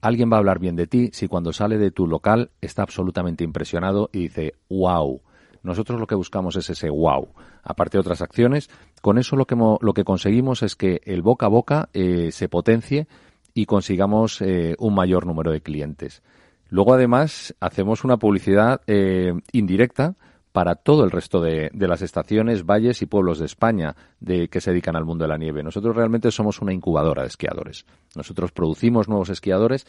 Alguien 0.00 0.30
va 0.30 0.36
a 0.36 0.38
hablar 0.38 0.58
bien 0.58 0.76
de 0.76 0.86
ti 0.86 1.10
si 1.12 1.26
cuando 1.26 1.52
sale 1.52 1.78
de 1.78 1.90
tu 1.90 2.06
local 2.06 2.50
está 2.60 2.82
absolutamente 2.82 3.44
impresionado 3.44 4.10
y 4.12 4.20
dice, 4.20 4.54
wow. 4.68 5.20
Nosotros 5.62 5.98
lo 5.98 6.06
que 6.06 6.14
buscamos 6.14 6.54
es 6.56 6.70
ese 6.70 6.90
wow. 6.90 7.28
Aparte 7.64 7.96
de 7.96 8.00
otras 8.00 8.22
acciones, 8.22 8.70
con 9.02 9.18
eso 9.18 9.34
lo 9.34 9.46
que, 9.46 9.56
lo 9.56 9.94
que 9.94 10.04
conseguimos 10.04 10.62
es 10.62 10.76
que 10.76 11.00
el 11.04 11.22
boca 11.22 11.46
a 11.46 11.48
boca 11.48 11.88
eh, 11.92 12.30
se 12.30 12.48
potencie 12.48 13.08
y 13.52 13.66
consigamos 13.66 14.40
eh, 14.42 14.76
un 14.78 14.94
mayor 14.94 15.26
número 15.26 15.50
de 15.50 15.62
clientes. 15.62 16.22
Luego, 16.68 16.94
además, 16.94 17.54
hacemos 17.58 18.04
una 18.04 18.16
publicidad 18.16 18.80
eh, 18.86 19.32
indirecta 19.52 20.14
para 20.56 20.74
todo 20.74 21.04
el 21.04 21.10
resto 21.10 21.42
de, 21.42 21.68
las 21.74 22.00
estaciones, 22.00 22.64
valles 22.64 23.02
y 23.02 23.06
pueblos 23.06 23.38
de 23.38 23.44
España 23.44 23.94
de, 24.20 24.48
que 24.48 24.62
se 24.62 24.70
dedican 24.70 24.96
al 24.96 25.04
mundo 25.04 25.24
de 25.24 25.28
la 25.28 25.36
nieve. 25.36 25.62
Nosotros 25.62 25.94
realmente 25.94 26.30
somos 26.30 26.62
una 26.62 26.72
incubadora 26.72 27.20
de 27.20 27.28
esquiadores. 27.28 27.84
Nosotros 28.14 28.52
producimos 28.52 29.06
nuevos 29.06 29.28
esquiadores 29.28 29.86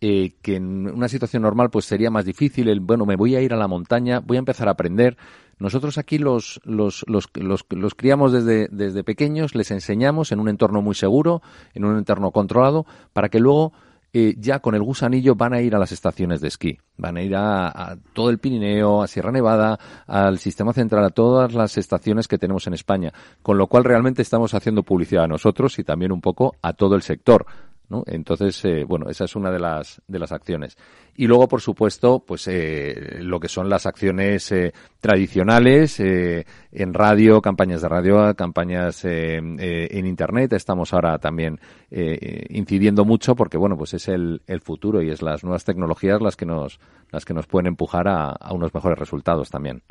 eh, 0.00 0.32
que 0.40 0.56
en 0.56 0.88
una 0.88 1.08
situación 1.08 1.42
normal 1.42 1.68
pues 1.68 1.84
sería 1.84 2.10
más 2.10 2.24
difícil 2.24 2.80
bueno, 2.80 3.04
me 3.04 3.14
voy 3.14 3.36
a 3.36 3.42
ir 3.42 3.52
a 3.52 3.58
la 3.58 3.68
montaña, 3.68 4.20
voy 4.20 4.38
a 4.38 4.40
empezar 4.40 4.68
a 4.68 4.70
aprender. 4.70 5.18
Nosotros 5.58 5.98
aquí 5.98 6.16
los, 6.16 6.62
los, 6.64 7.04
los, 7.06 7.28
los, 7.34 7.66
los 7.68 7.94
criamos 7.94 8.32
desde, 8.32 8.68
desde 8.70 9.04
pequeños, 9.04 9.54
les 9.54 9.70
enseñamos 9.70 10.32
en 10.32 10.40
un 10.40 10.48
entorno 10.48 10.80
muy 10.80 10.94
seguro, 10.94 11.42
en 11.74 11.84
un 11.84 11.98
entorno 11.98 12.30
controlado, 12.30 12.86
para 13.12 13.28
que 13.28 13.38
luego 13.38 13.74
eh, 14.12 14.34
ya 14.38 14.60
con 14.60 14.74
el 14.74 14.82
gusanillo 14.82 15.34
van 15.34 15.52
a 15.52 15.60
ir 15.60 15.74
a 15.74 15.78
las 15.78 15.92
estaciones 15.92 16.40
de 16.40 16.48
esquí. 16.48 16.78
Van 16.96 17.16
a 17.16 17.22
ir 17.22 17.34
a, 17.36 17.98
todo 18.14 18.30
el 18.30 18.38
Pirineo, 18.38 19.02
a 19.02 19.06
Sierra 19.06 19.30
Nevada, 19.30 19.78
al 20.06 20.38
Sistema 20.38 20.72
Central, 20.72 21.04
a 21.04 21.10
todas 21.10 21.52
las 21.52 21.76
estaciones 21.76 22.26
que 22.28 22.38
tenemos 22.38 22.66
en 22.66 22.74
España. 22.74 23.12
Con 23.42 23.58
lo 23.58 23.66
cual 23.66 23.84
realmente 23.84 24.22
estamos 24.22 24.54
haciendo 24.54 24.82
publicidad 24.82 25.24
a 25.24 25.28
nosotros 25.28 25.78
y 25.78 25.84
también 25.84 26.12
un 26.12 26.20
poco 26.20 26.54
a 26.62 26.72
todo 26.72 26.94
el 26.94 27.02
sector. 27.02 27.46
¿No? 27.88 28.02
Entonces, 28.06 28.64
eh, 28.64 28.84
bueno, 28.84 29.08
esa 29.08 29.24
es 29.24 29.36
una 29.36 29.50
de 29.50 29.58
las, 29.58 30.00
de 30.06 30.18
las 30.18 30.32
acciones. 30.32 30.76
Y 31.14 31.26
luego, 31.26 31.48
por 31.48 31.60
supuesto, 31.60 32.20
pues 32.20 32.46
eh, 32.48 33.18
lo 33.20 33.40
que 33.40 33.48
son 33.48 33.68
las 33.68 33.86
acciones 33.86 34.50
eh, 34.52 34.72
tradicionales 35.00 36.00
en 36.00 36.94
radio, 36.94 37.40
campañas 37.40 37.82
de 37.82 37.88
radio, 37.88 38.34
campañas 38.34 39.04
en 39.04 40.06
Internet. 40.06 40.52
Estamos 40.52 40.92
ahora 40.92 41.18
también 41.18 41.58
incidiendo 41.90 43.04
mucho 43.04 43.34
porque, 43.34 43.56
bueno, 43.56 43.76
pues 43.76 43.94
es 43.94 44.08
el, 44.08 44.42
el 44.46 44.60
futuro 44.60 45.00
y 45.00 45.10
es 45.10 45.22
las 45.22 45.44
nuevas 45.44 45.64
tecnologías 45.64 46.20
las 46.20 46.36
que 46.36 46.44
nos, 46.44 46.80
las 47.10 47.24
que 47.24 47.34
nos 47.34 47.46
pueden 47.46 47.68
empujar 47.68 48.08
a 48.08 48.52
unos 48.52 48.74
mejores 48.74 48.98
resultados 48.98 49.48
también. 49.50 49.82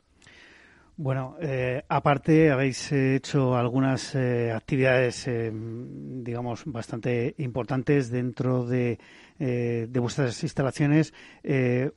Bueno, 0.97 1.35
eh, 1.41 1.83
aparte 1.89 2.51
habéis 2.51 2.89
hecho 2.93 3.57
algunas 3.57 4.15
eh, 4.15 4.53
actividades, 4.53 5.27
eh, 5.27 5.51
digamos, 5.53 6.63
bastante 6.65 7.35
importantes 7.39 8.09
dentro 8.09 8.65
de, 8.65 8.97
de 9.37 9.99
vuestras 9.99 10.41
instalaciones. 10.43 11.13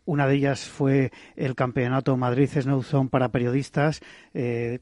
una 0.04 0.26
de 0.26 0.34
ellas 0.34 0.68
fue 0.68 1.12
el 1.37 1.54
Campeonato 1.54 2.16
Madrid 2.16 2.50
Snow 2.52 2.82
Zone 2.82 3.08
para 3.08 3.28
periodistas, 3.28 4.00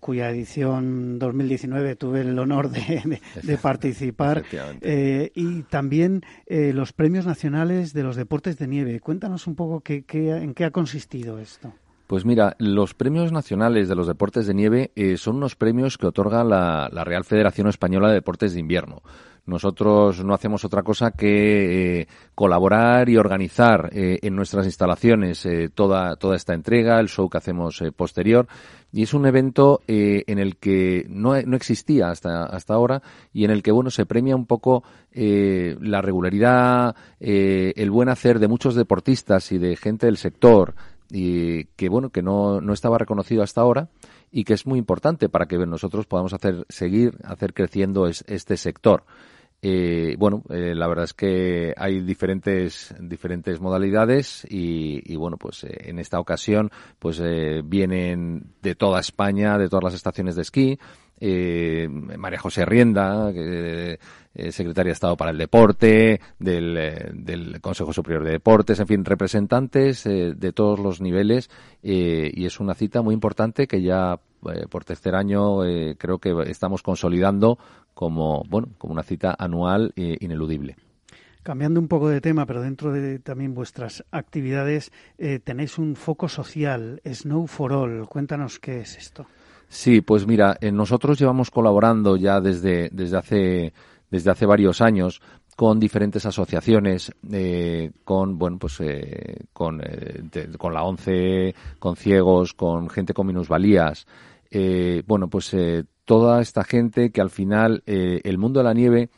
cuya 0.01 0.31
edición 0.31 1.19
2019 1.19 1.97
tuve 1.97 2.23
el 2.23 2.39
honor 2.39 2.71
de, 2.71 3.21
participar. 3.63 4.45
y 4.83 5.63
también 5.65 6.23
los 6.49 6.95
premios 6.95 7.27
nacionales 7.27 7.93
de 7.93 8.03
los 8.03 8.17
deportes 8.17 8.57
de 8.57 8.67
nieve. 8.67 9.01
Cuéntanos 9.01 9.47
un 9.47 9.55
poco 9.55 9.83
qué, 9.83 10.03
en 10.09 10.55
qué 10.55 10.65
ha 10.65 10.71
consistido 10.71 11.39
esto. 11.39 11.75
Pues 12.07 12.25
mira, 12.25 12.55
los 12.59 12.95
premios 12.95 13.33
nacionales 13.33 13.89
de 13.89 13.97
los 13.97 14.07
deportes 14.07 14.47
de 14.47 14.55
nieve 14.55 14.93
eh, 14.95 15.17
son 15.17 15.37
unos 15.37 15.57
premios 15.57 15.99
que 15.99 16.07
otorga 16.07 16.45
la, 16.45 16.89
Real 17.05 17.25
Federación 17.25 17.67
Española 17.69 18.09
de 18.09 18.15
Deportes 18.15 18.55
de 18.55 18.61
Invierno. 18.61 19.03
Nosotros 19.45 20.25
no 20.25 20.35
hacemos 20.35 20.65
otra 20.65 20.83
cosa 20.83 21.13
que 21.13 22.01
eh, 22.01 22.09
colaborar 22.35 23.09
y 23.09 23.17
organizar 23.17 23.91
eh, 23.93 24.19
en 24.23 24.35
nuestras 24.35 24.67
instalaciones 24.67 25.47
toda, 25.73 26.17
toda 26.17 26.35
esta 26.35 26.53
entrega, 26.53 26.99
el 26.99 27.09
show 27.09 27.29
que 27.29 27.39
hacemos 27.39 27.83
posterior. 27.97 28.49
Y 28.93 29.03
es 29.03 29.15
un 29.15 29.27
evento 29.27 29.83
en 29.87 30.39
el 30.39 30.57
que 30.57 31.07
no, 31.09 31.41
no 31.43 31.57
existía 31.57 32.09
hasta, 32.11 32.45
hasta 32.47 32.75
ahora 32.75 33.03
y 33.33 33.45
en 33.45 33.51
el 33.51 33.63
que, 33.63 33.71
bueno, 33.71 33.91
se 33.91 34.07
premia 34.07 34.35
un 34.35 34.47
poco 34.47 34.85
la 35.13 36.03
regularidad, 36.03 36.97
el 37.21 37.91
buen 37.91 38.09
hacer 38.09 38.39
de 38.39 38.49
muchos 38.49 38.75
deportistas 38.75 39.53
y 39.53 39.59
de 39.59 39.77
gente 39.77 40.07
del 40.07 40.17
sector, 40.17 40.75
y 41.11 41.65
que 41.77 41.89
bueno 41.89 42.11
que 42.11 42.23
no, 42.23 42.61
no 42.61 42.73
estaba 42.73 42.99
reconocido 42.99 43.43
hasta 43.43 43.61
ahora 43.61 43.89
y 44.31 44.45
que 44.45 44.55
es 44.55 44.67
muy 44.67 44.79
importante 44.79 45.29
para 45.29 45.47
que 45.47 45.57
nosotros 45.59 46.07
podamos 46.07 46.33
hacer 46.33 46.67
seguir 46.69 47.19
hacer 47.25 47.55
creciendo 47.55 48.07
este 48.07 48.57
sector. 48.57 49.05
Eh, 49.63 50.17
bueno 50.19 50.43
eh, 50.51 50.75
la 50.75 50.87
verdad 50.87 51.07
es 51.07 51.15
que 51.15 51.73
hay 51.79 52.01
diferentes 52.01 52.95
diferentes 53.01 53.59
modalidades 53.59 54.47
y, 54.51 55.17
bueno 55.17 55.39
pues 55.39 55.65
eh, 55.65 55.75
en 55.89 55.99
esta 55.99 56.21
ocasión 56.21 56.71
pues 56.99 57.23
vienen 57.65 58.53
de 58.61 58.75
toda 58.75 59.01
España 59.01 59.57
de 59.57 59.69
todas 59.69 59.85
las 59.85 59.95
estaciones 59.95 60.37
de 60.37 60.43
esquí. 60.43 60.79
María 61.19 62.39
José 62.39 62.67
Rienda, 62.67 63.33
eh, 64.39 64.53
secretaria 64.53 64.91
de 64.91 64.93
Estado 64.93 65.17
para 65.17 65.31
el 65.31 65.39
Deporte, 65.39 66.21
del, 66.39 66.77
eh, 66.77 67.11
del, 67.15 67.59
Consejo 67.63 67.95
Superior 67.95 68.23
de 68.23 68.33
Deportes, 68.33 68.79
en 68.79 68.87
fin, 68.87 69.03
representantes 69.03 70.05
eh, 70.05 70.35
de 70.37 70.53
todos 70.53 70.79
los 70.79 71.01
niveles 71.01 71.49
y 71.83 72.45
es 72.45 72.61
una 72.61 72.75
cita 72.75 73.01
muy 73.01 73.15
importante 73.15 73.67
que 73.67 73.81
ya 73.81 74.19
por 74.71 74.85
tercer 74.85 75.15
año 75.15 75.61
creo 75.99 76.19
que 76.19 76.35
estamos 76.49 76.83
consolidando 76.83 77.59
como, 77.95 78.43
bueno, 78.49 78.69
como 78.77 78.93
una 78.93 79.05
cita 79.05 79.35
anual 79.39 79.93
e 79.95 80.17
ineludible. 80.21 80.77
Cambiando 81.43 81.79
un 81.79 81.87
poco 81.87 82.09
de 82.09 82.21
tema, 82.21 82.45
pero 82.45 82.61
dentro 82.61 82.93
de 82.93 83.21
también 83.21 83.55
vuestras 83.55 84.05
actividades, 84.11 84.91
tenéis 85.45 85.79
un 85.79 85.95
foco 85.95 86.29
social, 86.29 87.01
Snow 87.05 87.47
for 87.47 87.73
All. 87.73 88.09
Cuéntanos 88.09 88.59
qué 88.59 88.81
es 88.81 88.97
esto. 88.99 89.27
Sí, 89.69 90.01
pues 90.01 90.27
mira, 90.27 90.57
eh, 90.61 90.71
nosotros 90.71 91.19
llevamos 91.19 91.51
colaborando 91.51 92.17
ya 92.17 92.41
desde, 92.41 92.89
desde, 92.93 93.17
hace, 93.17 93.73
desde 94.11 94.31
hace 94.31 94.47
varios 94.47 94.81
años 94.81 95.21
con 95.57 95.81
diferentes 95.81 96.27
asociaciones, 96.27 97.13
eh, 97.33 97.91
con 98.05 98.39
bueno 98.39 98.59
pues 98.59 98.81
eh, 98.81 99.47
con, 99.53 99.81
con 100.59 100.75
la 100.75 100.85
ONCE, 100.85 101.55
con 101.79 101.97
ciegos, 101.97 102.53
con 102.55 102.91
gente 102.91 103.15
con 103.15 103.27
minusvalías, 103.27 104.07
bueno, 105.07 105.29
pues 105.29 105.55
toda 106.05 106.41
esta 106.41 106.65
gente 106.65 107.11
que 107.11 107.21
al 107.21 107.29
final 107.31 107.83
el 107.87 108.39
mundo 108.39 108.61
de 108.61 108.65
la 108.65 108.73
nieve 108.73 109.11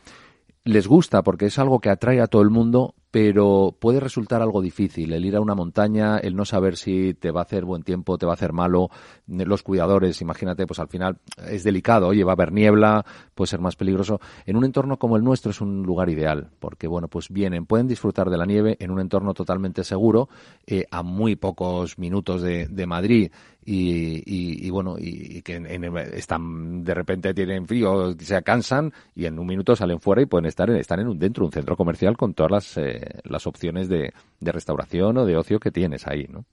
les 0.65 0.87
gusta 0.87 1.23
porque 1.23 1.47
es 1.47 1.59
algo 1.59 1.81
que 1.81 1.91
atrae 1.91 2.21
a 2.21 2.27
todo 2.27 2.43
el 2.43 2.51
mundo, 2.51 2.95
pero 3.11 3.75
puede 3.79 4.01
resultar 4.01 4.43
algo 4.43 4.61
difícil 4.61 5.13
el 5.13 5.25
ir 5.25 5.37
a 5.37 5.41
una 5.41 5.55
montaña, 5.55 6.19
el 6.19 6.37
no 6.37 6.45
saber 6.45 6.77
si 6.77 7.15
te 7.15 7.31
va 7.31 7.41
a 7.41 7.45
hacer 7.45 7.65
buen 7.65 7.83
tiempo, 7.83 8.19
te 8.19 8.27
va 8.27 8.33
a 8.33 8.35
hacer 8.35 8.53
malo, 8.53 8.91
los 9.27 9.63
cuidadores, 9.63 10.21
imagínate, 10.21 10.67
pues 10.67 10.79
al 10.79 10.89
final 10.89 11.19
es 11.47 11.65
delicado, 11.65 12.09
oye, 12.09 12.25
va 12.25 12.33
a 12.33 12.35
haber 12.35 12.53
niebla, 12.53 13.05
puede 13.35 13.49
ser 13.49 13.61
más 13.61 13.77
peligroso. 13.77 14.21
En 14.45 14.57
un 14.57 14.65
entorno 14.65 14.99
como 14.99 15.17
el 15.17 15.25
nuestro 15.25 15.51
es 15.51 15.61
un 15.61 15.83
lugar 15.83 16.11
ideal, 16.11 16.51
porque 16.59 16.87
bueno, 16.87 17.09
pues 17.09 17.31
vienen, 17.31 17.67
pueden 17.67 17.89
disfrutar 17.89 18.29
de 18.29 18.37
la 18.37 18.47
nieve 18.47 18.77
en 18.81 18.91
un 18.91 19.01
entorno 19.01 19.33
totalmente 19.33 19.85
seguro, 19.85 20.29
eh, 20.67 20.85
a 20.91 21.03
muy 21.03 21.37
pocos 21.37 21.99
minutos 21.99 22.43
de, 22.43 22.67
de 22.69 22.87
Madrid 22.87 23.31
y, 23.71 24.71
bueno, 24.71 24.97
y, 24.99 25.43
que 25.43 25.63
están 26.15 26.83
de 26.83 26.95
repente 26.95 27.35
tienen 27.35 27.67
frío, 27.67 28.15
se 28.19 28.43
cansan 28.43 28.93
y 29.15 29.27
en 29.27 29.39
un 29.39 29.47
minuto 29.47 29.77
salen 29.77 30.01
fuera 30.01 30.23
y 30.23 30.27
pueden 30.27 30.47
estar 30.47 30.71
en, 30.71 30.77
están 30.77 31.01
en 31.01 31.09
un, 31.09 31.19
dentro 31.19 31.43
de 31.43 31.47
un 31.49 31.53
centro 31.53 31.77
comercial 31.77 32.17
con 32.17 32.33
todas 32.33 32.51
las, 32.51 32.79
eh, 32.79 33.21
las 33.25 33.47
opciones 33.47 33.89
de, 33.89 34.13
de, 34.41 34.53
restauración 34.53 35.19
o 35.19 35.27
de 35.27 35.37
ocio 35.37 35.61
que 35.61 35.71
tienes 35.71 36.07
ahí, 36.07 36.27
¿no? 36.29 36.45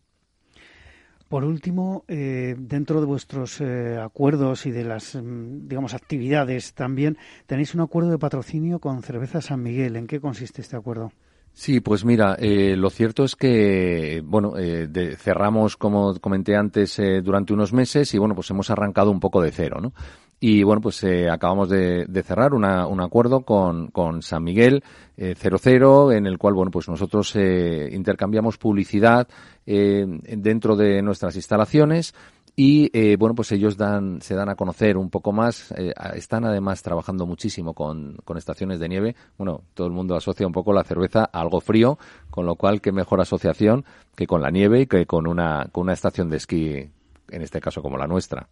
Por 1.30 1.44
último, 1.44 2.04
eh, 2.08 2.56
dentro 2.58 3.00
de 3.00 3.08
vuestros 3.08 3.60
eh, 3.60 3.98
acuerdos 3.98 4.66
y 4.66 4.72
de 4.72 4.84
las, 4.84 5.16
mm, 5.16 5.68
digamos, 5.68 5.94
actividades 5.94 6.74
también, 6.74 7.18
tenéis 7.48 7.74
un 7.74 7.82
acuerdo 7.82 8.12
de 8.12 8.20
patrocinio 8.20 8.80
con 8.80 9.02
Cerveza 9.02 9.42
San 9.42 9.64
Miguel. 9.64 9.96
¿En 9.96 10.06
qué 10.06 10.20
consiste 10.20 10.62
este 10.62 10.76
acuerdo? 10.76 11.12
Sí, 11.58 11.80
pues 11.80 12.04
mira, 12.04 12.36
eh, 12.38 12.76
lo 12.76 12.90
cierto 12.90 13.24
es 13.24 13.38
que, 13.38 14.22
bueno, 14.26 14.58
eh, 14.58 15.16
cerramos, 15.18 15.78
como 15.78 16.20
comenté 16.20 16.54
antes, 16.54 17.00
eh, 17.00 17.22
durante 17.22 17.54
unos 17.54 17.72
meses 17.72 18.14
y, 18.14 18.18
bueno, 18.18 18.36
pues 18.36 18.50
hemos 18.50 18.70
arrancado 18.70 19.10
un 19.10 19.22
poco 19.22 19.42
de 19.42 19.52
cero, 19.52 19.80
¿no? 19.82 19.94
Y, 20.42 20.64
bueno, 20.64 20.82
pues 20.82 21.02
acabamos 21.32 21.70
de, 21.70 22.06
cerrar 22.26 22.54
una, 22.54 22.88
un 22.88 23.00
acuerdo 23.00 23.46
con, 23.46 23.88
con 23.88 24.22
San 24.22 24.44
Miguel 24.44 24.84
00, 25.16 26.12
en 26.12 26.28
el 26.28 26.38
cual, 26.38 26.56
bueno, 26.56 26.72
pues 26.72 26.90
nosotros 26.90 27.34
intercambiamos 27.38 28.58
publicidad 28.58 29.30
dentro 29.66 30.76
de 30.76 31.02
nuestras 31.02 31.38
instalaciones 31.38 32.14
y 32.56 32.90
eh, 32.94 33.18
bueno, 33.18 33.36
pues 33.36 33.52
ellos 33.52 33.76
dan, 33.76 34.22
se 34.22 34.34
dan 34.34 34.48
a 34.48 34.56
conocer 34.56 34.96
un 34.96 35.10
poco 35.10 35.34
más. 35.34 35.74
Eh, 35.74 35.94
están 36.14 36.46
además 36.46 36.82
trabajando 36.82 37.26
muchísimo 37.26 37.74
con, 37.74 38.16
con, 38.24 38.38
estaciones 38.38 38.80
de 38.80 38.88
nieve. 38.88 39.16
Bueno, 39.38 39.64
todo 39.74 39.88
el 39.88 39.94
mundo 39.94 40.16
asocia 40.16 40.48
un 40.48 40.54
poco 40.54 40.72
la 40.72 40.86
cerveza 40.86 41.30
a 41.32 41.42
algo 41.42 41.60
frío, 41.60 41.98
con 42.30 42.46
lo 42.46 42.56
cual 42.56 42.80
qué 42.80 42.94
mejor 42.94 43.20
asociación 43.20 43.84
que 44.16 44.26
con 44.26 44.42
la 44.42 44.52
nieve 44.52 44.82
y 44.82 44.88
que 44.88 45.06
con 45.06 45.28
una, 45.28 45.68
con 45.72 45.84
una 45.84 45.94
estación 45.94 46.30
de 46.30 46.38
esquí, 46.38 46.90
en 47.30 47.42
este 47.42 47.60
caso 47.60 47.82
como 47.82 47.98
la 47.98 48.08
nuestra. 48.08 48.48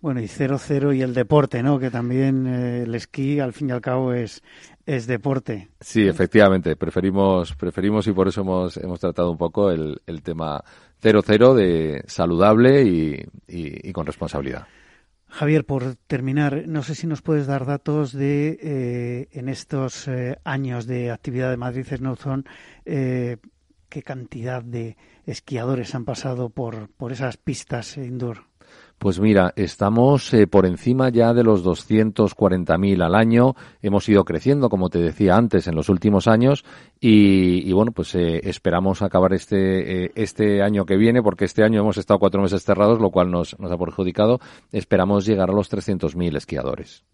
Bueno, 0.00 0.20
y 0.20 0.24
0-0 0.24 0.96
y 0.96 1.02
el 1.02 1.14
deporte, 1.14 1.62
¿no? 1.62 1.78
Que 1.78 1.90
también 1.90 2.46
eh, 2.46 2.82
el 2.82 2.94
esquí, 2.94 3.40
al 3.40 3.52
fin 3.52 3.70
y 3.70 3.72
al 3.72 3.80
cabo, 3.80 4.12
es, 4.12 4.42
es 4.84 5.06
deporte. 5.06 5.68
Sí, 5.80 6.06
efectivamente. 6.06 6.76
Preferimos, 6.76 7.54
preferimos 7.54 8.06
y 8.06 8.12
por 8.12 8.28
eso 8.28 8.42
hemos, 8.42 8.76
hemos 8.76 9.00
tratado 9.00 9.30
un 9.30 9.38
poco 9.38 9.70
el, 9.70 10.02
el 10.06 10.22
tema 10.22 10.62
0-0 11.04 11.54
de 11.54 12.02
saludable 12.06 12.82
y, 12.82 13.92
con 13.92 14.06
responsabilidad. 14.06 14.66
Javier, 15.28 15.66
por 15.66 15.96
terminar, 16.06 16.64
no 16.66 16.82
sé 16.82 16.94
si 16.94 17.06
nos 17.06 17.20
puedes 17.20 17.46
dar 17.46 17.66
datos 17.66 18.12
de, 18.12 18.58
eh, 18.62 19.28
en 19.32 19.48
estos 19.48 20.08
eh, 20.08 20.38
años 20.44 20.86
de 20.86 21.10
actividad 21.10 21.50
de 21.50 21.56
Madrid 21.56 21.84
Snowzone, 21.84 22.44
eh, 22.84 23.36
qué 23.88 24.02
cantidad 24.02 24.62
de 24.62 24.96
esquiadores 25.26 25.94
han 25.94 26.04
pasado 26.04 26.50
por, 26.50 26.88
por 26.90 27.12
esas 27.12 27.36
pistas 27.36 27.96
indoor. 27.96 28.44
Pues 28.98 29.20
mira, 29.20 29.52
estamos 29.56 30.32
eh, 30.32 30.46
por 30.46 30.64
encima 30.64 31.10
ya 31.10 31.34
de 31.34 31.44
los 31.44 31.64
240.000 31.64 33.02
al 33.04 33.14
año. 33.14 33.54
Hemos 33.82 34.08
ido 34.08 34.24
creciendo, 34.24 34.70
como 34.70 34.88
te 34.88 34.98
decía 34.98 35.36
antes, 35.36 35.66
en 35.66 35.74
los 35.74 35.88
últimos 35.88 36.26
años 36.26 36.64
y, 37.00 37.70
bueno, 37.72 37.92
pues 37.92 38.14
eh, 38.14 38.40
esperamos 38.44 39.02
acabar 39.02 39.34
este, 39.34 40.04
eh, 40.04 40.12
este 40.14 40.62
año 40.62 40.86
que 40.86 40.96
viene, 40.96 41.22
porque 41.22 41.44
este 41.44 41.64
año 41.64 41.80
hemos 41.80 41.98
estado 41.98 42.18
cuatro 42.18 42.40
meses 42.40 42.64
cerrados, 42.64 42.98
lo 42.98 43.10
cual 43.10 43.30
nos, 43.30 43.58
nos 43.58 43.70
ha 43.70 43.76
perjudicado. 43.76 44.40
Esperamos 44.72 45.26
llegar 45.26 45.50
a 45.50 45.54
los 45.54 45.70
300.000 45.70 46.36
esquiadores. 46.36 47.04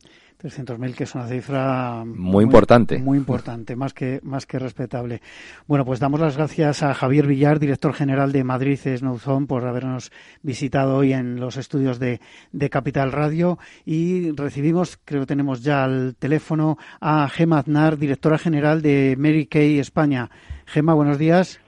300.000, 0.40 0.94
que 0.94 1.04
es 1.04 1.14
una 1.14 1.26
cifra 1.26 2.02
muy, 2.06 2.44
importante. 2.44 2.98
Muy 2.98 3.18
importante, 3.18 3.76
más 3.76 3.92
que, 3.92 4.20
más 4.22 4.46
que 4.46 4.58
respetable. 4.58 5.20
Bueno, 5.66 5.84
pues 5.84 6.00
damos 6.00 6.18
las 6.20 6.36
gracias 6.36 6.82
a 6.82 6.94
Javier 6.94 7.26
Villar, 7.26 7.58
director 7.58 7.92
general 7.92 8.32
de 8.32 8.42
Madrid 8.42 8.78
Snowzone, 8.78 9.46
por 9.46 9.66
habernos 9.66 10.10
visitado 10.42 10.96
hoy 10.96 11.12
en 11.12 11.38
los 11.38 11.58
estudios 11.58 11.98
de, 11.98 12.20
de 12.52 12.70
Capital 12.70 13.12
Radio. 13.12 13.58
Y 13.84 14.30
recibimos, 14.32 14.98
creo 15.04 15.20
que 15.20 15.26
tenemos 15.26 15.62
ya 15.62 15.84
al 15.84 16.16
teléfono, 16.16 16.78
a 17.00 17.28
Gema 17.28 17.58
Aznar, 17.58 17.98
directora 17.98 18.38
general 18.38 18.80
de 18.80 19.16
Mary 19.18 19.46
Kay 19.46 19.78
España. 19.78 20.30
Gema, 20.64 20.94
buenos 20.94 21.18
días. 21.18 21.60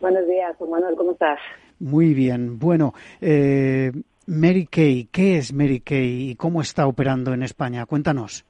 Buenos 0.00 0.26
días, 0.26 0.56
Manuel, 0.60 0.96
¿cómo 0.96 1.12
estás? 1.12 1.38
Muy 1.78 2.12
bien. 2.12 2.58
Bueno, 2.58 2.92
eh, 3.20 3.92
Mary 4.30 4.68
Kay, 4.70 5.08
¿qué 5.10 5.38
es 5.38 5.52
Mary 5.52 5.80
Kay 5.80 6.30
y 6.30 6.36
cómo 6.36 6.60
está 6.60 6.86
operando 6.86 7.34
en 7.34 7.42
España? 7.42 7.84
Cuéntanos. 7.84 8.44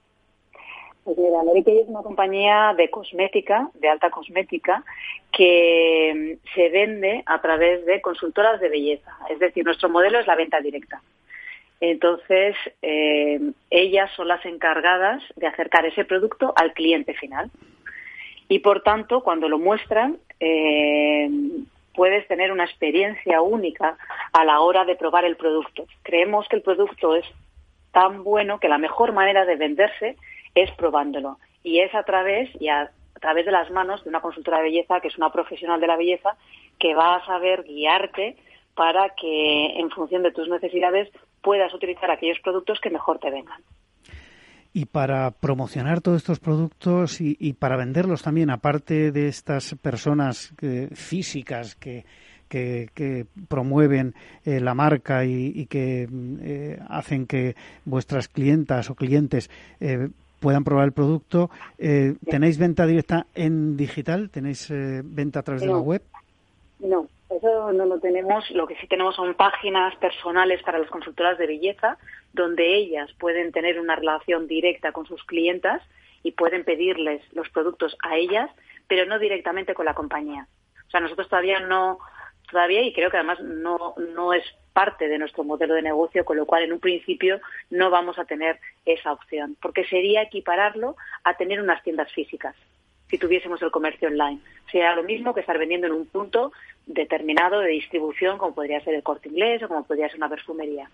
Pues 1.05 1.16
mira, 1.16 1.43
Mary 1.43 1.64
Kay 1.64 1.78
es 1.78 1.89
una 1.89 2.03
compañía 2.03 2.74
de 2.76 2.91
cosmética, 2.91 3.70
de 3.72 3.89
alta 3.89 4.11
cosmética, 4.11 4.85
que 5.33 6.12
mm, 6.14 6.55
se 6.55 6.68
vende 6.68 7.22
a 7.24 7.41
través 7.41 7.87
de 7.87 8.03
consultoras 8.03 8.61
de 8.61 8.68
belleza. 8.68 9.11
Es 9.31 9.39
decir, 9.39 9.64
nuestro 9.64 9.89
modelo 9.89 10.20
es 10.20 10.26
la 10.26 10.37
venta 10.37 10.61
directa. 10.61 11.01
Entonces, 11.81 12.57
eh, 12.83 13.41
ellas 13.70 14.11
son 14.16 14.28
las 14.28 14.45
encargadas 14.45 15.22
de 15.37 15.47
acercar 15.47 15.87
ese 15.87 16.05
producto 16.05 16.53
al 16.57 16.74
cliente 16.74 17.14
final. 17.14 17.51
Y 18.49 18.59
por 18.59 18.83
tanto, 18.83 19.22
cuando 19.22 19.49
lo 19.49 19.59
muestran, 19.59 20.18
eh, 20.41 21.31
puedes 21.95 22.26
tener 22.28 22.53
una 22.53 22.64
experiencia 22.64 23.41
única 23.43 23.97
a 24.32 24.45
la 24.45 24.61
hora 24.61 24.84
de 24.84 24.97
probar 24.97 25.24
el 25.24 25.36
producto. 25.36 25.86
Creemos 26.03 26.49
que 26.49 26.57
el 26.57 26.62
producto 26.62 27.16
es 27.16 27.26
tan 27.93 28.22
bueno 28.22 28.61
que 28.61 28.68
la 28.68 28.78
mejor 28.78 29.12
manera 29.12 29.45
de 29.45 29.57
venderse 29.57 30.16
es 30.55 30.70
probándolo. 30.72 31.38
Y 31.62 31.80
es 31.80 31.95
a 31.95 32.03
través, 32.05 32.51
y 32.61 32.68
a, 32.68 32.91
través 33.20 33.45
de 33.45 33.53
las 33.53 33.70
manos 33.70 34.03
de 34.05 34.11
una 34.11 34.20
consultora 34.20 34.59
de 34.59 34.64
belleza, 34.64 35.01
que 35.01 35.09
es 35.09 35.18
una 35.18 35.30
profesional 35.30 35.80
de 35.80 35.86
la 35.86 35.97
belleza, 35.97 36.36
que 36.78 36.95
va 36.95 37.16
a 37.16 37.26
saber 37.26 37.64
guiarte 37.64 38.36
para 38.74 39.11
que 39.11 39.78
en 39.78 39.91
función 39.91 40.22
de 40.22 40.32
tus 40.32 40.49
necesidades 40.49 41.11
puedas 41.43 41.72
utilizar 41.74 42.11
aquellos 42.11 42.41
productos 42.41 42.80
que 42.80 42.91
mejor 42.91 43.18
te 43.18 43.30
vengan. 43.30 43.62
Y 44.73 44.85
para 44.85 45.31
promocionar 45.33 46.01
todos 46.01 46.18
estos 46.18 46.39
productos 46.39 47.21
y, 47.21 47.53
para 47.55 47.77
venderlos 47.77 48.23
también, 48.23 48.51
aparte 48.51 49.11
de 49.11 49.27
estas 49.27 49.75
personas 49.83 50.55
físicas 50.95 51.75
que, 51.75 52.05
que, 52.51 53.27
promueven 53.49 54.14
eh, 54.45 54.61
la 54.61 54.75
marca 54.75 55.25
y, 55.25 55.66
que 55.66 56.09
eh, 56.43 56.79
hacen 56.89 57.27
que 57.27 57.55
vuestras 57.85 58.29
clientas 58.29 58.91
o 58.91 58.95
clientes 58.95 59.49
eh, 59.81 60.09
puedan 60.41 60.64
probar 60.64 60.87
el 60.87 60.93
producto, 60.93 61.51
¿tenéis 61.77 62.57
venta 62.57 62.87
directa 62.87 63.27
en 63.35 63.77
digital? 63.77 64.31
¿Tenéis 64.31 64.68
venta 64.71 65.41
a 65.41 65.43
través 65.43 65.62
de 65.62 65.68
la 65.68 65.79
web? 65.79 66.03
No, 66.79 67.07
eso 67.31 67.72
no 67.72 67.87
lo 67.87 68.01
tenemos. 68.01 68.51
Lo 68.51 68.66
que 68.66 68.76
sí 68.76 68.87
tenemos 68.87 69.16
son 69.16 69.35
páginas 69.35 69.95
personales 69.97 70.62
para 70.62 70.78
las 70.78 70.91
consultoras 70.91 71.39
de 71.39 71.47
belleza 71.47 71.99
donde 72.33 72.76
ellas 72.76 73.11
pueden 73.18 73.53
tener 73.53 73.81
una 73.81 73.97
relación 73.97 74.47
directa 74.47 74.93
con 74.93 75.07
sus 75.07 75.22
clientas 75.24 75.83
y 76.22 76.33
pueden 76.33 76.64
pedirles 76.64 77.22
los 77.33 77.49
productos 77.51 77.97
a 78.05 78.16
ellas, 78.16 78.51
pero 78.87 79.07
no 79.07 79.18
directamente 79.18 79.74
con 79.74 79.87
la 79.87 79.95
compañía. 79.95 80.47
O 80.87 80.91
sea, 80.91 81.01
nosotros 81.01 81.28
todavía 81.28 81.61
no, 81.61 81.99
todavía, 82.51 82.83
y 82.83 82.93
creo 82.93 83.11
que 83.11 83.16
además 83.16 83.41
no, 83.41 83.95
no 84.14 84.33
es 84.33 84.45
parte 84.72 85.09
de 85.09 85.18
nuestro 85.18 85.45
modelo 85.45 85.74
de 85.74 85.83
negocio, 85.83 86.24
con 86.24 86.37
lo 86.37 86.47
cual 86.47 86.62
en 86.62 86.72
un 86.72 86.81
principio 86.81 87.41
no 87.70 87.91
vamos 87.91 88.18
a 88.18 88.24
tener 88.24 88.61
esa 88.85 89.12
opción, 89.12 89.57
porque 89.61 89.85
sería 89.85 90.22
equipararlo 90.22 90.97
a 91.24 91.35
tener 91.37 91.61
unas 91.61 91.83
tiendas 91.83 92.12
físicas 92.12 92.55
si 93.11 93.18
tuviésemos 93.18 93.61
el 93.61 93.72
comercio 93.72 94.08
online. 94.08 94.40
Sería 94.70 94.94
lo 94.94 95.02
mismo 95.02 95.34
que 95.34 95.40
estar 95.40 95.58
vendiendo 95.58 95.88
en 95.88 95.92
un 95.92 96.06
punto 96.06 96.52
determinado 96.86 97.61
de 97.61 97.70
distribución, 97.70 98.38
como 98.38 98.54
podría 98.54 98.80
ser 98.80 98.94
el 98.94 99.02
corte 99.02 99.28
inglés 99.28 99.62
o 99.62 99.68
como 99.68 99.84
podría 99.84 100.08
ser 100.08 100.18
una 100.18 100.28
perfumería. 100.28 100.88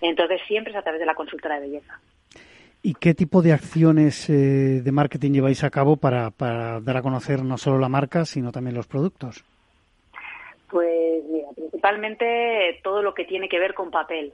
Entonces 0.00 0.40
siempre 0.46 0.72
es 0.72 0.78
a 0.78 0.82
través 0.82 1.00
de 1.00 1.06
la 1.06 1.14
consultora 1.14 1.56
de 1.56 1.66
belleza. 1.68 2.00
¿Y 2.82 2.94
qué 2.94 3.12
tipo 3.12 3.42
de 3.42 3.52
acciones 3.52 4.30
eh, 4.30 4.80
de 4.82 4.92
marketing 4.92 5.32
lleváis 5.32 5.64
a 5.64 5.70
cabo 5.70 5.96
para, 5.96 6.30
dar 6.38 6.96
a 6.96 7.02
conocer 7.02 7.44
no 7.44 7.58
solo 7.58 7.78
la 7.78 7.90
marca, 7.90 8.24
sino 8.24 8.52
también 8.52 8.76
los 8.76 8.86
productos? 8.86 9.44
Pues 10.70 11.22
mira, 11.30 11.48
principalmente 11.54 12.80
todo 12.82 13.02
lo 13.02 13.12
que 13.12 13.24
tiene 13.24 13.48
que 13.48 13.58
ver 13.58 13.74
con 13.74 13.90
papel. 13.90 14.32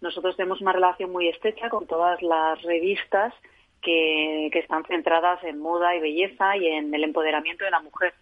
Nosotros 0.00 0.36
tenemos 0.36 0.60
una 0.60 0.72
relación 0.72 1.10
muy 1.10 1.28
estrecha 1.28 1.68
con 1.68 1.86
todas 1.86 2.22
las 2.22 2.62
revistas 2.62 3.34
que, 3.82 4.50
que, 4.52 4.58
están 4.58 4.84
centradas 4.84 5.42
en 5.44 5.58
moda 5.58 5.94
y 5.94 6.00
belleza 6.00 6.56
y 6.56 6.66
en 6.66 6.94
el 6.94 7.04
empoderamiento 7.04 7.64
de 7.64 7.70
la 7.70 7.80
mujer. 7.80 8.12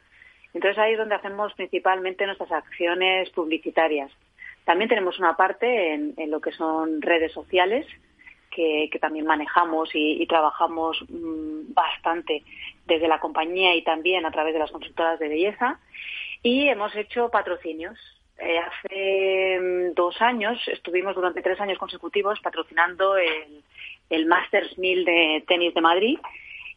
Entonces 0.54 0.78
ahí 0.78 0.92
es 0.92 0.98
donde 0.98 1.14
hacemos 1.14 1.52
principalmente 1.54 2.26
nuestras 2.26 2.50
acciones 2.52 3.30
publicitarias 3.30 4.10
También 4.64 4.88
tenemos 4.88 5.18
una 5.18 5.36
parte 5.36 5.94
en, 5.94 6.30
lo 6.30 6.40
que 6.40 6.52
son 6.52 7.02
redes 7.02 7.32
sociales, 7.32 7.86
que, 8.50 8.90
también 9.00 9.26
manejamos 9.26 9.90
y, 9.94 10.26
trabajamos 10.26 10.98
mm, 11.08 11.72
bastante 11.72 12.42
desde 12.86 13.06
la 13.06 13.20
compañía 13.20 13.76
y 13.76 13.82
también 13.82 14.26
a 14.26 14.32
través 14.32 14.52
de 14.52 14.58
las 14.58 14.72
consultoras 14.72 15.18
de 15.18 15.28
belleza. 15.28 15.78
Y 16.42 16.68
hemos 16.68 16.94
hecho 16.96 17.28
patrocinios. 17.30 17.96
Eh, 18.38 18.58
hace 18.58 19.60
mm, 19.60 19.94
dos 19.94 20.20
años 20.20 20.58
estuvimos 20.68 21.14
durante 21.14 21.42
tres 21.42 21.60
años 21.60 21.78
consecutivos 21.78 22.40
patrocinando 22.40 23.16
el, 23.16 23.62
el 24.10 24.26
Masters 24.26 24.78
1000 24.78 25.04
de 25.04 25.44
tenis 25.46 25.74
de 25.74 25.80
Madrid 25.80 26.18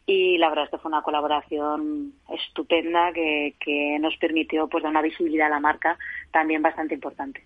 y 0.06 0.38
la 0.38 0.50
verdad 0.50 0.66
es 0.66 0.72
que 0.72 0.78
fue 0.78 0.90
una 0.90 1.04
colaboración 1.04 2.14
estupenda 2.30 3.14
que, 3.14 3.56
que 3.60 3.98
nos 4.00 4.16
permitió 4.18 4.68
pues 4.68 4.84
dar 4.84 4.92
una 4.92 5.02
visibilidad 5.02 5.48
a 5.48 5.52
la 5.52 5.60
marca 5.60 5.98
también 6.32 6.62
bastante 6.62 6.96
importante. 6.96 7.44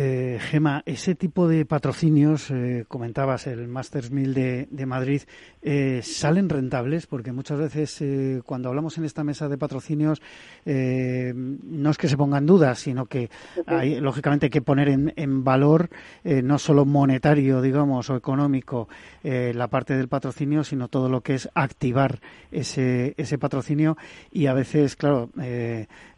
Eh, 0.00 0.38
Gema, 0.40 0.84
ese 0.86 1.16
tipo 1.16 1.48
de 1.48 1.66
patrocinios, 1.66 2.52
eh, 2.52 2.84
comentabas 2.86 3.48
el 3.48 3.66
Masters 3.66 4.12
1000 4.12 4.32
de, 4.32 4.68
de 4.70 4.86
Madrid, 4.86 5.22
eh, 5.60 6.02
¿salen 6.04 6.48
rentables? 6.48 7.08
Porque 7.08 7.32
muchas 7.32 7.58
veces 7.58 8.00
eh, 8.00 8.40
cuando 8.46 8.68
hablamos 8.68 8.96
en 8.96 9.04
esta 9.04 9.24
mesa 9.24 9.48
de 9.48 9.58
patrocinios 9.58 10.22
no 10.64 11.90
es 11.90 11.96
que 11.96 12.08
se 12.08 12.16
pongan 12.16 12.46
dudas, 12.46 12.78
sino 12.78 13.06
que 13.06 13.30
hay, 13.66 13.98
lógicamente 14.00 14.46
hay 14.46 14.50
que 14.50 14.62
poner 14.62 14.88
en, 14.88 15.14
en 15.16 15.42
valor 15.42 15.88
no 16.24 16.58
solo 16.58 16.84
monetario, 16.84 17.62
digamos, 17.62 18.10
o 18.10 18.16
económico 18.16 18.86
la 19.22 19.68
parte 19.68 19.96
del 19.96 20.08
patrocinio, 20.08 20.62
sino 20.62 20.88
todo 20.88 21.08
lo 21.08 21.22
que 21.22 21.34
es 21.34 21.48
activar 21.54 22.20
ese, 22.52 23.14
ese 23.16 23.38
patrocinio 23.38 23.96
y 24.30 24.46
a 24.46 24.52
veces, 24.52 24.94
claro, 24.94 25.30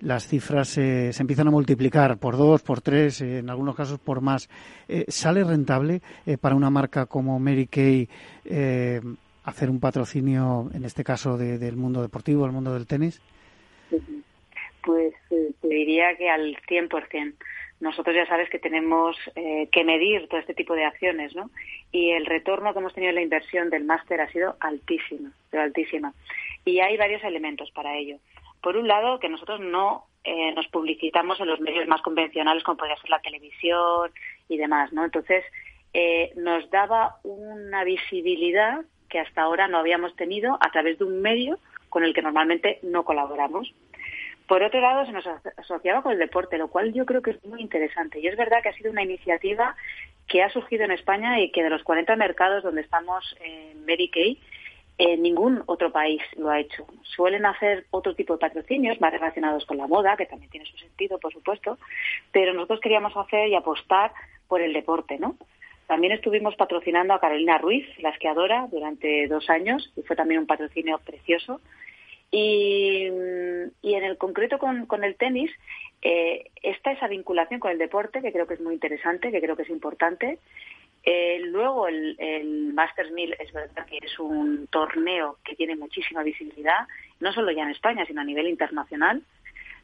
las 0.01 0.27
cifras 0.27 0.69
se 0.69 1.11
empiezan 1.17 1.47
a 1.47 1.53
multiplicar 1.53 2.19
por 2.19 2.37
dos, 2.37 2.63
por 2.63 2.81
tres, 2.81 3.21
en 3.21 3.49
algunos 3.49 3.70
casos 3.75 3.99
por 3.99 4.21
más. 4.21 4.49
Eh, 4.89 5.05
¿Sale 5.09 5.45
rentable 5.45 6.01
eh, 6.27 6.37
para 6.39 6.55
una 6.55 6.71
marca 6.71 7.07
como 7.07 7.39
Mary 7.39 7.67
Kay 7.67 8.09
eh, 8.45 9.01
hacer 9.45 9.71
un 9.71 9.81
patrocinio, 9.81 10.71
en 10.75 10.85
este 10.85 11.05
caso, 11.05 11.37
del 11.37 11.77
mundo 11.77 12.03
deportivo, 12.03 12.47
el 12.47 12.53
mundo 12.53 12.75
del 12.75 12.87
tenis? 12.87 13.21
Pues 14.83 15.15
te 15.29 15.69
diría 15.69 16.17
que 16.17 16.29
al 16.29 16.57
100%. 16.69 17.35
Nosotros 17.81 18.15
ya 18.15 18.27
sabes 18.27 18.51
que 18.51 18.59
tenemos 18.59 19.17
que 19.35 19.85
medir 19.85 20.29
todo 20.29 20.39
este 20.39 20.53
tipo 20.53 20.75
de 20.75 20.85
acciones, 20.85 21.35
¿no? 21.35 21.51
Y 21.91 22.11
el 22.11 22.27
retorno 22.27 22.75
que 22.75 22.79
hemos 22.79 22.93
tenido 22.93 23.09
en 23.09 23.15
la 23.15 23.23
inversión 23.23 23.71
del 23.71 23.85
máster 23.85 24.21
ha 24.21 24.31
sido 24.31 24.57
altísimo, 24.61 25.31
pero 25.49 25.63
altísima. 25.63 26.13
Y 26.67 26.81
hay 26.81 26.99
varios 26.99 27.25
elementos 27.25 27.71
para 27.71 27.97
ello. 27.97 28.19
Por 28.63 28.77
un 28.77 28.89
lado, 28.89 29.19
que 29.19 29.29
nosotros 29.29 29.61
no 29.61 30.07
eh, 30.25 30.53
nos 30.53 30.69
publicitamos 30.69 31.41
en 31.41 31.47
los 31.47 31.61
medios 31.61 31.87
más 31.89 32.03
convencionales 32.03 32.63
como 32.63 32.77
podría 32.77 32.97
ser 32.97 33.11
la 33.11 33.21
televisión 33.21 34.11
y 34.49 34.59
demás, 34.59 34.93
¿no? 34.93 35.05
Entonces, 35.05 35.45
eh, 35.95 36.33
nos 36.37 36.71
daba 36.71 37.17
una 37.25 37.85
visibilidad 37.85 38.83
que 39.09 39.19
hasta 39.19 39.43
ahora 39.43 39.67
no 39.67 39.79
habíamos 39.79 40.15
tenido 40.17 40.59
a 40.61 40.71
través 40.71 40.99
de 40.99 41.05
un 41.05 41.21
medio 41.23 41.59
con 41.89 42.05
el 42.05 42.15
que 42.15 42.23
normalmente 42.23 42.79
no 42.83 43.05
colaboramos. 43.05 43.73
Por 44.47 44.63
otro 44.63 44.81
lado, 44.81 45.07
se 45.07 45.13
nos 45.13 45.25
asociaba 45.57 46.03
con 46.03 46.13
el 46.13 46.19
deporte, 46.19 46.59
lo 46.59 46.69
cual 46.69 46.93
yo 46.93 47.07
creo 47.07 47.23
que 47.23 47.31
es 47.31 47.45
muy 47.45 47.61
interesante. 47.61 48.21
Y 48.21 48.27
es 48.27 48.37
verdad 48.37 48.63
que 48.63 48.69
ha 48.69 48.77
sido 48.77 48.91
una 48.91 49.03
iniciativa 49.03 49.77
que 50.27 50.43
ha 50.43 50.51
surgido 50.51 50.85
en 50.85 50.91
España 50.91 51.41
y 51.41 51.51
que 51.51 51.63
de 51.63 51.71
los 51.71 51.83
40 51.83 52.15
mercados 52.17 52.63
donde 52.63 52.83
estamos 52.83 53.37
en 53.41 53.85
Mary 53.87 54.11
Kay, 55.01 55.17
ningún 55.19 55.63
otro 55.67 55.91
país 55.91 56.21
lo 56.37 56.51
ha 56.51 56.61
hecho. 56.61 56.87
Suelen 57.03 57.47
hacer 57.47 57.87
otro 57.91 58.15
tipo 58.15 58.35
de 58.35 58.41
patrocinios 58.41 59.01
más 59.01 59.13
relacionados 59.13 59.65
con 59.65 59.79
la 59.79 59.87
moda, 59.87 60.17
que 60.17 60.27
también 60.27 60.51
tiene 60.51 60.67
su 60.67 60.77
sentido, 60.77 61.19
por 61.19 61.33
supuesto, 61.33 61.79
pero 62.33 62.53
nosotros 62.53 62.81
queríamos 62.81 63.17
hacer 63.17 63.49
y 63.49 63.55
apostar 63.55 64.13
por 64.49 64.61
el 64.61 64.73
deporte, 64.73 65.19
¿no? 65.19 65.37
También 65.87 66.13
estuvimos 66.13 66.55
patrocinando 66.55 67.15
a 67.15 67.21
Carolina 67.21 67.59
Ruiz, 67.59 67.85
la 67.99 68.11
esquiadora, 68.11 68.69
durante 68.71 69.27
dos 69.27 69.51
años, 69.51 69.93
y 69.97 70.03
fue 70.03 70.15
también 70.15 70.41
un 70.41 70.47
patrocinio 70.47 70.99
precioso. 70.99 71.61
Y, 72.31 73.07
en 73.07 74.05
el 74.05 74.17
concreto 74.17 74.59
con, 74.59 75.05
el 75.05 75.17
tenis, 75.17 75.51
eh, 76.03 76.45
está 76.63 76.93
esa 76.93 77.09
vinculación 77.09 77.59
con 77.59 77.73
el 77.73 77.79
deporte, 77.79 78.23
que 78.23 78.33
creo 78.33 78.47
que 78.47 78.55
es 78.55 78.61
muy 78.61 78.75
interesante, 78.75 79.33
que 79.33 79.41
creo 79.41 79.57
que 79.57 79.63
es 79.63 79.71
importante. 79.71 80.39
Eh, 81.03 81.41
luego 81.45 81.89
el, 81.89 82.17
el 82.19 82.73
Masters 82.75 83.11
1000 83.11 83.37
es 83.39 83.53
verdad 83.53 83.87
que 83.87 83.99
es 84.03 84.19
un 84.19 84.67
torneo 84.67 85.39
que 85.45 85.57
tiene 85.57 85.77
muchísima 85.77 86.23
visibilidad, 86.23 86.87
no 87.21 87.33
solo 87.33 87.51
ya 87.53 87.63
en 87.63 87.71
España, 87.71 88.05
sino 88.07 88.21
a 88.21 88.25
nivel 88.25 88.49
internacional. 88.49 89.23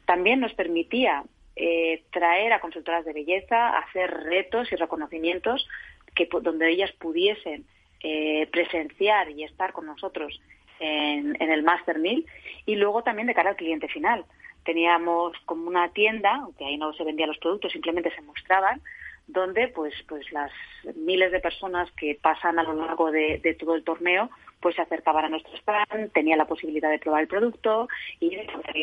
También 0.05 0.39
nos 0.39 0.53
permitía 0.53 1.23
eh, 1.55 2.03
traer 2.11 2.53
a 2.53 2.59
consultoras 2.59 3.03
de 3.03 3.13
belleza, 3.13 3.77
hacer 3.79 4.11
retos 4.11 4.71
y 4.71 4.75
reconocimientos 4.75 5.67
que 6.13 6.29
donde 6.41 6.69
ellas 6.69 6.91
pudiesen 6.93 7.65
eh, 8.03 8.47
presenciar 8.51 9.31
y 9.31 9.43
estar 9.43 9.73
con 9.73 9.87
nosotros 9.87 10.39
en, 10.79 11.35
en 11.41 11.51
el 11.51 11.63
Master 11.63 11.97
1000 11.97 12.25
y 12.67 12.75
luego 12.75 13.01
también 13.01 13.27
de 13.27 13.33
cara 13.33 13.49
al 13.49 13.55
cliente 13.55 13.87
final. 13.87 14.23
Teníamos 14.65 15.35
como 15.45 15.67
una 15.67 15.89
tienda, 15.89 16.35
aunque 16.35 16.65
ahí 16.65 16.77
no 16.77 16.93
se 16.93 17.03
vendían 17.03 17.29
los 17.29 17.39
productos, 17.39 17.71
simplemente 17.71 18.13
se 18.13 18.21
mostraban, 18.21 18.81
donde 19.27 19.67
pues 19.67 19.93
pues 20.07 20.31
las 20.31 20.51
miles 20.95 21.31
de 21.31 21.39
personas 21.39 21.91
que 21.91 22.17
pasan 22.21 22.59
a 22.59 22.63
lo 22.63 22.73
largo 22.73 23.11
de, 23.11 23.55
todo 23.59 23.75
el 23.75 23.83
torneo 23.83 24.29
pues 24.61 24.75
se 24.75 24.81
acercaban 24.81 25.25
a 25.25 25.29
nuestro 25.29 25.55
stand, 25.57 26.11
tenían 26.13 26.39
la 26.39 26.47
posibilidad 26.47 26.89
de 26.89 26.97
probar 26.97 27.21
el 27.21 27.27
producto 27.27 27.87
y 28.19 28.35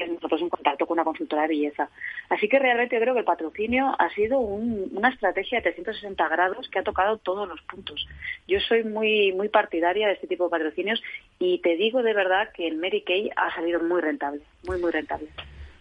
nosotros 0.09 0.43
en 0.43 0.49
contacto 0.49 0.87
con 0.87 0.95
una 0.95 1.05
consultora 1.05 1.43
de 1.43 1.49
belleza. 1.49 1.91
Así 2.29 2.49
que 2.49 2.61
realmente 2.61 3.01
creo 3.01 3.13
que 3.13 3.21
el 3.21 3.27
patrocinio 3.27 3.93
ha 3.99 4.09
sido 4.11 4.39
una 4.39 5.09
estrategia 5.09 5.59
de 5.59 5.73
360 5.73 6.29
grados 6.29 6.69
que 6.69 6.79
ha 6.79 6.85
tocado 6.85 7.19
todos 7.19 7.49
los 7.49 7.61
puntos. 7.63 8.07
Yo 8.47 8.61
soy 8.61 8.85
muy 8.85 9.33
muy 9.33 9.49
partidaria 9.49 10.07
de 10.07 10.15
este 10.15 10.29
tipo 10.29 10.45
de 10.45 10.51
patrocinios 10.51 11.03
y 11.41 11.59
te 11.59 11.77
digo 11.77 12.03
de 12.03 12.15
verdad 12.15 12.53
que 12.53 12.69
el 12.69 12.77
Mary 12.77 13.03
Kay 13.03 13.31
ha 13.35 13.53
salido 13.55 13.81
muy 13.81 14.01
rentable, 14.01 14.43
muy 14.67 14.79
muy 14.79 14.93
rentable. 14.93 15.29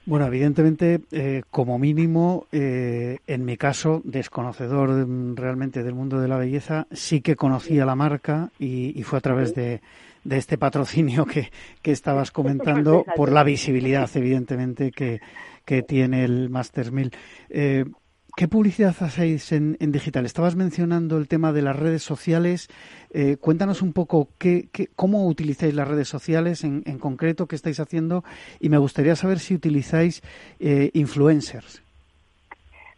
Bueno, 0.06 0.26
evidentemente, 0.26 1.00
eh, 1.12 1.44
como 1.50 1.80
mínimo, 1.80 2.46
eh, 2.52 3.20
en 3.26 3.46
mi 3.46 3.56
caso, 3.56 4.02
desconocedor 4.04 5.08
realmente 5.36 5.82
del 5.82 5.94
mundo 5.94 6.20
de 6.20 6.28
la 6.28 6.38
belleza, 6.38 6.88
sí 6.92 7.22
que 7.22 7.38
conocía 7.38 7.86
la 7.86 7.96
marca 7.96 8.52
y, 8.60 9.02
fue 9.04 9.20
a 9.20 9.22
través 9.22 9.56
de, 9.56 9.82
este 10.30 10.58
patrocinio 10.58 11.26
que, 11.26 11.52
que 11.82 11.92
estabas 11.92 12.32
comentando 12.32 13.06
por 13.16 13.32
la 13.32 13.44
visibilidad, 13.44 14.10
evidentemente, 14.16 14.92
que, 14.92 15.22
que 15.64 15.84
tiene 15.84 16.26
el 16.26 16.50
Masters 16.50 16.92
1000. 16.92 17.12
Eh, 17.50 17.86
¿Qué 18.36 18.48
publicidad 18.48 18.96
hacéis 19.00 19.52
en, 19.52 19.78
digital? 19.92 20.26
Estabas 20.26 20.56
mencionando 20.56 21.18
el 21.18 21.28
tema 21.28 21.52
de 21.52 21.62
las 21.62 21.76
redes 21.76 22.02
sociales. 22.02 22.68
Eh, 23.12 23.38
cuéntanos 23.40 23.84
un 23.84 23.94
poco 23.94 24.30
qué, 24.40 24.70
cómo 24.96 25.28
utilizáis 25.28 25.76
las 25.76 25.88
redes 25.88 26.08
sociales 26.08 26.64
en, 26.64 26.82
concreto, 26.98 27.46
qué 27.48 27.56
estáis 27.56 27.80
haciendo 27.80 28.24
y 28.60 28.70
me 28.70 28.80
gustaría 28.80 29.16
saber 29.16 29.38
si 29.38 29.54
utilizáis 29.54 30.24
eh, 30.60 30.90
influencers. 30.96 31.84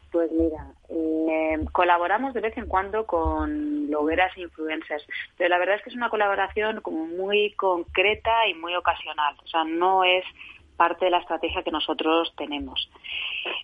Pues 0.09 0.31
mira, 0.31 0.71
eh, 0.88 1.59
colaboramos 1.73 2.33
de 2.33 2.39
vez 2.39 2.57
en 2.57 2.67
cuando 2.67 3.05
con 3.05 3.88
blogueras 3.88 4.31
e 4.38 4.41
influencers, 4.41 5.05
pero 5.38 5.49
la 5.49 5.57
verdad 5.57 5.75
es 5.75 5.83
que 5.83 5.89
es 5.89 5.97
una 5.97 6.09
colaboración 6.09 6.79
como 6.79 7.07
muy 7.07 7.51
concreta 7.57 8.47
y 8.47 8.53
muy 8.53 8.73
ocasional. 8.73 9.36
O 9.43 9.47
sea, 9.47 9.65
no 9.65 10.05
es 10.05 10.23
parte 10.76 11.05
de 11.05 11.11
la 11.11 11.19
estrategia 11.19 11.63
que 11.63 11.71
nosotros 11.71 12.34
tenemos. 12.38 12.89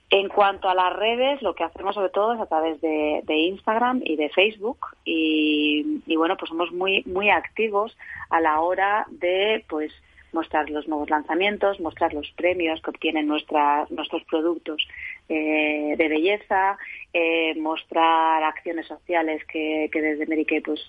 En 0.09 0.27
cuanto 0.27 0.69
a 0.69 0.75
las 0.75 0.93
redes, 0.93 1.41
lo 1.41 1.55
que 1.55 1.63
hacemos 1.63 1.95
sobre 1.95 2.09
todo 2.09 2.33
es 2.33 2.41
a 2.41 2.45
través 2.45 2.81
de, 2.81 3.23
Instagram 3.27 4.01
y 4.03 4.15
de 4.15 4.29
Facebook 4.29 4.87
y, 5.05 6.01
bueno, 6.15 6.37
pues 6.37 6.49
somos 6.49 6.71
muy 6.71 7.03
muy 7.05 7.29
activos 7.29 7.95
a 8.29 8.39
la 8.39 8.61
hora 8.61 9.05
de 9.09 9.63
pues 9.67 9.91
mostrar 10.33 10.69
los 10.69 10.87
nuevos 10.87 11.09
lanzamientos, 11.09 11.79
mostrar 11.79 12.13
los 12.13 12.29
premios 12.31 12.81
que 12.81 12.89
obtienen 12.89 13.27
nuestra, 13.27 13.85
nuestros 13.89 14.23
productos 14.23 14.87
eh, 15.27 15.95
de 15.97 16.07
belleza, 16.07 16.77
eh, 17.13 17.53
mostrar 17.55 18.43
acciones 18.43 18.87
sociales 18.87 19.43
que, 19.45 19.89
desde 19.93 20.25
Medicaid 20.25 20.63
pues 20.63 20.79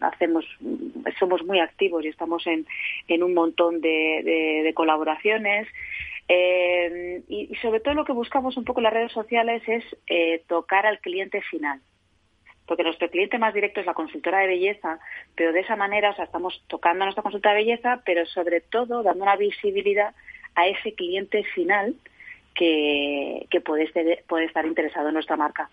hacemos, 0.00 0.44
somos 1.18 1.44
muy 1.44 1.60
activos 1.60 2.04
y 2.04 2.08
estamos 2.08 2.46
en, 2.46 2.66
en 3.08 3.22
un 3.22 3.34
montón 3.34 3.80
de, 3.80 4.72
colaboraciones. 4.74 5.68
Eh, 6.28 7.22
y, 7.28 7.54
sobre 7.62 7.80
todo 7.80 7.94
lo 7.94 8.04
que 8.04 8.12
buscamos 8.12 8.56
un 8.56 8.64
poco 8.64 8.80
en 8.80 8.84
las 8.84 8.92
redes 8.92 9.12
sociales 9.12 9.62
es 9.66 9.84
tocar 10.46 10.86
al 10.86 11.00
cliente 11.00 11.40
final 11.42 11.80
porque 12.68 12.84
nuestro 12.84 13.08
cliente 13.08 13.38
más 13.38 13.54
directo 13.54 13.80
es 13.80 13.86
la 13.86 13.94
consultora 13.94 14.40
de 14.40 14.48
belleza, 14.48 15.00
pero 15.34 15.52
de 15.52 15.60
esa 15.60 15.74
manera, 15.74 16.10
estamos 16.10 16.62
tocando 16.68 17.04
nuestra 17.04 17.22
consulta 17.22 17.48
de 17.48 17.64
belleza, 17.64 18.02
pero 18.04 18.26
sobre 18.26 18.60
todo 18.60 19.02
dando 19.02 19.24
una 19.24 19.36
visibilidad 19.36 20.14
a 20.54 20.68
ese 20.68 20.92
cliente 20.92 21.42
final 21.54 21.94
que, 22.54 23.46
puede, 23.64 23.88
puede 24.28 24.44
estar 24.44 24.66
interesado 24.66 25.08
en 25.08 25.14
nuestra 25.14 25.36
marca. 25.36 25.70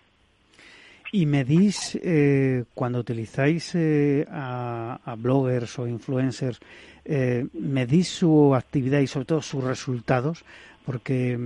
¿Y 1.12 1.26
medís, 1.26 1.98
eh, 2.02 2.64
cuando 2.74 2.98
utilizáis 2.98 3.74
eh, 3.74 4.26
a, 4.30 5.14
bloggers 5.18 5.78
o 5.78 5.86
influencers, 5.86 6.58
eh, 7.04 7.46
medís 7.52 8.08
su 8.08 8.54
actividad 8.54 9.00
y 9.00 9.06
sobre 9.06 9.26
todo 9.26 9.42
sus 9.42 9.62
resultados? 9.62 10.44
Porque 10.84 11.36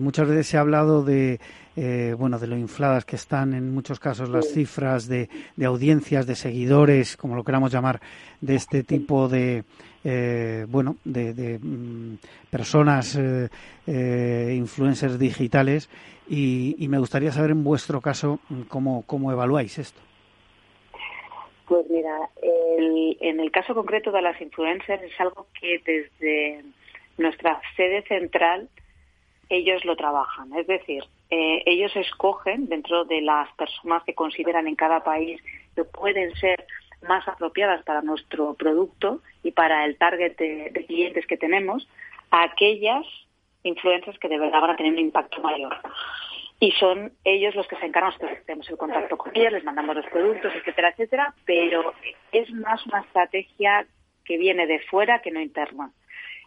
muchas 0.00 0.28
veces 0.28 0.46
se 0.46 0.56
ha 0.56 0.60
hablado 0.60 1.04
de 1.04 1.38
eh, 1.74 2.14
bueno, 2.18 2.38
de 2.38 2.46
lo 2.46 2.58
infladas 2.58 3.06
que 3.06 3.16
están 3.16 3.54
en 3.54 3.72
muchos 3.72 3.98
casos 3.98 4.28
las 4.28 4.48
cifras 4.48 5.08
de, 5.08 5.30
de, 5.56 5.64
audiencias, 5.64 6.26
de 6.26 6.34
seguidores, 6.34 7.16
como 7.16 7.34
lo 7.34 7.44
queramos 7.44 7.72
llamar, 7.72 8.00
de 8.42 8.56
este 8.56 8.82
tipo 8.82 9.26
de, 9.26 9.64
eh, 10.04 10.66
bueno, 10.68 10.96
de, 11.04 11.58
mm, 11.58 12.16
personas, 12.50 13.16
eh, 13.18 14.54
influencers 14.54 15.18
digitales, 15.18 15.88
y, 16.32 16.76
y, 16.82 16.88
me 16.88 16.98
gustaría 16.98 17.30
saber 17.30 17.50
en 17.50 17.62
vuestro 17.62 18.00
caso 18.00 18.40
cómo, 18.68 19.04
cómo 19.06 19.30
evaluáis 19.30 19.78
esto. 19.78 20.00
Pues 21.66 21.84
mira, 21.90 22.16
el, 22.42 23.18
en 23.20 23.38
el 23.38 23.50
caso 23.50 23.74
concreto 23.74 24.10
de 24.12 24.22
las 24.22 24.40
influencers 24.40 25.02
es 25.02 25.20
algo 25.20 25.46
que 25.60 25.80
desde 25.84 26.64
nuestra 27.18 27.60
sede 27.76 28.02
central 28.02 28.68
ellos 29.50 29.84
lo 29.84 29.94
trabajan. 29.94 30.52
Es 30.54 30.66
decir, 30.66 31.04
eh, 31.30 31.62
ellos 31.66 31.94
escogen 31.96 32.68
dentro 32.68 33.04
de 33.04 33.20
las 33.20 33.52
personas 33.54 34.02
que 34.04 34.14
consideran 34.14 34.66
en 34.66 34.76
cada 34.76 35.04
país 35.04 35.40
que 35.74 35.84
pueden 35.84 36.34
ser 36.36 36.66
más 37.08 37.26
apropiadas 37.28 37.82
para 37.84 38.02
nuestro 38.02 38.54
producto 38.54 39.20
y 39.42 39.52
para 39.52 39.84
el 39.84 39.96
target 39.98 40.36
de, 40.36 40.84
clientes 40.86 41.26
que 41.26 41.36
tenemos, 41.36 41.88
aquellas 42.30 43.04
influencias 43.62 44.18
que 44.18 44.28
de 44.28 44.38
verdad 44.38 44.60
van 44.60 44.70
a 44.70 44.76
tener 44.76 44.92
un 44.92 44.98
impacto 44.98 45.40
mayor. 45.40 45.76
Y 46.60 46.70
son 46.72 47.12
ellos 47.24 47.54
los 47.54 47.66
que 47.66 47.76
se 47.76 47.86
encargan, 47.86 48.12
nosotros 48.12 48.38
tenemos 48.46 48.70
el 48.70 48.76
contacto 48.76 49.16
con 49.16 49.36
ellas, 49.36 49.52
les 49.52 49.64
mandamos 49.64 49.96
los 49.96 50.06
productos, 50.06 50.52
etcétera, 50.54 50.90
etcétera, 50.90 51.34
pero 51.44 51.92
es 52.30 52.50
más 52.52 52.86
una 52.86 53.00
estrategia 53.00 53.86
que 54.24 54.38
viene 54.38 54.66
de 54.66 54.78
fuera 54.80 55.20
que 55.22 55.32
no 55.32 55.40
interna. 55.40 55.90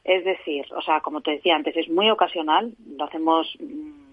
Es 0.06 0.24
decir, 0.24 0.66
o 0.74 0.82
sea, 0.82 1.02
como 1.02 1.22
te 1.22 1.32
decía 1.32 1.56
antes, 1.56 1.76
es 1.76 1.90
muy 1.90 2.10
ocasional, 2.10 2.74
lo 2.96 3.06
hacemos 3.06 3.58
mm, 3.60 4.06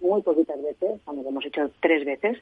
muy 0.00 0.22
poquitas 0.22 0.62
veces, 0.62 1.00
cuando 1.04 1.24
lo 1.24 1.28
hemos 1.28 1.44
hecho 1.44 1.70
tres 1.80 2.04
veces, 2.06 2.38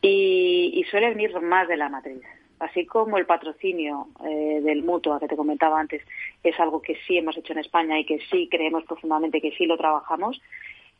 y, 0.00 0.72
y 0.74 0.84
suele 0.84 1.08
venir 1.08 1.38
más 1.40 1.66
de 1.66 1.76
la 1.76 1.88
matriz. 1.88 2.22
Así 2.64 2.86
como 2.86 3.18
el 3.18 3.26
patrocinio 3.26 4.08
eh, 4.24 4.60
del 4.62 4.82
mutuo 4.82 5.20
que 5.20 5.28
te 5.28 5.36
comentaba 5.36 5.78
antes 5.78 6.02
es 6.42 6.58
algo 6.58 6.80
que 6.80 6.96
sí 7.06 7.18
hemos 7.18 7.36
hecho 7.36 7.52
en 7.52 7.58
España 7.58 7.98
y 7.98 8.06
que 8.06 8.20
sí 8.30 8.48
creemos 8.50 8.84
profundamente 8.84 9.42
que 9.42 9.52
sí 9.52 9.66
lo 9.66 9.76
trabajamos, 9.76 10.40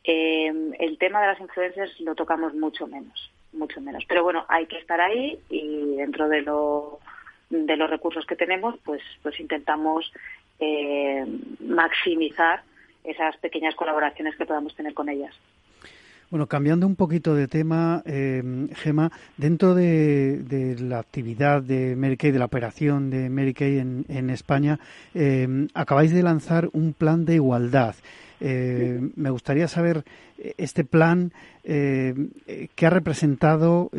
eh, 0.03 0.53
el 0.77 0.97
tema 0.99 1.21
de 1.21 1.27
las 1.27 1.39
influencias 1.39 1.89
lo 2.01 2.13
tocamos 2.13 2.53
mucho 2.53 2.85
menos, 2.85 3.31
mucho 3.51 3.81
menos. 3.81 4.03
Pero 4.07 4.23
bueno, 4.23 4.45
hay 4.47 4.67
que 4.67 4.77
estar 4.77 5.01
ahí 5.01 5.39
y 5.49 5.95
dentro 5.95 6.29
de 6.29 6.43
lo 6.43 6.99
de 7.49 7.77
los 7.77 7.89
recursos 7.89 8.25
que 8.27 8.35
tenemos, 8.35 8.75
pues, 8.83 9.01
pues 9.23 9.39
intentamos 9.39 10.11
eh, 10.59 11.25
maximizar 11.61 12.61
esas 13.03 13.37
pequeñas 13.37 13.73
colaboraciones 13.73 14.35
que 14.35 14.45
podamos 14.45 14.75
tener 14.75 14.93
con 14.93 15.09
ellas. 15.09 15.35
Bueno, 16.31 16.47
cambiando 16.47 16.87
un 16.87 16.95
poquito 16.95 17.35
de 17.35 17.47
tema, 17.47 18.01
eh, 18.05 18.67
Gema, 18.73 19.11
dentro 19.37 19.75
de, 19.75 20.75
la 20.79 20.99
actividad 20.99 21.61
de 21.61 21.95
Mary 21.95 22.17
Kay, 22.17 22.31
de 22.31 22.39
la 22.39 22.45
operación 22.45 23.11
de 23.11 23.29
Mary 23.29 23.53
Kay 23.53 23.77
en, 23.77 24.29
España, 24.31 24.79
eh, 25.13 25.67
acabáis 25.75 26.11
de 26.11 26.23
lanzar 26.23 26.69
un 26.73 26.93
plan 26.93 27.25
de 27.25 27.35
igualdad. 27.35 27.95
Eh, 28.41 28.99
me 29.15 29.29
gustaría 29.29 29.67
saber 29.67 30.03
este 30.57 30.83
plan, 30.83 31.31
qué 31.63 32.85
ha 32.85 32.89
representado, 32.89 33.91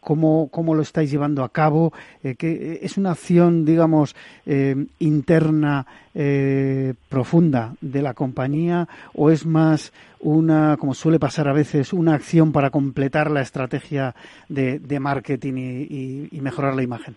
cómo, 0.00 0.48
cómo 0.50 0.74
lo 0.74 0.82
estáis 0.82 1.10
llevando 1.10 1.44
a 1.44 1.50
cabo, 1.50 1.92
eh, 2.24 2.78
es 2.82 2.96
una 2.96 3.12
acción, 3.12 3.64
digamos, 3.64 4.16
eh, 4.46 4.74
interna 4.98 5.86
eh, 6.14 6.94
profunda 7.08 7.74
de 7.80 8.02
la 8.02 8.14
compañía 8.14 8.88
o 9.14 9.30
es 9.30 9.46
más 9.46 9.92
una, 10.18 10.76
como 10.78 10.94
suele 10.94 11.18
pasar 11.18 11.48
a 11.48 11.52
veces, 11.52 11.92
una 11.92 12.14
acción 12.14 12.52
para 12.52 12.70
completar 12.70 13.30
la 13.30 13.42
estrategia 13.42 14.14
de, 14.48 14.78
de 14.78 15.00
marketing 15.00 15.54
y, 15.56 16.28
y, 16.32 16.40
mejorar 16.40 16.74
la 16.74 16.82
imagen. 16.82 17.14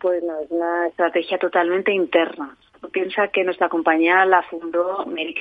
Pues 0.00 0.22
no, 0.22 0.40
es 0.40 0.50
una 0.50 0.88
estrategia 0.88 1.38
totalmente 1.38 1.92
interna. 1.92 2.56
Piensa 2.92 3.28
que 3.28 3.44
nuestra 3.44 3.68
compañía 3.68 4.24
la 4.26 4.42
fundó 4.42 5.06
Mary 5.06 5.34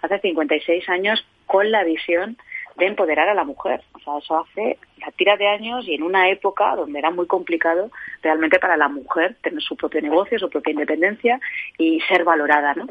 hace 0.00 0.18
56 0.20 0.88
años 0.88 1.24
con 1.46 1.70
la 1.70 1.84
visión 1.84 2.36
de 2.76 2.86
empoderar 2.86 3.28
a 3.28 3.34
la 3.34 3.44
mujer. 3.44 3.82
O 3.92 3.98
sea, 4.00 4.18
eso 4.18 4.38
hace 4.38 4.78
la 4.98 5.10
tira 5.12 5.36
de 5.36 5.48
años 5.48 5.86
y 5.86 5.94
en 5.94 6.02
una 6.02 6.28
época 6.28 6.76
donde 6.76 6.98
era 6.98 7.10
muy 7.10 7.26
complicado 7.26 7.90
realmente 8.22 8.58
para 8.58 8.76
la 8.76 8.88
mujer 8.88 9.36
tener 9.42 9.62
su 9.62 9.76
propio 9.76 10.00
negocio, 10.00 10.38
su 10.38 10.50
propia 10.50 10.72
independencia 10.72 11.40
y 11.78 12.00
ser 12.02 12.24
valorada, 12.24 12.74
¿no? 12.74 12.86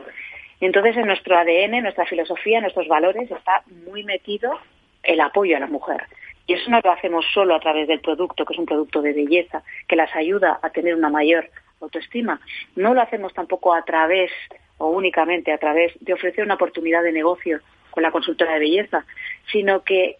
Entonces, 0.59 0.95
en 0.95 1.07
nuestro 1.07 1.37
ADN, 1.37 1.81
nuestra 1.81 2.05
filosofía, 2.05 2.61
nuestros 2.61 2.87
valores 2.87 3.29
está 3.29 3.63
muy 3.85 4.03
metido 4.03 4.57
el 5.03 5.19
apoyo 5.19 5.57
a 5.57 5.59
la 5.59 5.67
mujer. 5.67 6.03
Y 6.47 6.53
eso 6.53 6.69
no 6.69 6.79
lo 6.81 6.91
hacemos 6.91 7.25
solo 7.33 7.55
a 7.55 7.59
través 7.59 7.87
del 7.87 7.99
producto, 7.99 8.45
que 8.45 8.53
es 8.53 8.59
un 8.59 8.65
producto 8.65 9.01
de 9.01 9.13
belleza, 9.13 9.63
que 9.87 9.95
las 9.95 10.13
ayuda 10.15 10.59
a 10.61 10.69
tener 10.69 10.95
una 10.95 11.09
mayor 11.09 11.49
autoestima. 11.81 12.39
No 12.75 12.93
lo 12.93 13.01
hacemos 13.01 13.33
tampoco 13.33 13.73
a 13.73 13.83
través 13.83 14.31
o 14.77 14.87
únicamente 14.87 15.51
a 15.51 15.57
través 15.57 15.93
de 15.99 16.13
ofrecer 16.13 16.43
una 16.43 16.55
oportunidad 16.55 17.03
de 17.03 17.11
negocio 17.11 17.59
con 17.91 18.03
la 18.03 18.11
consultora 18.11 18.53
de 18.53 18.59
belleza, 18.59 19.05
sino 19.51 19.83
que 19.83 20.17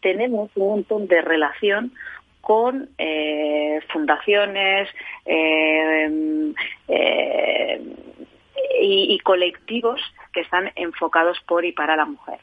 tenemos 0.00 0.50
un 0.56 0.68
montón 0.68 1.06
de 1.08 1.20
relación 1.22 1.92
con 2.40 2.88
eh, 2.96 3.80
fundaciones 3.92 4.88
eh, 5.26 6.54
eh, 6.88 7.82
y, 8.80 9.18
colectivos 9.18 10.00
que 10.32 10.40
están 10.40 10.70
enfocados 10.76 11.38
por 11.46 11.64
y 11.64 11.72
para 11.72 11.96
la 11.96 12.06
mujer. 12.06 12.38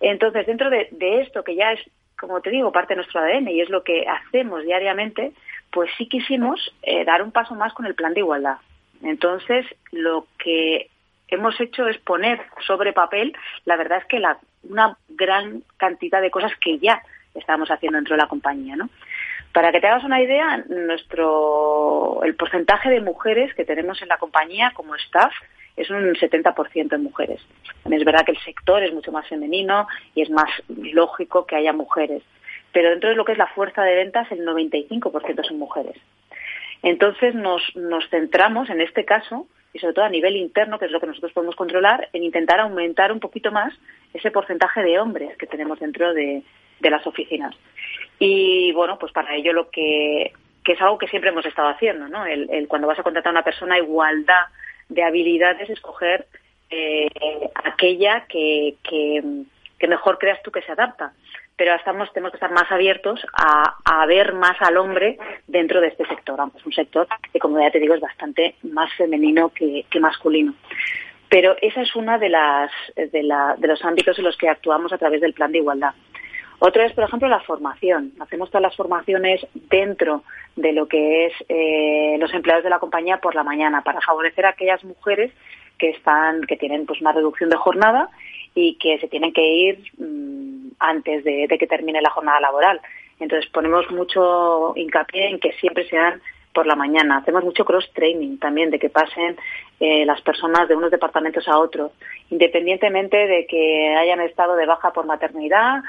Entonces, 0.00 0.46
dentro 0.46 0.68
de, 0.68 0.88
esto, 1.20 1.44
que 1.44 1.54
ya 1.54 1.72
es, 1.72 1.80
como 2.18 2.40
te 2.40 2.50
digo, 2.50 2.72
parte 2.72 2.94
de 2.94 2.96
nuestro 2.96 3.20
ADN 3.20 3.48
y 3.48 3.60
es 3.60 3.70
lo 3.70 3.84
que 3.84 4.04
hacemos 4.08 4.64
diariamente, 4.64 5.32
pues 5.70 5.90
sí 5.96 6.08
quisimos 6.08 6.74
dar 7.06 7.22
un 7.22 7.30
paso 7.30 7.54
más 7.54 7.72
con 7.72 7.86
el 7.86 7.94
plan 7.94 8.14
de 8.14 8.20
igualdad. 8.20 8.56
Entonces, 9.02 9.66
lo 9.92 10.26
que 10.38 10.90
hemos 11.34 11.60
hecho 11.60 11.86
es 11.88 11.98
poner 11.98 12.40
sobre 12.66 12.92
papel, 12.92 13.36
la 13.64 13.76
verdad 13.76 13.98
es 13.98 14.06
que 14.06 14.18
la, 14.18 14.38
una 14.68 14.96
gran 15.08 15.62
cantidad 15.76 16.20
de 16.20 16.30
cosas 16.30 16.52
que 16.60 16.78
ya 16.78 17.02
estamos 17.34 17.70
haciendo 17.70 17.96
dentro 17.96 18.16
de 18.16 18.22
la 18.22 18.28
compañía, 18.28 18.76
¿no? 18.76 18.88
Para 19.52 19.70
que 19.70 19.80
te 19.80 19.86
hagas 19.86 20.04
una 20.04 20.20
idea, 20.20 20.64
nuestro 20.68 22.20
el 22.24 22.34
porcentaje 22.34 22.90
de 22.90 23.00
mujeres 23.00 23.54
que 23.54 23.64
tenemos 23.64 24.02
en 24.02 24.08
la 24.08 24.18
compañía 24.18 24.72
como 24.74 24.96
staff 24.96 25.32
es 25.76 25.90
un 25.90 26.14
70% 26.14 26.88
de 26.88 26.98
mujeres. 26.98 27.40
Es 27.90 28.04
verdad 28.04 28.24
que 28.24 28.32
el 28.32 28.40
sector 28.40 28.82
es 28.82 28.92
mucho 28.92 29.12
más 29.12 29.28
femenino 29.28 29.86
y 30.14 30.22
es 30.22 30.30
más 30.30 30.50
lógico 30.68 31.46
que 31.46 31.56
haya 31.56 31.72
mujeres. 31.72 32.22
Pero 32.72 32.90
dentro 32.90 33.10
de 33.10 33.16
lo 33.16 33.24
que 33.24 33.32
es 33.32 33.38
la 33.38 33.46
fuerza 33.48 33.82
de 33.82 33.94
ventas, 33.94 34.30
el 34.32 34.44
95% 34.44 35.46
son 35.46 35.58
mujeres. 35.58 35.96
Entonces 36.82 37.34
nos, 37.34 37.62
nos 37.76 38.08
centramos, 38.10 38.68
en 38.70 38.80
este 38.80 39.04
caso, 39.04 39.46
y 39.74 39.80
sobre 39.80 39.92
todo 39.92 40.04
a 40.04 40.08
nivel 40.08 40.36
interno, 40.36 40.78
que 40.78 40.86
es 40.86 40.92
lo 40.92 41.00
que 41.00 41.08
nosotros 41.08 41.32
podemos 41.32 41.56
controlar, 41.56 42.08
en 42.12 42.22
intentar 42.22 42.60
aumentar 42.60 43.10
un 43.10 43.18
poquito 43.18 43.50
más 43.50 43.74
ese 44.14 44.30
porcentaje 44.30 44.82
de 44.82 45.00
hombres 45.00 45.36
que 45.36 45.48
tenemos 45.48 45.80
dentro 45.80 46.14
de, 46.14 46.42
las 46.80 47.06
oficinas. 47.06 47.54
Y 48.18 48.70
bueno, 48.72 48.98
pues 48.98 49.10
para 49.10 49.34
ello 49.34 49.52
lo 49.52 49.70
que, 49.70 50.32
que 50.62 50.72
es 50.72 50.80
algo 50.82 50.98
que 50.98 51.08
siempre 51.08 51.30
hemos 51.30 51.46
estado 51.46 51.68
haciendo, 51.68 52.08
¿no? 52.08 52.26
El, 52.26 52.68
cuando 52.68 52.86
vas 52.86 52.98
a 52.98 53.02
contratar 53.02 53.30
a 53.30 53.38
una 53.38 53.42
persona, 53.42 53.78
igualdad 53.78 54.44
de 54.90 55.02
habilidades, 55.02 55.70
escoger 55.70 56.26
eh, 56.70 57.08
aquella 57.54 58.26
que, 58.28 58.76
que, 58.82 59.22
que 59.78 59.88
mejor 59.88 60.18
creas 60.18 60.42
tú 60.42 60.52
que 60.52 60.62
se 60.62 60.72
adapta 60.72 61.14
pero 61.56 61.74
estamos, 61.74 62.12
tenemos 62.12 62.32
que 62.32 62.36
estar 62.36 62.52
más 62.52 62.70
abiertos 62.70 63.24
a, 63.32 63.76
a, 63.84 64.06
ver 64.06 64.34
más 64.34 64.56
al 64.60 64.76
hombre 64.76 65.18
dentro 65.46 65.80
de 65.80 65.88
este 65.88 66.04
sector, 66.06 66.40
aunque 66.40 66.58
es 66.58 66.66
un 66.66 66.72
sector 66.72 67.06
que, 67.32 67.38
como 67.38 67.60
ya 67.60 67.70
te 67.70 67.80
digo, 67.80 67.94
es 67.94 68.00
bastante 68.00 68.56
más 68.62 68.92
femenino 68.94 69.50
que, 69.50 69.84
que 69.90 70.00
masculino. 70.00 70.54
Pero 71.28 71.56
esa 71.60 71.82
es 71.82 71.94
una 71.96 72.18
de, 72.18 72.28
las, 72.28 72.70
de, 72.96 73.22
la, 73.22 73.54
de 73.58 73.68
los 73.68 73.84
ámbitos 73.84 74.18
en 74.18 74.24
los 74.24 74.36
que 74.36 74.48
actuamos 74.48 74.92
a 74.92 74.98
través 74.98 75.20
del 75.20 75.32
plan 75.32 75.52
de 75.52 75.58
igualdad. 75.58 75.94
Otro 76.58 76.82
es, 76.82 76.92
por 76.92 77.04
ejemplo, 77.04 77.28
la 77.28 77.40
formación. 77.40 78.12
Hacemos 78.20 78.50
todas 78.50 78.62
las 78.62 78.76
formaciones 78.76 79.46
dentro 79.54 80.22
de 80.56 80.72
lo 80.72 80.86
que 80.86 81.26
es 81.26 81.32
eh, 81.48 82.16
los 82.18 82.32
empleados 82.32 82.64
de 82.64 82.70
la 82.70 82.78
compañía 82.78 83.18
por 83.18 83.34
la 83.34 83.42
mañana 83.42 83.82
para 83.82 84.00
favorecer 84.00 84.46
a 84.46 84.50
aquellas 84.50 84.84
mujeres 84.84 85.32
que 85.78 85.90
están 85.90 86.42
que 86.42 86.56
tienen 86.56 86.86
pues 86.86 87.00
una 87.00 87.12
reducción 87.12 87.50
de 87.50 87.56
jornada 87.56 88.08
y 88.54 88.76
que 88.76 88.98
se 88.98 89.08
tienen 89.08 89.32
que 89.32 89.44
ir 89.44 89.78
mm, 89.98 90.33
antes 90.78 91.24
de, 91.24 91.46
que 91.48 91.66
termine 91.66 92.02
la 92.02 92.10
jornada 92.10 92.40
laboral. 92.40 92.80
Entonces 93.20 93.50
ponemos 93.50 93.90
mucho 93.90 94.72
hincapié 94.76 95.28
en 95.28 95.40
que 95.40 95.52
siempre 95.52 95.88
sean 95.88 96.20
por 96.52 96.66
la 96.66 96.76
mañana. 96.76 97.18
Hacemos 97.18 97.44
mucho 97.44 97.64
cross-training 97.64 98.38
también, 98.38 98.70
de 98.70 98.78
que 98.78 98.90
pasen 98.90 99.36
eh, 99.80 100.04
las 100.06 100.20
personas 100.22 100.68
de 100.68 100.76
unos 100.76 100.90
departamentos 100.90 101.46
a 101.48 101.58
otros, 101.58 101.92
independientemente 102.30 103.16
de 103.16 103.46
que 103.46 103.94
hayan 103.96 104.20
estado 104.20 104.56
de 104.56 104.66
baja 104.66 104.92
por 104.92 105.06
maternidad 105.06 105.82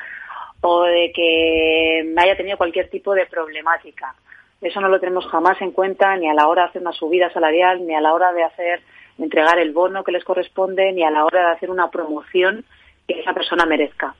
o 0.61 0.83
de 0.83 1.11
que 1.13 2.13
haya 2.17 2.35
tenido 2.35 2.57
cualquier 2.57 2.89
tipo 2.89 3.13
de 3.13 3.25
problemática. 3.27 4.15
Eso 4.61 4.81
no 4.81 4.87
lo 4.87 4.99
tenemos 4.99 5.27
jamás 5.27 5.61
en 5.61 5.71
cuenta 5.71 6.15
ni 6.15 6.27
a 6.27 6.33
la 6.33 6.47
hora 6.47 6.63
de 6.63 6.69
hacer 6.69 6.81
una 6.81 6.93
subida 6.93 7.31
salarial, 7.31 7.85
ni 7.85 7.93
a 7.93 8.01
la 8.01 8.13
hora 8.13 8.33
de 8.33 8.43
hacer 8.43 8.81
entregar 9.17 9.59
el 9.59 9.71
bono 9.71 10.03
que 10.03 10.11
les 10.11 10.23
corresponde 10.23 10.91
ni 10.91 11.03
a 11.03 11.11
la 11.11 11.25
hora 11.25 11.47
de 11.47 11.51
hacer 11.53 11.69
una 11.69 11.89
promoción 11.89 12.65
que 13.07 13.19
esa 13.19 13.33
persona 13.33 13.65
merezca. 13.65 14.15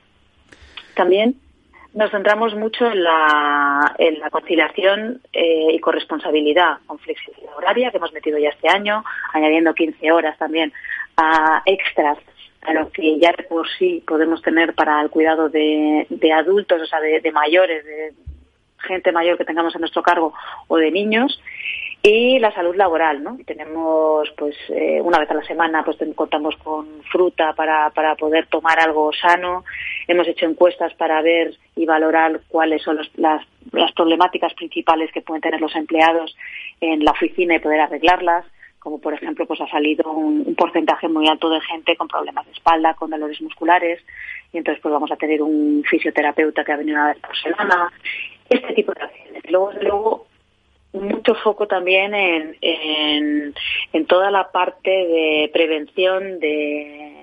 También 0.95 1.35
nos 1.93 2.11
centramos 2.11 2.53
mucho 2.55 2.87
en 2.91 3.03
la, 3.03 3.95
en 3.97 4.19
la 4.19 4.29
conciliación 4.29 5.21
eh, 5.31 5.67
y 5.71 5.79
corresponsabilidad 5.79 6.77
con 6.85 6.99
flexibilidad 6.99 7.55
horaria 7.55 7.91
que 7.91 7.97
hemos 7.97 8.11
metido 8.11 8.37
ya 8.37 8.49
este 8.49 8.67
año, 8.67 9.03
añadiendo 9.33 9.73
15 9.73 10.11
horas 10.11 10.37
también 10.37 10.73
a 11.15 11.61
extras 11.65 12.17
a 12.63 12.73
lo 12.73 12.89
que 12.89 13.19
ya 13.19 13.33
por 13.47 13.67
sí 13.77 14.03
podemos 14.05 14.41
tener 14.41 14.73
para 14.73 15.01
el 15.01 15.09
cuidado 15.09 15.49
de, 15.49 16.07
adultos, 16.35 16.81
o 16.81 16.85
sea, 16.85 16.99
de, 16.99 17.31
mayores, 17.31 17.85
de 17.85 18.13
gente 18.79 19.11
mayor 19.11 19.37
que 19.37 19.45
tengamos 19.45 19.75
a 19.75 19.79
nuestro 19.79 20.03
cargo 20.03 20.33
o 20.67 20.77
de 20.77 20.91
niños 20.91 21.39
y 22.07 22.37
la 22.37 22.53
salud 22.53 22.75
laboral, 22.75 23.23
¿no? 23.23 23.35
Tenemos, 23.47 24.29
pues, 24.37 24.55
eh, 24.69 25.01
una 25.01 25.17
vez 25.17 25.31
a 25.31 25.33
la 25.33 25.43
semana, 25.43 25.83
pues 25.83 25.97
contamos 26.13 26.55
con 26.57 27.01
fruta 27.11 27.53
para, 27.53 27.89
para 27.89 28.15
poder 28.15 28.45
tomar 28.45 28.79
algo 28.79 29.11
sano. 29.11 29.65
Hemos 30.07 30.27
hecho 30.27 30.45
encuestas 30.45 30.93
para 30.93 31.23
ver 31.23 31.55
y 31.75 31.87
valorar 31.87 32.41
cuáles 32.47 32.83
son 32.83 32.97
las, 33.15 33.41
las 33.71 33.91
problemáticas 33.93 34.53
principales 34.53 35.11
que 35.11 35.21
pueden 35.21 35.41
tener 35.41 35.59
los 35.59 35.75
empleados 35.75 36.37
en 36.79 37.03
la 37.03 37.09
oficina 37.09 37.55
y 37.55 37.59
poder 37.59 37.81
arreglarlas 37.81 38.45
como 38.77 38.99
por 38.99 39.15
ejemplo 39.15 39.47
pues 39.47 39.59
ha 39.61 39.67
salido 39.67 40.11
un, 40.11 40.53
porcentaje 40.53 41.07
muy 41.07 41.27
alto 41.27 41.49
de 41.49 41.59
gente 41.61 41.95
con 41.95 42.07
problemas 42.07 42.45
de 42.45 42.51
espalda, 42.51 42.93
con 42.93 43.09
dolores 43.09 43.41
musculares, 43.41 43.99
y 44.53 44.59
entonces 44.59 44.79
pues 44.79 44.93
vamos 44.93 45.11
a 45.11 45.15
tener 45.15 45.41
un 45.41 45.83
fisioterapeuta 45.89 46.63
que 46.63 46.71
ha 46.71 46.77
venido 46.77 46.99
una 46.99 47.07
vez 47.07 47.17
por 47.17 47.35
semana, 47.35 47.91
este 48.47 48.73
tipo 48.75 48.93
de 48.93 49.01
acciones. 49.01 49.43
Luego, 49.49 49.71
luego 49.81 50.27
mucho 50.95 51.35
foco 51.35 51.67
también 51.67 52.13
en, 52.13 52.57
en, 52.61 53.53
en 53.93 54.05
toda 54.05 54.31
la 54.31 54.51
parte 54.51 54.89
de 54.89 55.49
prevención 55.53 56.39
de 56.39 57.14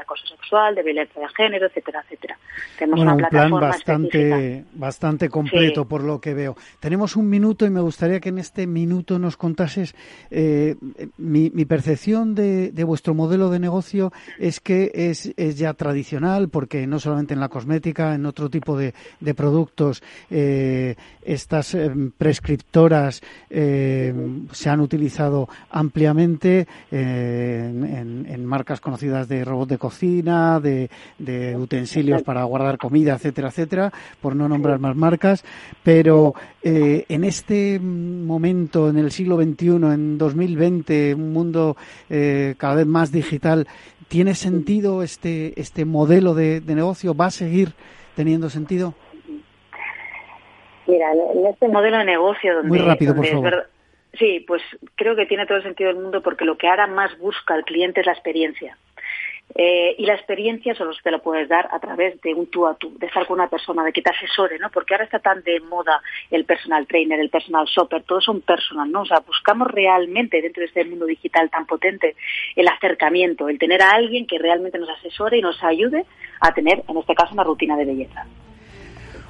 acoso 0.00 0.26
sexual, 0.26 0.74
de 0.74 0.82
violencia 0.82 1.20
de 1.20 1.28
género, 1.28 1.66
etcétera, 1.66 2.02
etcétera. 2.04 2.38
Tenemos 2.78 3.00
una 3.00 3.14
un 3.14 3.22
plan 3.28 3.50
bastante, 3.50 4.64
bastante 4.72 5.28
completo 5.28 5.86
por 5.86 6.02
lo 6.02 6.20
que 6.20 6.34
veo. 6.34 6.56
Tenemos 6.80 7.16
un 7.16 7.28
minuto 7.28 7.66
y 7.66 7.70
me 7.70 7.80
gustaría 7.80 8.20
que 8.20 8.28
en 8.28 8.38
este 8.38 8.66
minuto 8.66 9.18
nos 9.18 9.36
contases 9.36 9.94
eh, 10.30 10.76
mi, 11.16 11.50
percepción 11.64 12.34
de, 12.34 12.72
vuestro 12.84 13.14
modelo 13.14 13.50
de 13.50 13.58
negocio 13.58 14.12
es 14.38 14.60
que 14.60 14.90
es, 14.94 15.34
ya 15.56 15.74
tradicional 15.74 16.48
porque 16.48 16.86
no 16.86 16.98
solamente 16.98 17.34
en 17.34 17.40
la 17.40 17.48
cosmética, 17.48 18.14
en 18.14 18.26
otro 18.26 18.48
tipo 18.48 18.76
de, 18.76 18.94
productos 19.34 20.02
eh, 20.30 20.96
estas 21.22 21.74
eh, 21.74 21.90
prescriptoras 22.16 23.22
se 23.50 24.70
han 24.70 24.80
utilizado 24.80 25.48
ampliamente 25.70 26.66
en, 26.90 28.26
en 28.28 28.46
marcas 28.46 28.80
conocidas 28.80 29.28
de 29.28 29.44
robot 29.44 29.68
de 29.68 29.78
cocina, 29.88 30.60
de, 30.60 31.56
utensilios 31.56 32.22
para 32.22 32.44
guardar 32.44 32.76
comida, 32.76 33.14
etcétera, 33.14 33.48
etcétera, 33.48 33.90
por 34.20 34.36
no 34.36 34.46
nombrar 34.46 34.78
más 34.78 34.94
marcas, 34.94 35.44
pero 35.82 36.34
eh, 36.62 37.06
en 37.08 37.24
este 37.24 37.78
momento, 37.80 38.90
en 38.90 38.98
el 38.98 39.10
siglo 39.10 39.36
XXI, 39.36 39.68
en 39.94 40.18
2020, 40.18 41.14
un 41.14 41.32
mundo 41.32 41.76
eh, 42.10 42.54
cada 42.58 42.74
vez 42.74 42.86
más 42.86 43.10
digital, 43.10 43.66
¿tiene 44.08 44.34
sentido 44.34 45.02
este, 45.02 45.58
este 45.58 45.86
modelo 45.86 46.34
de, 46.34 46.60
negocio? 46.66 47.14
¿Va 47.14 47.26
a 47.26 47.30
seguir 47.30 47.72
teniendo 48.14 48.50
sentido? 48.50 48.92
Mira, 50.86 51.06
en 51.34 51.46
este 51.46 51.68
modelo 51.68 51.96
de 51.96 52.04
negocio 52.04 52.54
donde... 52.56 52.68
Muy 52.68 52.78
rápido, 52.78 53.14
por 53.14 53.26
favor. 53.26 53.68
Sí, 54.18 54.44
pues 54.46 54.62
creo 54.96 55.14
que 55.16 55.26
tiene 55.26 55.46
todo 55.46 55.58
el 55.58 55.64
sentido 55.64 55.88
del 55.92 56.02
mundo 56.02 56.22
porque 56.22 56.44
lo 56.44 56.56
que 56.56 56.66
ahora 56.68 56.86
más 56.86 57.16
busca 57.18 57.54
el 57.54 57.64
cliente 57.64 58.00
es 58.00 58.06
la 58.06 58.12
experiencia. 58.12 58.76
Eh, 59.54 59.94
y 59.98 60.04
la 60.04 60.14
experiencia 60.14 60.74
solo 60.74 60.92
te 61.02 61.10
lo 61.10 61.22
puedes 61.22 61.48
dar 61.48 61.68
a 61.72 61.80
través 61.80 62.20
de 62.20 62.34
un 62.34 62.46
tú 62.46 62.66
a 62.66 62.74
tú, 62.74 62.96
de 62.98 63.06
estar 63.06 63.26
con 63.26 63.38
una 63.40 63.48
persona, 63.48 63.82
de 63.82 63.92
que 63.92 64.02
te 64.02 64.10
asesore, 64.10 64.58
¿no? 64.58 64.70
Porque 64.70 64.94
ahora 64.94 65.04
está 65.04 65.18
tan 65.18 65.42
de 65.42 65.60
moda 65.60 66.02
el 66.30 66.44
personal 66.44 66.86
trainer, 66.86 67.18
el 67.18 67.30
personal 67.30 67.66
shopper, 67.66 68.02
todos 68.02 68.24
son 68.24 68.42
personal, 68.42 68.90
¿no? 68.90 69.02
O 69.02 69.06
sea, 69.06 69.20
buscamos 69.20 69.68
realmente 69.68 70.42
dentro 70.42 70.60
de 70.60 70.66
este 70.66 70.84
mundo 70.84 71.06
digital 71.06 71.50
tan 71.50 71.66
potente 71.66 72.14
el 72.56 72.68
acercamiento, 72.68 73.48
el 73.48 73.58
tener 73.58 73.82
a 73.82 73.92
alguien 73.92 74.26
que 74.26 74.38
realmente 74.38 74.78
nos 74.78 74.90
asesore 74.90 75.38
y 75.38 75.42
nos 75.42 75.62
ayude 75.64 76.04
a 76.40 76.52
tener, 76.52 76.82
en 76.86 76.96
este 76.98 77.14
caso, 77.14 77.32
una 77.32 77.44
rutina 77.44 77.76
de 77.76 77.84
belleza. 77.86 78.26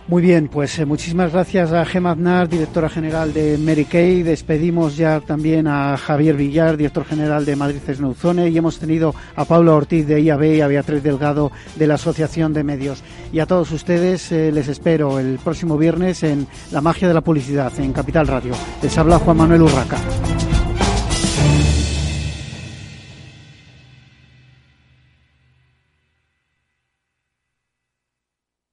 Muy 0.08 0.22
bien, 0.22 0.48
pues 0.48 0.78
eh, 0.78 0.86
muchísimas 0.86 1.32
gracias 1.32 1.70
a 1.70 1.84
Gemma 1.84 2.12
Aznar, 2.12 2.48
directora 2.48 2.88
general 2.88 3.34
de 3.34 3.58
Mary 3.58 3.84
Kay. 3.84 4.22
Despedimos 4.22 4.96
ya 4.96 5.20
también 5.20 5.66
a 5.66 5.98
Javier 5.98 6.34
Villar, 6.34 6.78
director 6.78 7.04
general 7.04 7.44
de 7.44 7.56
Madrid 7.56 7.82
Snouzone, 7.92 8.48
y 8.48 8.56
hemos 8.56 8.78
tenido 8.78 9.14
a 9.36 9.44
Pablo 9.44 9.76
Ortiz 9.76 10.06
de 10.06 10.22
IAB 10.22 10.44
y 10.44 10.60
a 10.62 10.66
Beatriz 10.66 11.02
Delgado 11.02 11.52
de 11.76 11.86
la 11.86 11.96
Asociación 11.96 12.54
de 12.54 12.64
Medios. 12.64 13.02
Y 13.34 13.40
a 13.40 13.46
todos 13.46 13.70
ustedes 13.70 14.32
eh, 14.32 14.50
les 14.50 14.68
espero 14.68 15.18
el 15.18 15.38
próximo 15.44 15.76
viernes 15.76 16.22
en 16.22 16.46
La 16.72 16.80
Magia 16.80 17.06
de 17.06 17.12
la 17.12 17.20
Publicidad, 17.20 17.78
en 17.78 17.92
Capital 17.92 18.26
Radio. 18.28 18.54
Les 18.80 18.96
habla 18.96 19.18
Juan 19.18 19.36
Manuel 19.36 19.60
Urraca. 19.60 19.98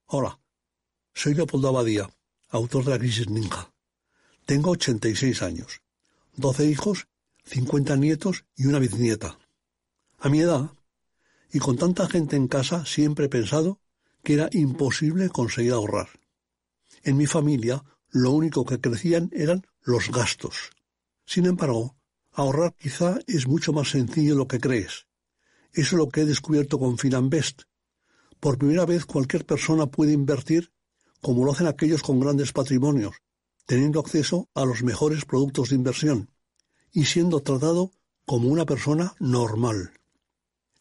Hola. 0.08 0.45
Soy 1.18 1.34
Leopoldo 1.34 1.70
Abadía, 1.70 2.10
autor 2.50 2.84
de 2.84 2.92
La 2.92 3.00
Crisis 3.00 3.30
Ninja. 3.30 3.72
Tengo 4.46 4.72
86 4.72 5.44
años, 5.44 5.82
12 6.36 6.66
hijos, 6.66 7.08
50 7.46 7.96
nietos 7.96 8.44
y 8.54 8.66
una 8.66 8.80
bisnieta. 8.80 9.40
A 10.20 10.28
mi 10.28 10.42
edad, 10.42 10.72
y 11.54 11.60
con 11.60 11.78
tanta 11.78 12.10
gente 12.10 12.36
en 12.36 12.50
casa, 12.50 12.86
siempre 12.86 13.26
he 13.26 13.30
pensado 13.30 13.80
que 14.24 14.34
era 14.34 14.50
imposible 14.52 15.30
conseguir 15.30 15.72
ahorrar. 15.72 16.10
En 17.04 17.16
mi 17.16 17.28
familia, 17.28 17.82
lo 18.12 18.32
único 18.32 18.66
que 18.66 18.82
crecían 18.82 19.30
eran 19.32 19.66
los 19.84 20.12
gastos. 20.12 20.72
Sin 21.26 21.46
embargo, 21.46 21.96
ahorrar 22.34 22.76
quizá 22.76 23.20
es 23.26 23.48
mucho 23.48 23.72
más 23.72 23.90
sencillo 23.90 24.34
de 24.34 24.40
lo 24.40 24.50
que 24.50 24.60
crees. 24.60 25.08
Eso 25.72 25.96
es 25.96 26.00
lo 26.00 26.10
que 26.10 26.22
he 26.22 26.26
descubierto 26.26 26.78
con 26.78 26.98
Finanbest. 26.98 27.62
Por 28.42 28.58
primera 28.58 28.86
vez 28.86 29.06
cualquier 29.06 29.46
persona 29.46 29.86
puede 29.86 30.12
invertir 30.12 30.75
como 31.26 31.44
lo 31.44 31.54
hacen 31.54 31.66
aquellos 31.66 32.04
con 32.04 32.20
grandes 32.20 32.52
patrimonios, 32.52 33.16
teniendo 33.66 34.00
acceso 34.00 34.48
a 34.54 34.64
los 34.64 34.84
mejores 34.84 35.26
productos 35.26 35.70
de 35.70 35.76
inversión 35.76 36.30
y 36.92 37.06
siendo 37.06 37.40
tratado 37.40 37.90
como 38.28 38.50
una 38.50 38.68
persona 38.68 39.16
normal. 39.18 39.94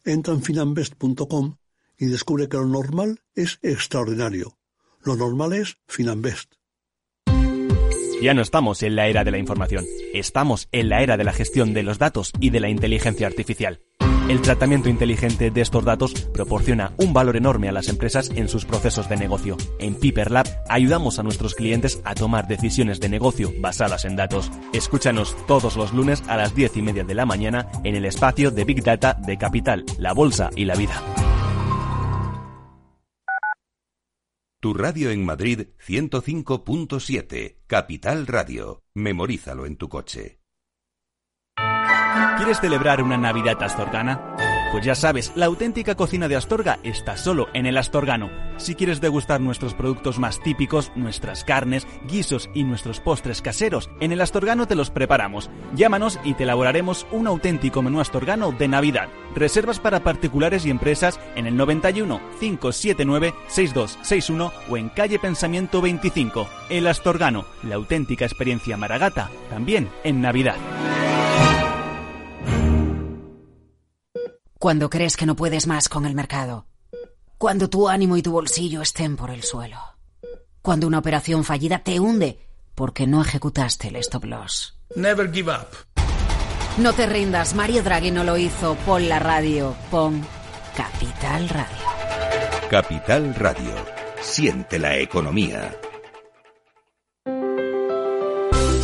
Entra 0.03 0.35
en 0.35 0.43
finambest.com 0.43 1.57
y 1.97 2.05
descubre 2.05 2.47
que 2.47 2.57
lo 2.57 2.67
normal 2.67 3.21
es 3.33 3.57
extraordinario. 3.63 4.59
Lo 5.01 5.15
normal 5.15 5.53
es 5.53 5.77
Finambest. 5.87 6.53
Ya 8.21 8.35
no 8.35 8.43
estamos 8.43 8.83
en 8.83 8.95
la 8.95 9.07
era 9.07 9.23
de 9.23 9.31
la 9.31 9.39
información, 9.39 9.83
estamos 10.13 10.67
en 10.71 10.89
la 10.89 11.01
era 11.01 11.17
de 11.17 11.23
la 11.23 11.33
gestión 11.33 11.73
de 11.73 11.81
los 11.81 11.97
datos 11.97 12.31
y 12.39 12.51
de 12.51 12.59
la 12.59 12.69
inteligencia 12.69 13.25
artificial. 13.25 13.81
El 14.27 14.41
tratamiento 14.41 14.89
inteligente 14.89 15.51
de 15.51 15.61
estos 15.61 15.85
datos 15.85 16.13
proporciona 16.33 16.93
un 16.97 17.13
valor 17.13 17.37
enorme 17.37 17.69
a 17.69 17.71
las 17.71 17.89
empresas 17.89 18.31
en 18.31 18.49
sus 18.49 18.65
procesos 18.65 19.07
de 19.07 19.17
negocio. 19.17 19.55
En 19.77 19.93
Piper 19.93 20.31
Lab 20.31 20.47
ayudamos 20.67 21.19
a 21.19 21.23
nuestros 21.23 21.53
clientes 21.53 22.01
a 22.03 22.15
tomar 22.15 22.47
decisiones 22.47 22.99
de 22.99 23.07
negocio 23.07 23.53
basadas 23.59 24.03
en 24.03 24.15
datos. 24.15 24.51
Escúchanos 24.73 25.37
todos 25.45 25.77
los 25.77 25.93
lunes 25.93 26.23
a 26.27 26.37
las 26.37 26.55
10 26.55 26.77
y 26.77 26.81
media 26.81 27.03
de 27.03 27.13
la 27.13 27.27
mañana 27.27 27.69
en 27.83 27.93
el 27.93 28.03
espacio 28.03 28.49
de 28.49 28.63
Big 28.63 28.83
Data 28.83 29.13
de 29.13 29.37
Capital, 29.37 29.85
la 29.99 30.13
Bolsa 30.13 30.49
y 30.55 30.65
la 30.65 30.75
Vida. 30.75 31.03
Tu 34.59 34.73
radio 34.73 35.11
en 35.11 35.23
Madrid 35.23 35.67
105.7, 35.87 37.57
Capital 37.67 38.25
Radio. 38.25 38.81
Memorízalo 38.95 39.67
en 39.67 39.75
tu 39.77 39.87
coche. 39.87 40.39
¿Quieres 42.37 42.59
celebrar 42.59 43.01
una 43.01 43.17
Navidad 43.17 43.61
astorgana? 43.63 44.35
Pues 44.71 44.83
ya 44.83 44.93
sabes, 44.93 45.31
la 45.35 45.45
auténtica 45.45 45.95
cocina 45.95 46.27
de 46.27 46.35
Astorga 46.35 46.79
está 46.83 47.15
solo 47.15 47.47
en 47.53 47.65
el 47.65 47.77
Astorgano. 47.77 48.29
Si 48.57 48.75
quieres 48.75 48.99
degustar 48.99 49.39
nuestros 49.39 49.73
productos 49.73 50.19
más 50.19 50.41
típicos, 50.41 50.91
nuestras 50.95 51.45
carnes, 51.45 51.87
guisos 52.09 52.49
y 52.53 52.65
nuestros 52.65 52.99
postres 52.99 53.41
caseros, 53.41 53.89
en 54.01 54.11
el 54.11 54.19
Astorgano 54.19 54.67
te 54.67 54.75
los 54.75 54.89
preparamos. 54.89 55.49
Llámanos 55.75 56.19
y 56.25 56.33
te 56.33 56.43
elaboraremos 56.43 57.07
un 57.11 57.27
auténtico 57.27 57.81
menú 57.81 58.01
astorgano 58.01 58.51
de 58.51 58.67
Navidad. 58.67 59.07
Reservas 59.33 59.79
para 59.79 60.01
particulares 60.01 60.65
y 60.65 60.71
empresas 60.71 61.21
en 61.35 61.47
el 61.47 61.55
91 61.55 62.19
579 62.41 63.33
6261 63.47 64.51
o 64.69 64.77
en 64.77 64.89
calle 64.89 65.19
Pensamiento 65.19 65.81
25. 65.81 66.49
El 66.69 66.87
Astorgano, 66.87 67.45
la 67.63 67.75
auténtica 67.75 68.25
experiencia 68.25 68.75
maragata, 68.75 69.29
también 69.49 69.89
en 70.03 70.19
Navidad. 70.19 70.57
Cuando 74.59 74.89
crees 74.89 75.17
que 75.17 75.25
no 75.25 75.35
puedes 75.35 75.67
más 75.67 75.89
con 75.89 76.05
el 76.05 76.15
mercado. 76.15 76.65
Cuando 77.37 77.69
tu 77.69 77.89
ánimo 77.89 78.17
y 78.17 78.21
tu 78.21 78.31
bolsillo 78.31 78.81
estén 78.81 79.17
por 79.17 79.29
el 79.29 79.43
suelo. 79.43 79.77
Cuando 80.61 80.87
una 80.87 80.99
operación 80.99 81.43
fallida 81.43 81.79
te 81.79 81.99
hunde 81.99 82.39
porque 82.73 83.05
no 83.05 83.21
ejecutaste 83.21 83.89
el 83.89 83.97
stop 83.97 84.25
loss. 84.25 84.77
Never 84.95 85.31
give 85.31 85.51
up. 85.51 85.67
No 86.77 86.93
te 86.93 87.05
rindas, 87.05 87.53
Mario 87.53 87.83
Draghi 87.83 88.11
no 88.11 88.23
lo 88.23 88.37
hizo. 88.37 88.75
Pon 88.85 89.07
la 89.07 89.19
radio, 89.19 89.75
pon 89.91 90.25
Capital 90.75 91.49
Radio. 91.49 92.69
Capital 92.69 93.35
Radio. 93.35 93.73
Siente 94.21 94.79
la 94.79 94.97
economía. 94.97 95.77